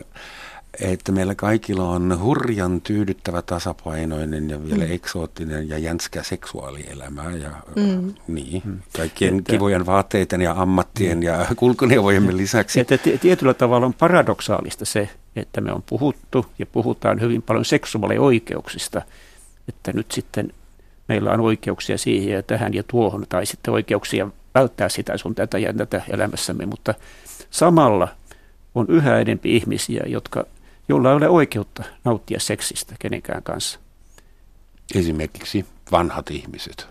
että 0.80 1.12
meillä 1.12 1.34
kaikilla 1.34 1.88
on 1.88 2.20
hurjan 2.22 2.80
tyydyttävä, 2.80 3.42
tasapainoinen 3.42 4.50
ja 4.50 4.64
vielä 4.64 4.84
mm. 4.84 4.92
eksoottinen 4.92 5.68
ja 5.68 5.78
jänskä 5.78 6.22
seksuaalielämä 6.22 7.30
ja 7.30 7.50
mm. 7.76 8.14
niin, 8.28 8.62
mm. 8.64 8.78
kaikkien 8.96 9.38
että, 9.38 9.52
kivojen 9.52 9.86
vaatteiden 9.86 10.40
ja 10.40 10.54
ammattien 10.56 11.18
mm. 11.18 11.22
ja 11.22 11.46
kulkuneuvojemme 11.56 12.36
lisäksi. 12.36 12.80
Että 12.80 12.98
tietyllä 12.98 13.54
tavalla 13.54 13.86
on 13.86 13.94
paradoksaalista 13.94 14.84
se, 14.84 15.08
että 15.36 15.60
me 15.60 15.72
on 15.72 15.82
puhuttu 15.86 16.46
ja 16.58 16.66
puhutaan 16.66 17.20
hyvin 17.20 17.42
paljon 17.42 17.64
seksuaalioikeuksista, 17.64 19.02
että 19.68 19.92
nyt 19.92 20.12
sitten 20.12 20.52
meillä 21.08 21.30
on 21.32 21.40
oikeuksia 21.40 21.98
siihen 21.98 22.34
ja 22.34 22.42
tähän 22.42 22.74
ja 22.74 22.82
tuohon, 22.82 23.26
tai 23.28 23.46
sitten 23.46 23.74
oikeuksia 23.74 24.28
välttää 24.54 24.88
sitä 24.88 25.18
sun 25.18 25.34
tätä 25.34 25.58
ja 25.58 25.72
tätä 25.72 26.02
elämässämme, 26.08 26.66
mutta 26.66 26.94
samalla 27.50 28.08
on 28.74 28.86
yhä 28.88 29.18
enempi 29.18 29.56
ihmisiä, 29.56 30.02
jotka, 30.06 30.46
joilla 30.88 31.10
ei 31.10 31.16
ole 31.16 31.28
oikeutta 31.28 31.84
nauttia 32.04 32.40
seksistä 32.40 32.94
kenenkään 32.98 33.42
kanssa. 33.42 33.78
Esimerkiksi 34.94 35.66
vanhat 35.92 36.30
ihmiset. 36.30 36.88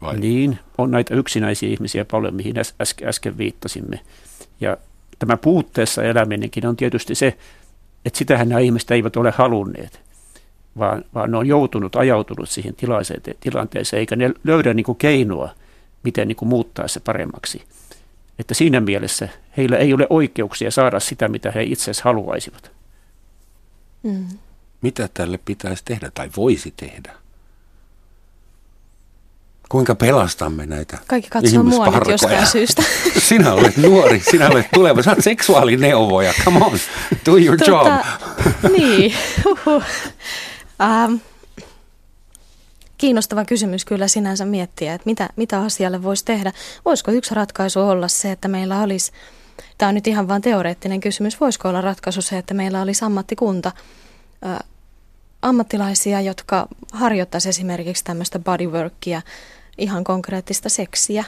Vai? 0.00 0.18
Niin, 0.18 0.58
on 0.78 0.90
näitä 0.90 1.14
yksinäisiä 1.14 1.68
ihmisiä 1.68 2.04
paljon, 2.04 2.34
mihin 2.34 2.54
äsken, 2.80 3.08
äsken 3.08 3.38
viittasimme. 3.38 4.00
Ja 4.60 4.76
tämä 5.18 5.36
puutteessa 5.36 6.02
eläminenkin 6.02 6.66
on 6.66 6.76
tietysti 6.76 7.14
se, 7.14 7.38
että 8.04 8.18
sitähän 8.18 8.48
nämä 8.48 8.60
ihmiset 8.60 8.90
eivät 8.90 9.16
ole 9.16 9.30
halunneet, 9.30 10.00
vaan, 10.78 11.04
vaan 11.14 11.30
ne 11.30 11.36
on 11.36 11.46
joutunut, 11.46 11.96
ajautunut 11.96 12.48
siihen 12.48 12.74
tilanteeseen, 13.40 14.00
eikä 14.00 14.16
ne 14.16 14.30
löydä 14.44 14.74
niin 14.74 14.84
kuin 14.84 14.98
keinoa, 14.98 15.50
miten 16.02 16.28
niin 16.28 16.36
kuin 16.36 16.48
muuttaa 16.48 16.88
se 16.88 17.00
paremmaksi. 17.00 17.62
Että 18.38 18.54
siinä 18.54 18.80
mielessä 18.80 19.28
heillä 19.56 19.76
ei 19.76 19.94
ole 19.94 20.06
oikeuksia 20.10 20.70
saada 20.70 21.00
sitä, 21.00 21.28
mitä 21.28 21.50
he 21.50 21.62
itse 21.62 21.82
asiassa 21.82 22.04
haluaisivat. 22.04 22.70
Mm. 24.02 24.26
Mitä 24.82 25.08
tälle 25.14 25.38
pitäisi 25.44 25.84
tehdä 25.84 26.10
tai 26.14 26.30
voisi 26.36 26.74
tehdä? 26.76 27.14
Kuinka 29.68 29.94
pelastamme 29.94 30.66
näitä 30.66 30.98
Kaikki 31.06 31.30
katsoo 31.30 31.62
mua 31.62 31.86
nyt 31.86 32.08
jostain 32.08 32.46
syystä. 32.56 32.82
Sinä 33.18 33.52
olet 33.52 33.76
nuori, 33.76 34.20
sinä 34.30 34.48
olet 34.48 34.66
tuleva. 34.74 35.02
Sä 35.02 35.10
olet 35.10 35.24
seksuaalineuvoja. 35.24 36.32
Come 36.44 36.64
on, 36.64 36.78
do 37.26 37.36
your 37.36 37.56
tota, 37.56 37.70
job. 37.70 37.92
Niin. 38.72 39.14
Uhuh. 39.66 39.82
Um, 40.82 41.20
kiinnostava 42.98 43.44
kysymys 43.44 43.84
kyllä 43.84 44.08
sinänsä 44.08 44.44
miettiä, 44.44 44.94
että 44.94 45.06
mitä, 45.06 45.28
mitä 45.36 45.60
asialle 45.60 46.02
voisi 46.02 46.24
tehdä. 46.24 46.52
Voisiko 46.84 47.10
yksi 47.10 47.34
ratkaisu 47.34 47.80
olla 47.80 48.08
se, 48.08 48.32
että 48.32 48.48
meillä 48.48 48.82
olisi, 48.82 49.12
tämä 49.78 49.88
on 49.88 49.94
nyt 49.94 50.06
ihan 50.06 50.28
vain 50.28 50.42
teoreettinen 50.42 51.00
kysymys, 51.00 51.40
voisiko 51.40 51.68
olla 51.68 51.80
ratkaisu 51.80 52.22
se, 52.22 52.38
että 52.38 52.54
meillä 52.54 52.82
olisi 52.82 53.04
ammattikunta, 53.04 53.72
ä, 54.46 54.58
ammattilaisia, 55.42 56.20
jotka 56.20 56.68
harjoittaisi 56.92 57.48
esimerkiksi 57.48 58.04
tämmöistä 58.04 58.38
bodyworkia, 58.38 59.22
ihan 59.78 60.04
konkreettista 60.04 60.68
seksiä. 60.68 61.24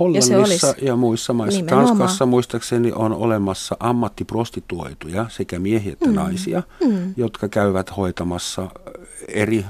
Hollannissa 0.00 0.74
ja, 0.82 0.96
muissa 0.96 1.32
maissa, 1.32 1.60
nimenomaan. 1.60 1.86
Tanskassa 1.86 2.26
muistaakseni 2.26 2.92
on 2.92 3.12
olemassa 3.12 3.76
ammattiprostituoituja, 3.80 5.26
sekä 5.28 5.58
miehiä 5.58 5.92
että 5.92 6.08
mm. 6.08 6.14
naisia, 6.14 6.62
mm. 6.84 7.14
jotka 7.16 7.48
käyvät 7.48 7.96
hoitamassa 7.96 8.68
eri 9.28 9.64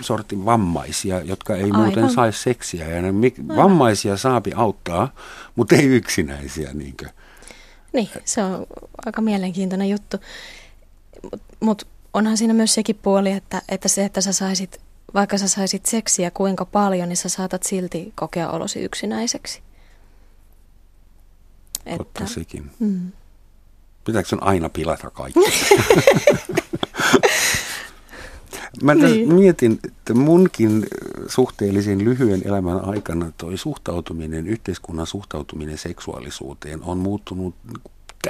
sortin 0.00 0.44
vammaisia, 0.44 1.20
jotka 1.20 1.56
ei 1.56 1.62
Aivan. 1.64 1.80
muuten 1.80 2.10
saisi 2.10 2.42
seksiä. 2.42 2.88
Ja 2.88 3.02
ne 3.02 3.12
vammaisia 3.56 4.16
saapi 4.16 4.52
auttaa, 4.56 5.12
mutta 5.56 5.76
ei 5.76 5.84
yksinäisiä. 5.86 6.70
Niinkö? 6.74 7.06
Niin, 7.92 8.08
se 8.24 8.42
on 8.42 8.66
aika 9.06 9.22
mielenkiintoinen 9.22 9.90
juttu. 9.90 10.16
Mutta 11.22 11.38
mut 11.60 11.86
onhan 12.14 12.36
siinä 12.36 12.54
myös 12.54 12.74
sekin 12.74 12.98
puoli, 13.02 13.32
että, 13.32 13.62
että 13.68 13.88
se, 13.88 14.04
että 14.04 14.20
sä 14.20 14.32
saisit, 14.32 14.80
vaikka 15.14 15.38
sä 15.38 15.48
saisit 15.48 15.86
seksiä 15.86 16.30
kuinka 16.30 16.64
paljon, 16.64 17.08
niin 17.08 17.16
sä 17.16 17.28
saatat 17.28 17.62
silti 17.62 18.12
kokea 18.14 18.50
olosi 18.50 18.80
yksinäiseksi. 18.80 19.65
Totta 21.90 22.24
että, 22.24 22.34
sekin. 22.34 22.70
Mm. 22.78 23.12
Pitääkö 24.04 24.28
sen 24.28 24.42
aina 24.42 24.68
pilata 24.68 25.10
kaikki? 25.10 25.40
Mä 28.82 28.94
niin. 28.94 29.34
mietin, 29.34 29.78
että 29.84 30.14
munkin 30.14 30.86
suhteellisen 31.26 32.04
lyhyen 32.04 32.42
elämän 32.44 32.84
aikana 32.84 33.32
toi 33.38 33.58
suhtautuminen, 33.58 34.46
yhteiskunnan 34.46 35.06
suhtautuminen 35.06 35.78
seksuaalisuuteen 35.78 36.82
on 36.82 36.98
muuttunut 36.98 37.54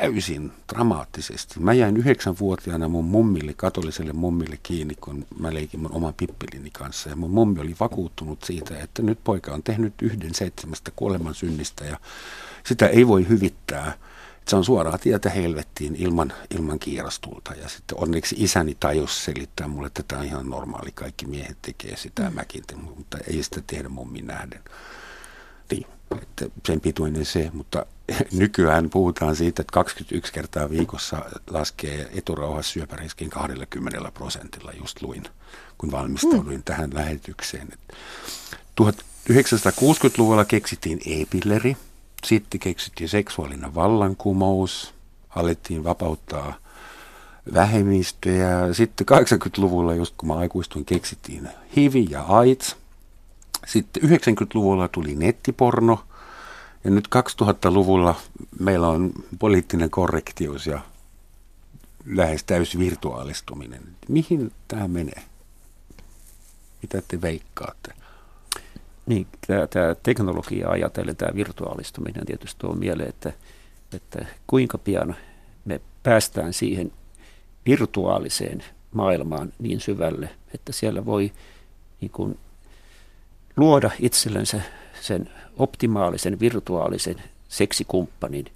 täysin 0.00 0.52
dramaattisesti. 0.72 1.60
Mä 1.60 1.72
jäin 1.72 1.96
yhdeksänvuotiaana 1.96 2.88
mun 2.88 3.04
mummille, 3.04 3.54
katoliselle 3.54 4.12
mummille 4.12 4.58
kiinni, 4.62 4.94
kun 4.94 5.26
mä 5.38 5.54
leikin 5.54 5.80
mun 5.80 5.92
oman 5.92 6.14
pippelini 6.14 6.70
kanssa. 6.70 7.08
Ja 7.10 7.16
mun 7.16 7.30
mummi 7.30 7.60
oli 7.60 7.76
vakuuttunut 7.80 8.44
siitä, 8.44 8.78
että 8.78 9.02
nyt 9.02 9.18
poika 9.24 9.54
on 9.54 9.62
tehnyt 9.62 9.94
yhden 10.02 10.34
seitsemästä 10.34 10.90
kuoleman 10.96 11.34
synnistä 11.34 11.84
ja 11.84 11.96
sitä 12.64 12.86
ei 12.86 13.06
voi 13.06 13.28
hyvittää– 13.28 13.92
se 14.48 14.56
on 14.56 14.64
suoraa 14.64 14.98
tietä 14.98 15.30
helvettiin 15.30 15.96
ilman, 15.96 16.32
ilman 16.56 16.78
kiirastulta. 16.78 17.54
Ja 17.54 17.68
sitten 17.68 17.98
onneksi 17.98 18.36
isäni 18.38 18.76
tajus 18.80 19.24
selittää 19.24 19.68
mulle, 19.68 19.86
että 19.86 20.02
tämä 20.08 20.20
on 20.20 20.26
ihan 20.26 20.50
normaali, 20.50 20.92
kaikki 20.92 21.26
miehet 21.26 21.56
tekee 21.62 21.96
sitä 21.96 22.30
mm. 22.30 22.34
mäkin, 22.34 22.64
mutta 22.96 23.18
ei 23.26 23.42
sitä 23.42 23.62
tehdä 23.66 23.88
mummin 23.88 24.26
nähden. 24.26 24.60
Niin, 25.70 25.86
että 26.22 26.46
sen 26.66 26.80
pituinen 26.80 27.24
se, 27.24 27.50
mutta 27.52 27.86
nykyään 28.32 28.90
puhutaan 28.90 29.36
siitä, 29.36 29.62
että 29.62 29.72
21 29.72 30.32
kertaa 30.32 30.70
viikossa 30.70 31.24
laskee 31.50 32.10
eturauhas 32.14 32.70
syöpäriskin 32.70 33.30
20 33.30 34.10
prosentilla, 34.14 34.72
just 34.72 35.02
luin, 35.02 35.24
kun 35.78 35.92
valmistauduin 35.92 36.56
mm. 36.56 36.62
tähän 36.62 36.90
lähetykseen. 36.94 37.68
1960-luvulla 38.82 40.44
keksittiin 40.44 41.00
e-pilleri, 41.06 41.76
sitten 42.24 42.60
keksittiin 42.60 43.08
seksuaalinen 43.08 43.74
vallankumous, 43.74 44.94
alettiin 45.36 45.84
vapauttaa 45.84 46.54
vähemmistöjä. 47.54 48.72
Sitten 48.72 49.06
80-luvulla, 49.10 49.94
just 49.94 50.14
kun 50.16 50.28
mä 50.28 50.34
aikuistuin, 50.34 50.84
keksittiin 50.84 51.48
HIV 51.76 51.94
ja 52.10 52.22
AIDS. 52.22 52.76
Sitten 53.66 54.02
90-luvulla 54.02 54.88
tuli 54.88 55.14
nettiporno. 55.14 56.00
Ja 56.86 56.92
nyt 56.92 57.08
2000-luvulla 57.16 58.14
meillä 58.60 58.88
on 58.88 59.12
poliittinen 59.38 59.90
korrektius 59.90 60.66
ja 60.66 60.80
lähes 62.04 62.44
täys 62.44 62.78
virtuaalistuminen. 62.78 63.82
Mihin 64.08 64.52
tämä 64.68 64.88
menee? 64.88 65.22
Mitä 66.82 67.02
te 67.08 67.22
veikkaatte? 67.22 67.92
Niin, 69.06 69.26
tämä, 69.46 69.66
tämä 69.66 69.94
teknologia 70.02 70.68
ajatellen, 70.68 71.16
tämä 71.16 71.34
virtuaalistuminen 71.34 72.26
tietysti 72.26 72.60
tuo 72.60 72.74
mieleen, 72.74 73.08
että, 73.08 73.32
että 73.92 74.26
kuinka 74.46 74.78
pian 74.78 75.16
me 75.64 75.80
päästään 76.02 76.52
siihen 76.52 76.92
virtuaaliseen 77.66 78.64
maailmaan 78.92 79.52
niin 79.58 79.80
syvälle, 79.80 80.30
että 80.54 80.72
siellä 80.72 81.04
voi 81.04 81.32
niin 82.00 82.10
kuin, 82.10 82.38
luoda 83.56 83.90
itsellensä 84.00 84.60
sen 85.00 85.30
optimaalisen 85.56 86.40
virtuaalisen 86.40 87.22
seksikumppanin 87.48 88.46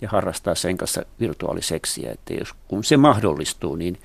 ja 0.00 0.08
harrastaa 0.08 0.54
sen 0.54 0.78
kanssa 0.78 1.02
virtuaaliseksiä. 1.20 2.12
Että 2.12 2.34
jos, 2.34 2.54
kun 2.68 2.84
se 2.84 2.96
mahdollistuu, 2.96 3.76
niin 3.76 3.98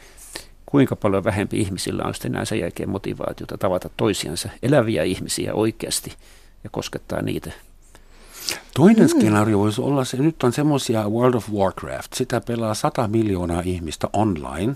kuinka 0.66 0.96
paljon 0.96 1.24
vähempi 1.24 1.62
ihmisillä 1.62 2.04
on 2.06 2.14
sitten 2.14 2.46
sen 2.46 2.60
jälkeen 2.60 2.90
motivaatiota 2.90 3.58
tavata 3.58 3.90
toisiansa, 3.98 4.50
eläviä 4.64 5.04
ihmisiä 5.04 5.54
oikeasti 5.54 6.14
ja 6.64 6.70
koskettaa 6.70 7.22
niitä. 7.22 7.52
Toinen 8.76 9.04
mm. 9.04 9.20
skenaario 9.20 9.60
voisi 9.60 9.82
olla 9.82 10.06
se, 10.06 10.18
nyt 10.18 10.44
on 10.44 10.54
semmoisia 10.54 11.10
World 11.10 11.34
of 11.34 11.50
Warcraft, 11.50 12.14
sitä 12.14 12.42
pelaa 12.42 12.74
100 12.74 13.08
miljoonaa 13.08 13.62
ihmistä 13.66 14.10
online 14.14 14.76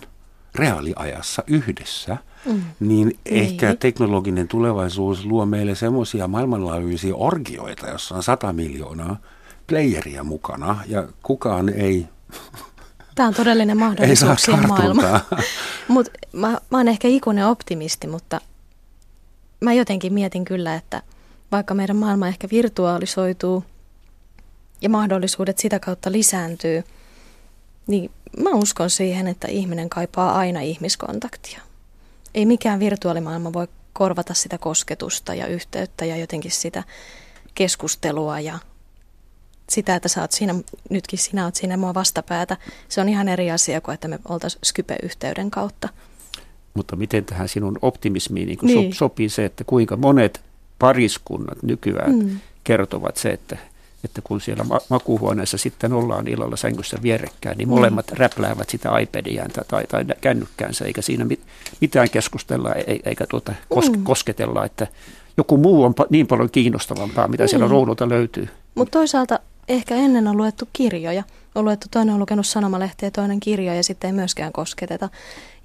reaaliajassa 0.56 1.44
yhdessä, 1.48 2.18
mm. 2.46 2.62
niin 2.80 3.20
Ei. 3.26 3.40
ehkä 3.40 3.76
teknologinen 3.76 4.48
tulevaisuus 4.48 5.26
luo 5.26 5.46
meille 5.46 5.76
semmoisia 5.76 6.28
maailmanlaajuisia 6.28 7.16
orgioita, 7.16 7.90
jossa 7.90 8.16
on 8.16 8.24
100 8.24 8.54
miljoonaa 8.54 9.18
playeria 9.68 10.24
mukana 10.24 10.78
ja 10.88 11.08
kukaan 11.24 11.70
ei 11.70 12.08
Tämä 13.16 13.28
on 13.28 13.34
todellinen 13.34 13.78
mahdollisuuksien 13.78 14.68
maailma. 14.68 15.02
Mut 15.88 16.10
mä, 16.32 16.48
mä 16.70 16.78
oon 16.78 16.88
ehkä 16.88 17.08
ikuinen 17.08 17.48
optimisti, 17.48 18.08
mutta 18.08 18.42
mä 19.62 19.74
jotenkin 19.74 20.14
mietin 20.14 20.46
kyllä, 20.46 20.76
että 20.76 21.02
vaikka 21.52 21.74
meidän 21.74 21.96
maailma 21.96 22.28
ehkä 22.28 22.48
virtuaalisoituu 22.52 23.64
ja 24.82 24.90
mahdollisuudet 24.90 25.58
sitä 25.58 25.80
kautta 25.80 26.12
lisääntyy, 26.12 26.84
niin 27.88 28.12
mä 28.38 28.50
uskon 28.50 28.90
siihen, 28.90 29.28
että 29.28 29.48
ihminen 29.48 29.90
kaipaa 29.90 30.38
aina 30.38 30.62
ihmiskontaktia. 30.62 31.62
Ei 32.34 32.46
mikään 32.46 32.80
virtuaalimaailma 32.80 33.54
voi 33.54 33.68
korvata 33.94 34.34
sitä 34.34 34.58
kosketusta 34.58 35.34
ja 35.34 35.48
yhteyttä 35.48 36.06
ja 36.06 36.18
jotenkin 36.18 36.52
sitä 36.52 36.84
keskustelua 37.56 38.40
ja 38.40 38.60
sitä, 39.70 39.96
että 39.96 40.10
sä 40.10 40.22
oot 40.22 40.32
siinä, 40.32 40.56
nytkin 40.90 41.20
sinä 41.20 41.46
oot 41.46 41.56
siinä 41.56 41.78
mua 41.78 41.94
vastapäätä, 41.94 42.58
se 42.90 43.02
on 43.02 43.10
ihan 43.10 43.28
eri 43.28 43.52
asia 43.52 43.82
kuin, 43.82 43.94
että 43.94 44.08
me 44.08 44.20
oltaisiin 44.30 44.62
Skype-yhteyden 44.64 45.52
kautta. 45.52 45.90
Mutta 46.74 46.96
miten 46.96 47.26
tähän 47.26 47.50
sinun 47.50 47.80
optimismiin 47.82 48.48
niin 48.48 48.60
niin. 48.62 48.94
sopii 48.94 49.30
se, 49.30 49.46
että 49.46 49.64
kuinka 49.64 49.98
monet 49.98 50.42
pariskunnat 50.80 51.64
nykyään 51.64 52.16
mm. 52.16 52.40
kertovat 52.64 53.18
se, 53.18 53.30
että 53.30 53.58
että 54.04 54.22
kun 54.24 54.42
siellä 54.42 54.64
ma- 54.64 54.82
makuuhuoneessa 54.90 55.58
sitten 55.58 55.94
ollaan 55.94 56.28
illalla 56.28 56.56
sängyssä 56.56 56.98
vierekkäin, 57.02 57.58
niin 57.58 57.70
molemmat 57.70 58.12
mm. 58.12 58.18
räpläävät 58.18 58.70
sitä 58.70 59.00
iPadiään 59.00 59.52
tai, 59.68 59.88
tai 59.88 60.06
kännykkäänsä, 60.22 60.86
eikä 60.86 61.02
siinä 61.02 61.26
mit- 61.26 61.44
mitään 61.82 62.10
keskustella 62.10 62.74
eikä 63.06 63.26
tuota 63.30 63.54
kos- 63.76 63.98
mm. 63.98 64.04
kosketella, 64.04 64.66
että 64.66 64.88
joku 65.38 65.58
muu 65.58 65.84
on 65.84 65.94
niin 66.10 66.28
paljon 66.28 66.50
kiinnostavampaa, 66.50 67.28
mitä 67.28 67.44
mm. 67.44 67.48
siellä 67.48 67.68
ruudulta 67.68 68.10
löytyy. 68.10 68.50
Mutta 68.76 69.00
toisaalta 69.00 69.40
ehkä 69.68 69.96
ennen 69.96 70.28
on 70.28 70.38
luettu 70.38 70.70
kirjoja. 70.74 71.24
On 71.56 71.66
luettu, 71.66 71.88
toinen 71.92 72.14
on 72.14 72.20
lukenut 72.20 72.48
sanomalehtiä 72.48 73.08
ja 73.08 73.12
toinen 73.12 73.40
kirjoja 73.40 73.76
ja 73.76 73.84
sitten 73.84 74.08
ei 74.08 74.14
myöskään 74.14 74.52
kosketeta. 74.52 75.10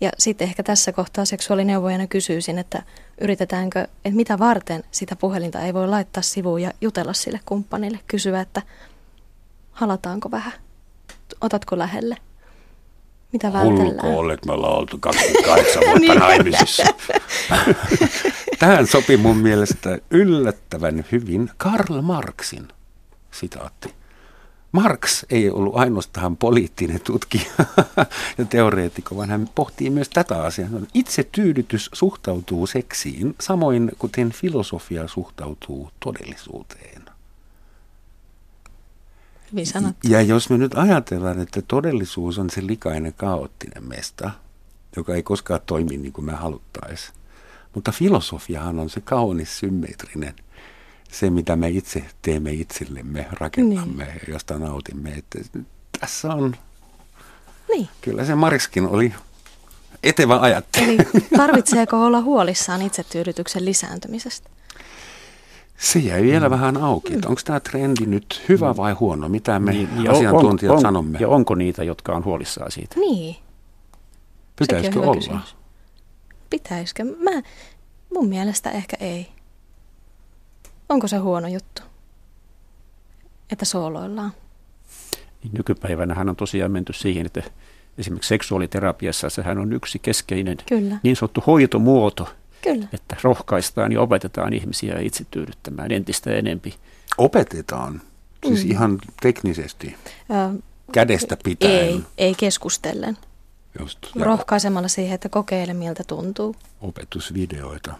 Ja 0.00 0.10
sitten 0.18 0.48
ehkä 0.48 0.62
tässä 0.62 0.92
kohtaa 0.92 1.24
seksuaalineuvojana 1.24 2.06
kysyisin, 2.06 2.58
että 2.58 2.82
yritetäänkö, 3.20 3.80
että 3.80 4.16
mitä 4.16 4.38
varten 4.38 4.84
sitä 4.90 5.16
puhelinta 5.16 5.60
ei 5.60 5.74
voi 5.74 5.88
laittaa 5.88 6.22
sivuun 6.22 6.62
ja 6.62 6.70
jutella 6.80 7.12
sille 7.12 7.40
kumppanille, 7.46 7.98
kysyä, 8.06 8.40
että 8.40 8.62
halataanko 9.72 10.30
vähän, 10.30 10.52
otatko 11.40 11.78
lähelle, 11.78 12.16
mitä 13.32 13.52
vältellään. 13.52 14.02
Hulko 14.02 14.18
olet, 14.18 14.44
me 14.44 14.52
ollaan 14.52 14.78
oltu 14.78 14.98
28 14.98 15.82
vuotta 15.82 15.98
niin. 16.12 16.18
naimisissa. 16.18 16.84
Tähän 18.58 18.86
sopi 18.86 19.16
mun 19.16 19.36
mielestä 19.36 19.98
yllättävän 20.10 21.04
hyvin 21.12 21.50
Karl 21.56 22.00
Marxin 22.02 22.68
sitaatti. 23.30 23.94
Marx 24.72 25.24
ei 25.30 25.50
ollut 25.50 25.76
ainoastaan 25.76 26.36
poliittinen 26.36 27.00
tutkija 27.00 27.50
ja 28.38 28.44
teoreetikko, 28.44 29.16
vaan 29.16 29.30
hän 29.30 29.48
pohtii 29.54 29.90
myös 29.90 30.08
tätä 30.08 30.42
asiaa. 30.42 30.68
Itse 30.94 31.24
tyydytys 31.32 31.90
suhtautuu 31.92 32.66
seksiin, 32.66 33.34
samoin 33.40 33.92
kuten 33.98 34.32
filosofia 34.32 35.08
suhtautuu 35.08 35.90
todellisuuteen. 36.00 37.02
Hyvin 39.52 39.66
sanottu. 39.66 40.08
Ja 40.08 40.22
jos 40.22 40.50
me 40.50 40.58
nyt 40.58 40.74
ajatellaan, 40.74 41.40
että 41.40 41.62
todellisuus 41.62 42.38
on 42.38 42.50
se 42.50 42.66
likainen 42.66 43.14
kaoottinen 43.16 43.88
mesta, 43.88 44.30
joka 44.96 45.14
ei 45.14 45.22
koskaan 45.22 45.60
toimi 45.66 45.96
niin 45.96 46.12
kuin 46.12 46.24
me 46.24 46.32
haluttaisiin, 46.32 47.14
mutta 47.74 47.92
filosofiahan 47.92 48.78
on 48.78 48.90
se 48.90 49.00
kaunis 49.00 49.58
symmetrinen 49.58 50.34
se, 51.12 51.30
mitä 51.30 51.56
me 51.56 51.68
itse 51.68 52.04
teemme 52.22 52.52
itsellemme, 52.52 53.26
rakennamme 53.32 54.04
niin. 54.04 54.20
ja 54.26 54.32
josta 54.32 54.58
nautimme. 54.58 55.10
Että 55.10 55.38
tässä 56.00 56.34
on, 56.34 56.56
niin. 57.68 57.88
kyllä 58.00 58.24
se 58.24 58.34
Mariskin 58.34 58.86
oli 58.88 59.14
etevä 60.02 60.40
ajattelu. 60.40 60.84
Eli 60.84 60.98
tarvitseeko 61.36 62.04
olla 62.04 62.20
huolissaan 62.20 62.82
itsetyydytyksen 62.82 63.64
lisääntymisestä? 63.64 64.50
Se 65.78 65.98
jäi 65.98 66.22
vielä 66.22 66.48
mm. 66.48 66.50
vähän 66.50 66.76
auki. 66.76 67.16
Mm. 67.16 67.22
Onko 67.26 67.40
tämä 67.44 67.60
trendi 67.60 68.06
nyt 68.06 68.44
hyvä 68.48 68.72
mm. 68.72 68.76
vai 68.76 68.92
huono? 68.92 69.28
Mitä 69.28 69.58
me 69.58 69.72
niin, 69.72 70.10
asiantuntijat 70.10 70.70
on, 70.70 70.76
on, 70.76 70.82
sanomme? 70.82 71.18
Ja 71.20 71.28
onko 71.28 71.54
niitä, 71.54 71.84
jotka 71.84 72.12
on 72.12 72.24
huolissaan 72.24 72.72
siitä? 72.72 73.00
Niin. 73.00 73.36
Pitäisikö 74.58 75.00
olla? 75.00 75.14
Kysymys. 75.14 75.56
Pitäisikö? 76.50 77.04
Mä, 77.04 77.42
mun 78.14 78.28
mielestä 78.28 78.70
ehkä 78.70 78.96
ei. 79.00 79.35
Onko 80.88 81.08
se 81.08 81.16
huono 81.16 81.48
juttu, 81.48 81.82
että 83.52 83.64
sooloillaan? 83.64 84.32
Niin 85.42 85.52
nykypäivänä 85.52 86.14
hän 86.14 86.28
on 86.28 86.36
tosiaan 86.36 86.70
menty 86.72 86.92
siihen, 86.92 87.26
että 87.26 87.42
esimerkiksi 87.98 88.28
seksuaaliterapiassa 88.28 89.30
sehän 89.30 89.58
on 89.58 89.72
yksi 89.72 89.98
keskeinen 89.98 90.56
Kyllä. 90.68 90.96
niin 91.02 91.16
sanottu 91.16 91.42
hoitomuoto, 91.46 92.28
Kyllä. 92.62 92.86
että 92.92 93.16
rohkaistaan 93.22 93.92
ja 93.92 94.00
opetetaan 94.00 94.52
ihmisiä 94.52 94.98
itse 95.00 95.24
tyydyttämään 95.30 95.92
entistä 95.92 96.30
enempi. 96.30 96.74
Opetetaan? 97.18 98.00
Siis 98.46 98.64
mm. 98.64 98.70
ihan 98.70 98.98
teknisesti? 99.22 99.96
Ö, 100.30 100.62
Kädestä 100.92 101.36
pitäen? 101.44 101.72
Ei, 101.72 102.02
ei 102.18 102.34
keskustellen. 102.34 103.16
Just, 103.78 103.98
Rohkaisemalla 104.20 104.88
siihen, 104.88 105.14
että 105.14 105.28
kokeile 105.28 105.74
miltä 105.74 106.04
tuntuu. 106.06 106.56
Opetusvideoita. 106.80 107.94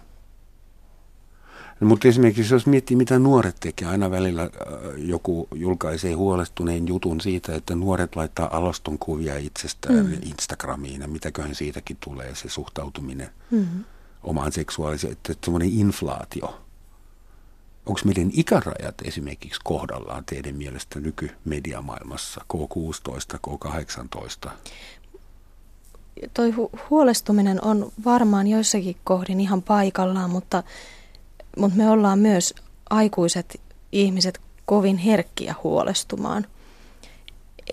Mutta 1.80 2.08
esimerkiksi 2.08 2.54
jos 2.54 2.66
miettii, 2.66 2.96
mitä 2.96 3.18
nuoret 3.18 3.56
tekee, 3.60 3.88
aina 3.88 4.10
välillä 4.10 4.42
äh, 4.42 4.48
joku 4.96 5.48
julkaisee 5.54 6.12
huolestuneen 6.12 6.88
jutun 6.88 7.20
siitä, 7.20 7.54
että 7.54 7.74
nuoret 7.74 8.16
laittaa 8.16 8.56
alaston 8.56 8.98
kuvia 8.98 9.38
itsestään 9.38 10.06
mm. 10.06 10.12
Instagramiin 10.22 11.00
ja 11.00 11.08
mitäköhän 11.08 11.54
siitäkin 11.54 11.96
tulee 12.00 12.34
se 12.34 12.48
suhtautuminen 12.48 13.30
mm. 13.50 13.66
omaan 14.22 14.52
seksuaaliseen, 14.52 15.12
että 15.12 15.34
semmoinen 15.44 15.70
inflaatio. 15.72 16.60
Onko 17.86 18.00
meidän 18.04 18.30
ikärajat 18.32 18.94
esimerkiksi 19.04 19.60
kohdallaan 19.64 20.24
teidän 20.24 20.56
mielestä 20.56 21.00
nykymediamaailmassa, 21.00 22.44
K16, 22.54 23.38
K18? 23.48 24.50
Toi 26.34 26.50
hu- 26.50 26.80
huolestuminen 26.90 27.64
on 27.64 27.92
varmaan 28.04 28.46
joissakin 28.46 28.96
kohdin 29.04 29.40
ihan 29.40 29.62
paikallaan, 29.62 30.30
mutta 30.30 30.62
mutta 31.56 31.76
me 31.76 31.90
ollaan 31.90 32.18
myös 32.18 32.54
aikuiset 32.90 33.60
ihmiset 33.92 34.40
kovin 34.64 34.96
herkkiä 34.96 35.54
huolestumaan. 35.64 36.46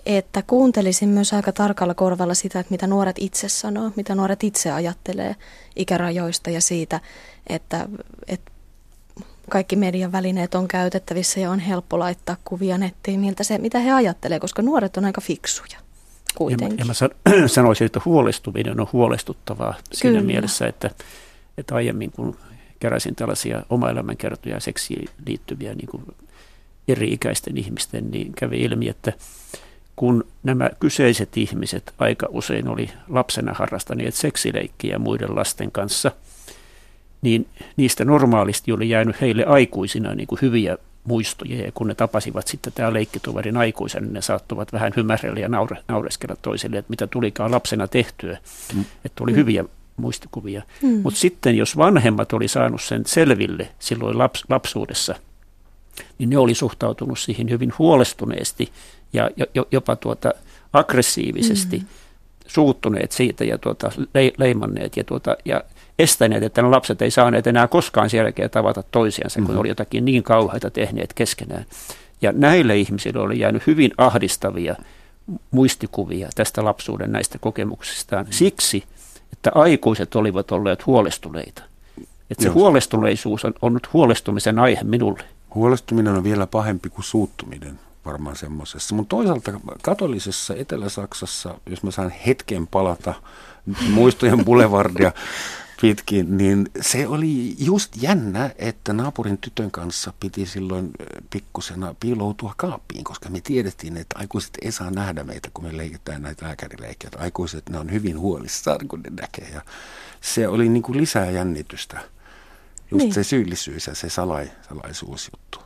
Että 0.06 0.42
kuuntelisin 0.46 1.08
myös 1.08 1.32
aika 1.32 1.52
tarkalla 1.52 1.94
korvalla 1.94 2.34
sitä, 2.34 2.60
että 2.60 2.70
mitä 2.70 2.86
nuoret 2.86 3.16
itse 3.18 3.48
sanoo, 3.48 3.90
mitä 3.96 4.14
nuoret 4.14 4.44
itse 4.44 4.72
ajattelee 4.72 5.36
ikärajoista 5.76 6.50
ja 6.50 6.60
siitä, 6.60 7.00
että, 7.46 7.88
että 8.28 8.52
kaikki 9.50 9.76
median 9.76 10.12
välineet 10.12 10.54
on 10.54 10.68
käytettävissä 10.68 11.40
ja 11.40 11.50
on 11.50 11.58
helppo 11.58 11.98
laittaa 11.98 12.36
kuvia 12.44 12.78
nettiin, 12.78 13.20
miltä 13.20 13.44
se, 13.44 13.58
mitä 13.58 13.78
he 13.78 13.92
ajattelee, 13.92 14.40
koska 14.40 14.62
nuoret 14.62 14.96
on 14.96 15.04
aika 15.04 15.20
fiksuja 15.20 15.78
kuitenkin. 16.34 16.78
Ja 16.78 16.84
mä, 16.84 16.92
ja 17.00 17.40
mä 17.42 17.48
sanoisin, 17.58 17.84
että 17.84 18.00
huolestuminen 18.04 18.80
on 18.80 18.86
huolestuttavaa 18.92 19.74
siinä 19.92 20.18
Kyllä. 20.18 20.26
mielessä, 20.26 20.66
että, 20.66 20.90
että 21.58 21.74
aiemmin 21.74 22.12
kun 22.12 22.36
keräsin 22.80 23.14
tällaisia 23.14 23.62
oma 23.70 23.90
elämänkertoja 23.90 24.60
seksiin 24.60 25.08
liittyviä 25.26 25.74
niin 25.74 25.88
kuin 25.88 26.02
eri-ikäisten 26.88 27.56
ihmisten, 27.56 28.10
niin 28.10 28.32
kävi 28.32 28.62
ilmi, 28.62 28.88
että 28.88 29.12
kun 29.96 30.24
nämä 30.42 30.70
kyseiset 30.80 31.36
ihmiset 31.36 31.94
aika 31.98 32.26
usein 32.30 32.68
oli 32.68 32.90
lapsena 33.08 33.52
harrastaneet 33.54 34.14
seksileikkiä 34.14 34.98
muiden 34.98 35.36
lasten 35.36 35.72
kanssa, 35.72 36.12
niin 37.22 37.48
niistä 37.76 38.04
normaalisti 38.04 38.72
oli 38.72 38.88
jäänyt 38.88 39.20
heille 39.20 39.44
aikuisina 39.44 40.14
niin 40.14 40.26
kuin 40.26 40.38
hyviä 40.42 40.78
muistoja, 41.04 41.64
ja 41.64 41.72
kun 41.72 41.88
ne 41.88 41.94
tapasivat 41.94 42.46
sitten 42.46 42.72
tämä 42.72 42.92
leikkitoverin 42.92 43.56
aikuisen, 43.56 44.02
niin 44.02 44.12
ne 44.12 44.22
saattuvat 44.22 44.72
vähän 44.72 44.92
hymärellä 44.96 45.40
ja 45.40 45.48
naure, 45.48 45.76
naureskella 45.88 46.36
toisille, 46.42 46.78
että 46.78 46.90
mitä 46.90 47.06
tulikaan 47.06 47.50
lapsena 47.50 47.88
tehtyä, 47.88 48.38
mm. 48.74 48.84
että 49.04 49.24
oli 49.24 49.34
hyviä 49.34 49.64
muistikuvia. 49.96 50.62
Mm. 50.82 51.00
Mutta 51.02 51.20
sitten 51.20 51.56
jos 51.56 51.76
vanhemmat 51.76 52.32
oli 52.32 52.48
saanut 52.48 52.82
sen 52.82 53.02
selville 53.06 53.68
silloin 53.78 54.18
laps, 54.18 54.44
lapsuudessa, 54.48 55.14
niin 56.18 56.30
ne 56.30 56.38
oli 56.38 56.54
suhtautunut 56.54 57.18
siihen 57.18 57.50
hyvin 57.50 57.72
huolestuneesti 57.78 58.72
ja 59.12 59.30
jopa 59.70 59.96
tuota 59.96 60.32
aggressiivisesti 60.72 61.78
mm. 61.78 61.86
suuttuneet 62.46 63.12
siitä 63.12 63.44
ja 63.44 63.58
tuota, 63.58 63.92
le, 64.14 64.32
leimanneet 64.38 64.96
ja, 64.96 65.04
tuota, 65.04 65.36
ja 65.44 65.64
estäneet, 65.98 66.42
että 66.42 66.62
ne 66.62 66.68
lapset 66.68 67.02
ei 67.02 67.10
saaneet 67.10 67.46
enää 67.46 67.68
koskaan 67.68 68.10
sen 68.10 68.18
jälkeen 68.18 68.50
tavata 68.50 68.82
toisiansa, 68.82 69.40
mm. 69.40 69.46
kun 69.46 69.56
oli 69.56 69.68
jotakin 69.68 70.04
niin 70.04 70.22
kauheita 70.22 70.70
tehneet 70.70 71.12
keskenään. 71.12 71.64
Ja 72.22 72.32
näille 72.32 72.76
ihmisille 72.76 73.20
oli 73.20 73.38
jäänyt 73.38 73.66
hyvin 73.66 73.90
ahdistavia 73.98 74.76
muistikuvia 75.50 76.28
tästä 76.34 76.64
lapsuuden 76.64 77.12
näistä 77.12 77.38
kokemuksistaan. 77.38 78.24
Mm. 78.24 78.32
Siksi 78.32 78.84
että 79.34 79.50
aikuiset 79.54 80.14
olivat 80.14 80.52
olleet 80.52 80.86
huolestuneita. 80.86 81.62
Että 82.30 82.42
se 82.42 82.48
Joo. 82.48 82.54
huolestuneisuus 82.54 83.44
on, 83.44 83.54
on 83.62 83.74
nyt 83.74 83.92
huolestumisen 83.92 84.58
aihe 84.58 84.84
minulle. 84.84 85.24
Huolestuminen 85.54 86.14
on 86.14 86.24
vielä 86.24 86.46
pahempi 86.46 86.88
kuin 86.88 87.04
suuttuminen 87.04 87.80
varmaan 88.04 88.36
semmoisessa. 88.36 88.94
Mutta 88.94 89.16
toisaalta 89.16 89.52
katolisessa 89.82 90.54
Etelä-Saksassa, 90.54 91.54
jos 91.66 91.82
mä 91.82 91.90
saan 91.90 92.12
hetken 92.26 92.66
palata 92.66 93.14
muistojen 93.90 94.44
boulevardia 94.46 95.12
pitkin, 95.80 96.36
niin 96.36 96.68
se 96.80 97.06
oli 97.06 97.56
just 97.58 97.96
jännä, 97.96 98.50
että 98.58 98.92
naapurin 98.92 99.38
tytön 99.38 99.70
kanssa 99.70 100.12
piti 100.20 100.46
silloin 100.46 100.90
pikkusena 101.30 101.94
piiloutua 102.00 102.54
kaappiin, 102.56 103.04
koska 103.04 103.28
me 103.28 103.40
tiedettiin, 103.40 103.96
että 103.96 104.18
aikuiset 104.18 104.58
ei 104.62 104.72
saa 104.72 104.90
nähdä 104.90 105.24
meitä, 105.24 105.48
kun 105.54 105.64
me 105.64 105.76
leikitään 105.76 106.22
näitä 106.22 106.46
lääkärileikkejä. 106.46 107.10
Aikuiset, 107.18 107.68
ne 107.68 107.78
on 107.78 107.92
hyvin 107.92 108.18
huolissaan, 108.18 108.88
kun 108.88 109.00
ne 109.02 109.10
näkee. 109.20 109.48
Ja 109.54 109.62
se 110.20 110.48
oli 110.48 110.68
niin 110.68 110.82
kuin 110.82 110.98
lisää 110.98 111.30
jännitystä. 111.30 112.00
Just 112.90 113.04
niin. 113.04 113.14
se 113.14 113.24
syyllisyys 113.24 113.86
ja 113.86 113.94
se 113.94 114.08
salai, 114.08 114.50
salaisuusjuttu. 114.68 115.58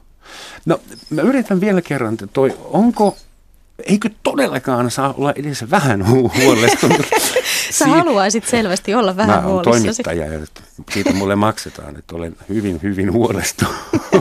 No 0.66 0.80
mä 1.10 1.22
yritän 1.22 1.60
vielä 1.60 1.82
kerran, 1.82 2.12
että 2.12 2.26
toi, 2.26 2.56
onko, 2.64 3.16
eikö 3.78 4.10
todellakaan 4.22 4.90
saa 4.90 5.14
olla 5.18 5.32
edes 5.32 5.70
vähän 5.70 6.00
hu- 6.00 6.42
huolestunut? 6.42 7.06
Sä 7.70 7.84
si- 7.84 7.90
haluaisit 7.90 8.44
selvästi 8.46 8.94
olla 8.94 9.16
vähän 9.16 9.42
Mä 9.42 9.48
oon 9.48 9.64
toimittaja 9.64 10.26
ja 10.26 10.46
siitä 10.92 11.12
mulle 11.12 11.36
maksetaan, 11.36 11.96
että 11.96 12.16
olen 12.16 12.36
hyvin, 12.48 12.80
hyvin 12.82 13.12
huolestunut. 13.12 13.74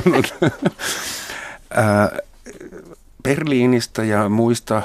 Berliinistä 3.23 4.03
ja 4.03 4.29
muista 4.29 4.81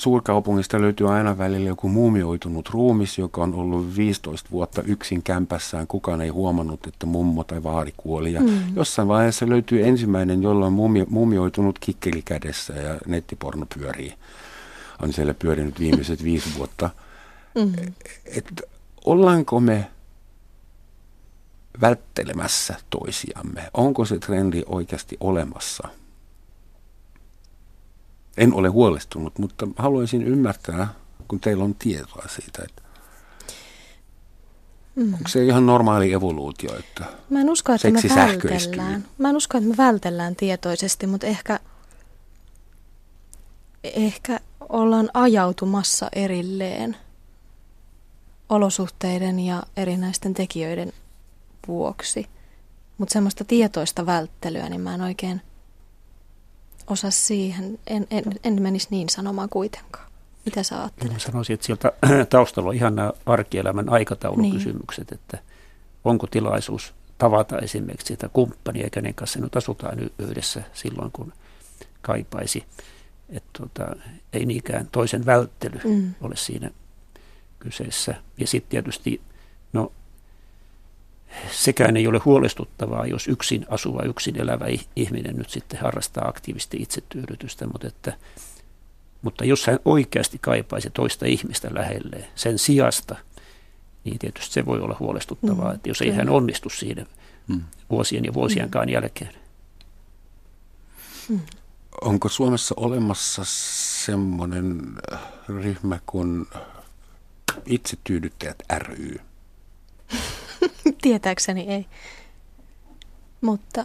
suurkaupungista 0.00 0.80
löytyy 0.80 1.14
aina 1.14 1.38
välillä 1.38 1.68
joku 1.68 1.88
muumioitunut 1.88 2.68
ruumis, 2.68 3.18
joka 3.18 3.42
on 3.42 3.54
ollut 3.54 3.96
15 3.96 4.50
vuotta 4.50 4.82
yksin 4.82 5.22
kämpässään. 5.22 5.86
Kukaan 5.86 6.20
ei 6.20 6.28
huomannut, 6.28 6.86
että 6.86 7.06
mummo 7.06 7.44
tai 7.44 7.62
vaari 7.62 7.94
kuoli. 7.96 8.32
Ja 8.32 8.40
mm. 8.40 8.76
Jossain 8.76 9.08
vaiheessa 9.08 9.48
löytyy 9.48 9.86
ensimmäinen, 9.86 10.42
jolla 10.42 10.66
on 10.66 10.72
muumio, 10.72 11.06
muumioitunut 11.08 11.78
kikkeli 11.78 12.22
kädessä 12.22 12.72
ja 12.72 12.98
nettiporno 13.06 13.66
pyörii. 13.78 14.14
On 15.02 15.12
siellä 15.12 15.34
pyörinyt 15.34 15.80
viimeiset 15.80 16.24
viisi 16.24 16.48
vuotta. 16.58 16.90
Mm. 17.54 17.94
Et 18.24 18.62
ollaanko 19.04 19.60
me 19.60 19.90
välttelemässä 21.80 22.74
toisiamme? 22.90 23.70
Onko 23.74 24.04
se 24.04 24.18
trendi 24.18 24.62
oikeasti 24.66 25.16
olemassa? 25.20 25.88
En 28.36 28.54
ole 28.54 28.68
huolestunut, 28.68 29.38
mutta 29.38 29.68
haluaisin 29.76 30.22
ymmärtää, 30.22 30.94
kun 31.28 31.40
teillä 31.40 31.64
on 31.64 31.74
tietoa 31.74 32.24
siitä, 32.28 32.62
että 32.68 32.82
mm. 34.94 35.14
onko 35.14 35.28
se 35.28 35.44
ihan 35.44 35.66
normaali 35.66 36.12
evoluutio, 36.12 36.78
että 36.78 37.04
Mä 37.30 37.40
en 37.40 37.50
usko, 37.50 37.72
että 37.72 37.90
me 37.90 38.00
vältellään. 38.14 39.04
Mä 39.18 39.30
en 39.30 39.36
usko, 39.36 39.58
että 39.58 39.70
me 39.70 39.76
vältellään 39.76 40.36
tietoisesti, 40.36 41.06
mutta 41.06 41.26
ehkä, 41.26 41.60
ehkä 43.84 44.40
ollaan 44.68 45.10
ajautumassa 45.14 46.08
erilleen 46.12 46.96
olosuhteiden 48.50 49.40
ja 49.40 49.62
erinäisten 49.76 50.34
tekijöiden 50.34 50.92
vuoksi. 51.68 52.26
Mutta 52.98 53.12
semmoista 53.12 53.44
tietoista 53.44 54.06
välttelyä, 54.06 54.68
niin 54.68 54.80
mä 54.80 54.94
en 54.94 55.00
oikein 55.00 55.42
osaa 56.86 57.10
siihen, 57.10 57.78
en, 57.86 58.06
en, 58.10 58.24
en 58.44 58.62
menisi 58.62 58.88
niin 58.90 59.08
sanomaan 59.08 59.48
kuitenkaan. 59.48 60.10
Mitä 60.44 60.62
sä 60.62 60.80
ajattelet? 60.80 61.12
Mä 61.12 61.18
sanoisin, 61.18 61.54
että 61.54 61.66
sieltä 61.66 61.92
taustalla 62.30 62.68
on 62.68 62.74
ihan 62.74 62.96
nämä 62.96 63.12
arkielämän 63.26 63.88
aikataulukysymykset, 63.88 65.10
niin. 65.10 65.20
että 65.20 65.38
onko 66.04 66.26
tilaisuus 66.26 66.94
tavata 67.18 67.58
esimerkiksi 67.58 68.06
sitä 68.06 68.28
kumppania, 68.28 68.90
kenen 68.90 69.14
kanssa 69.14 69.38
nyt 69.38 69.56
asutaan 69.56 69.98
yhdessä 70.18 70.62
silloin, 70.72 71.12
kun 71.12 71.32
kaipaisi. 72.02 72.64
Että 73.28 73.50
tota, 73.58 73.96
ei 74.32 74.46
niinkään 74.46 74.88
toisen 74.92 75.26
välttely 75.26 75.80
mm. 75.84 76.14
ole 76.20 76.36
siinä 76.36 76.70
kyseessä. 77.60 78.14
Ja 78.38 78.46
sitten 78.46 78.70
tietysti, 78.70 79.20
no 79.72 79.92
sekään 81.50 81.96
ei 81.96 82.06
ole 82.06 82.20
huolestuttavaa, 82.24 83.06
jos 83.06 83.28
yksin 83.28 83.66
asuva, 83.68 84.02
yksin 84.02 84.40
elävä 84.40 84.66
ihminen 84.96 85.36
nyt 85.36 85.50
sitten 85.50 85.80
harrastaa 85.80 86.28
aktiivisesti 86.28 86.76
itsetyydytystä, 86.76 87.66
mutta, 87.66 87.86
että, 87.86 88.12
mutta 89.22 89.44
jos 89.44 89.66
hän 89.66 89.78
oikeasti 89.84 90.38
kaipaisi 90.38 90.90
toista 90.90 91.26
ihmistä 91.26 91.68
lähelleen 91.72 92.26
sen 92.34 92.58
sijasta, 92.58 93.16
niin 94.04 94.18
tietysti 94.18 94.54
se 94.54 94.66
voi 94.66 94.80
olla 94.80 94.96
huolestuttavaa, 95.00 95.68
mm, 95.68 95.74
että 95.74 95.88
jos 95.88 96.02
ei 96.02 96.10
hän 96.10 96.28
onnistu 96.28 96.70
siinä 96.70 97.06
mm. 97.48 97.62
vuosien 97.90 98.24
ja 98.24 98.34
vuosienkaan 98.34 98.88
mm. 98.88 98.92
jälkeen. 98.92 99.34
Mm. 101.28 101.40
Onko 102.00 102.28
Suomessa 102.28 102.74
olemassa 102.76 103.42
semmoinen 104.04 104.82
ryhmä 105.48 105.98
kuin 106.06 106.46
itsetyydyttäjät 107.66 108.62
ry? 108.78 109.16
Tietääkseni 111.02 111.60
ei. 111.68 111.86
Mutta 113.40 113.84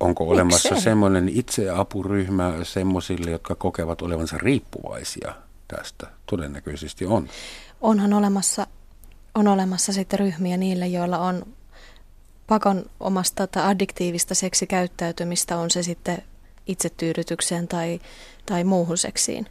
Onko 0.00 0.24
olemassa 0.28 0.68
Miksei? 0.68 0.84
semmoinen 0.84 1.28
itseapuryhmä 1.28 2.52
semmoisille, 2.62 3.30
jotka 3.30 3.54
kokevat 3.54 4.02
olevansa 4.02 4.38
riippuvaisia 4.38 5.34
tästä? 5.68 6.06
Todennäköisesti 6.26 7.06
on. 7.06 7.28
Onhan 7.80 8.12
olemassa, 8.12 8.66
on 9.34 9.48
olemassa 9.48 9.92
sitten 9.92 10.18
ryhmiä 10.18 10.56
niille, 10.56 10.86
joilla 10.86 11.18
on 11.18 11.46
pakon 12.46 12.84
omasta 13.00 13.46
tai 13.46 13.64
addiktiivista 13.64 14.34
seksikäyttäytymistä, 14.34 15.56
on 15.56 15.70
se 15.70 15.82
sitten 15.82 16.22
itsetyydytykseen 16.66 17.68
tai, 17.68 18.00
tai 18.46 18.64
muuhun 18.64 18.98
seksiin 18.98 19.46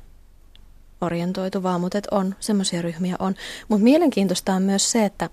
orientoituvaa, 1.02 1.80
mutta 1.80 2.00
on, 2.12 2.36
semmoisia 2.40 2.82
ryhmiä 2.82 3.16
on. 3.20 3.36
Mutta 3.68 3.84
mielenkiintoista 3.84 4.54
on 4.54 4.62
myös 4.62 4.92
se, 4.92 5.06
että 5.06 5.30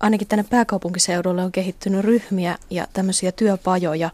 ainakin 0.00 0.28
tänne 0.28 0.44
pääkaupunkiseudulle 0.50 1.44
on 1.44 1.52
kehittynyt 1.52 2.04
ryhmiä 2.04 2.58
ja 2.70 2.86
tämmöisiä 2.92 3.32
työpajoja, 3.32 4.10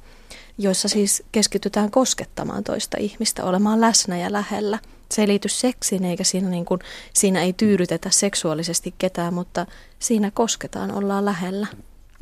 joissa 0.59 0.89
siis 0.89 1.23
keskitytään 1.33 1.91
koskettamaan 1.91 2.65
toista 2.65 2.97
ihmistä, 3.01 3.45
olemaan 3.45 3.81
läsnä 3.81 4.19
ja 4.19 4.33
lähellä. 4.33 4.79
Se 5.11 5.23
ei 5.23 5.29
liity 5.29 5.49
seksiin 5.49 6.05
eikä 6.05 6.25
siinä, 6.25 6.49
niin 6.49 6.65
kuin, 6.65 6.81
siinä 7.13 7.43
ei 7.43 7.53
tyydytetä 7.53 8.11
seksuaalisesti 8.11 8.95
ketään, 8.99 9.35
mutta 9.35 9.67
siinä 9.99 10.31
kosketaan, 10.31 10.91
ollaan 10.93 11.25
lähellä. 11.25 11.67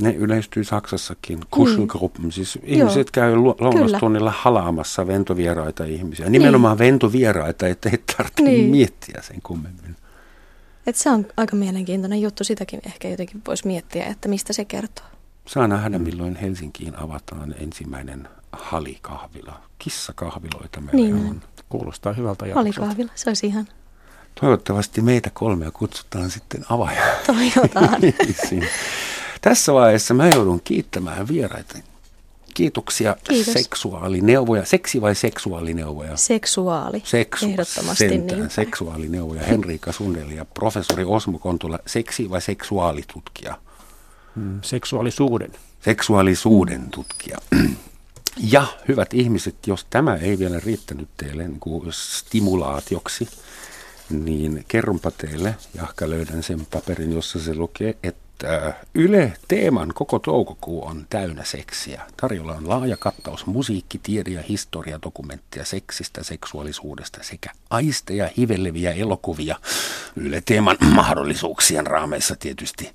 Ne 0.02 0.12
yleistyy 0.12 0.64
Saksassakin, 0.64 1.40
Kuschelgruppen, 1.50 2.24
mm. 2.24 2.30
siis 2.30 2.58
ihmiset 2.62 2.96
Joo, 2.96 3.12
käy 3.12 3.36
lounastunnilla 3.36 4.32
halaamassa 4.36 5.06
ventovieraita 5.06 5.84
ihmisiä. 5.84 6.30
Nimenomaan 6.30 6.76
niin. 6.76 6.86
ventovieraita, 6.86 7.66
ettei 7.66 7.98
tarvitse 8.16 8.42
niin. 8.42 8.70
miettiä 8.70 9.22
sen 9.22 9.42
kummemmin. 9.42 9.96
Et 10.86 10.96
se 10.96 11.10
on 11.10 11.26
aika 11.36 11.56
mielenkiintoinen 11.56 12.20
juttu, 12.20 12.44
sitäkin 12.44 12.80
ehkä 12.86 13.08
jotenkin 13.08 13.42
voisi 13.46 13.66
miettiä, 13.66 14.04
että 14.04 14.28
mistä 14.28 14.52
se 14.52 14.64
kertoo. 14.64 15.06
Saa 15.46 15.68
nähdä, 15.68 15.98
milloin 15.98 16.36
Helsinkiin 16.36 16.96
avataan 16.96 17.54
ensimmäinen 17.60 18.28
halikahvila. 18.52 19.60
Kissakahviloita 19.78 20.80
meillä 20.80 21.16
niin. 21.16 21.30
on. 21.30 21.42
Kuulostaa 21.68 22.12
hyvältä 22.12 22.44
ajatukselta. 22.44 22.80
Halikahvila, 22.80 23.10
se 23.14 23.30
olisi 23.30 23.46
ihan... 23.46 23.68
Toivottavasti 24.40 25.00
meitä 25.00 25.30
kolmea 25.30 25.70
kutsutaan 25.70 26.30
sitten 26.30 26.64
avaajaksi. 26.68 27.26
Toivotaan. 27.26 28.00
Tässä 29.44 29.72
vaiheessa 29.72 30.14
mä 30.14 30.28
joudun 30.28 30.60
kiittämään 30.64 31.28
vieraita. 31.28 31.78
Kiitoksia 32.54 33.16
Kiitos. 33.24 33.52
seksuaalineuvoja. 33.52 34.64
Seksi 34.64 35.00
vai 35.00 35.14
seksuaalineuvoja? 35.14 36.16
Seksuaali. 36.16 37.02
Seksu, 37.04 37.46
Ehdottomasti 37.46 38.08
sentään, 38.08 38.40
niin. 38.40 38.50
Seksuaalineuvoja. 38.50 39.42
Henriikka 39.42 39.92
Sundel 39.92 40.30
ja 40.30 40.44
professori 40.44 41.04
Osmo 41.04 41.38
Kontula. 41.38 41.78
Seksi 41.86 42.30
vai 42.30 42.40
seksuaalitutkija? 42.40 43.58
Hmm, 44.34 44.58
seksuaalisuuden. 44.62 45.52
Seksuaalisuuden 45.80 46.80
hmm. 46.80 46.90
tutkija. 46.90 47.38
Ja 48.36 48.66
hyvät 48.88 49.14
ihmiset, 49.14 49.66
jos 49.66 49.86
tämä 49.90 50.16
ei 50.16 50.38
vielä 50.38 50.60
riittänyt 50.60 51.08
teille 51.16 51.48
niin 51.48 51.60
kuin 51.60 51.92
stimulaatioksi, 51.92 53.28
niin 54.10 54.64
kerronpa 54.68 55.10
teille, 55.10 55.54
jahka 55.74 56.10
löydän 56.10 56.42
sen 56.42 56.66
paperin, 56.70 57.12
jossa 57.12 57.38
se 57.38 57.54
lukee, 57.54 57.96
että 58.02 58.23
Yle 58.94 59.32
Teeman 59.48 59.92
koko 59.94 60.18
toukokuu 60.18 60.84
on 60.86 61.06
täynnä 61.10 61.44
seksiä. 61.44 62.02
Tarjolla 62.16 62.52
on 62.52 62.68
laaja 62.68 62.96
kattaus 62.96 63.46
musiikki, 63.46 64.00
tiede 64.02 64.30
ja 64.30 64.42
historiadokumentteja 64.48 65.64
seksistä, 65.64 66.22
seksuaalisuudesta 66.22 67.18
sekä 67.22 67.50
aisteja, 67.70 68.30
hiveleviä 68.38 68.92
elokuvia. 68.92 69.56
Yle 70.16 70.42
Teeman 70.44 70.76
mahdollisuuksien 70.80 71.86
raameissa 71.86 72.36
tietysti 72.36 72.90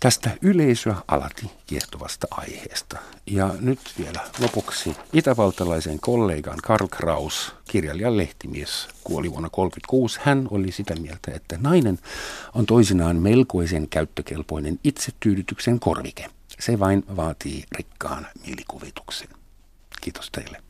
tästä 0.00 0.30
yleisöä 0.42 0.96
alati 1.08 1.50
kiehtovasta 1.66 2.26
aiheesta. 2.30 2.98
Ja 3.26 3.54
nyt 3.60 3.78
vielä 3.98 4.20
lopuksi 4.38 4.96
itävaltalaisen 5.12 6.00
kollegan 6.00 6.58
Karl 6.62 6.88
Kraus, 6.88 7.54
kirjailijan 7.68 8.16
lehtimies, 8.16 8.88
kuoli 9.04 9.30
vuonna 9.30 9.50
1936. 9.50 10.20
Hän 10.22 10.48
oli 10.50 10.72
sitä 10.72 10.94
mieltä, 10.96 11.32
että 11.34 11.58
nainen 11.60 11.98
on 12.54 12.66
toisinaan 12.66 13.16
melkoisen 13.16 13.88
käyttökelpoinen 13.88 14.80
itsetyydytyksen 14.84 15.80
korvike. 15.80 16.30
Se 16.60 16.78
vain 16.78 17.04
vaatii 17.16 17.64
rikkaan 17.72 18.26
mielikuvituksen. 18.46 19.28
Kiitos 20.00 20.30
teille. 20.30 20.62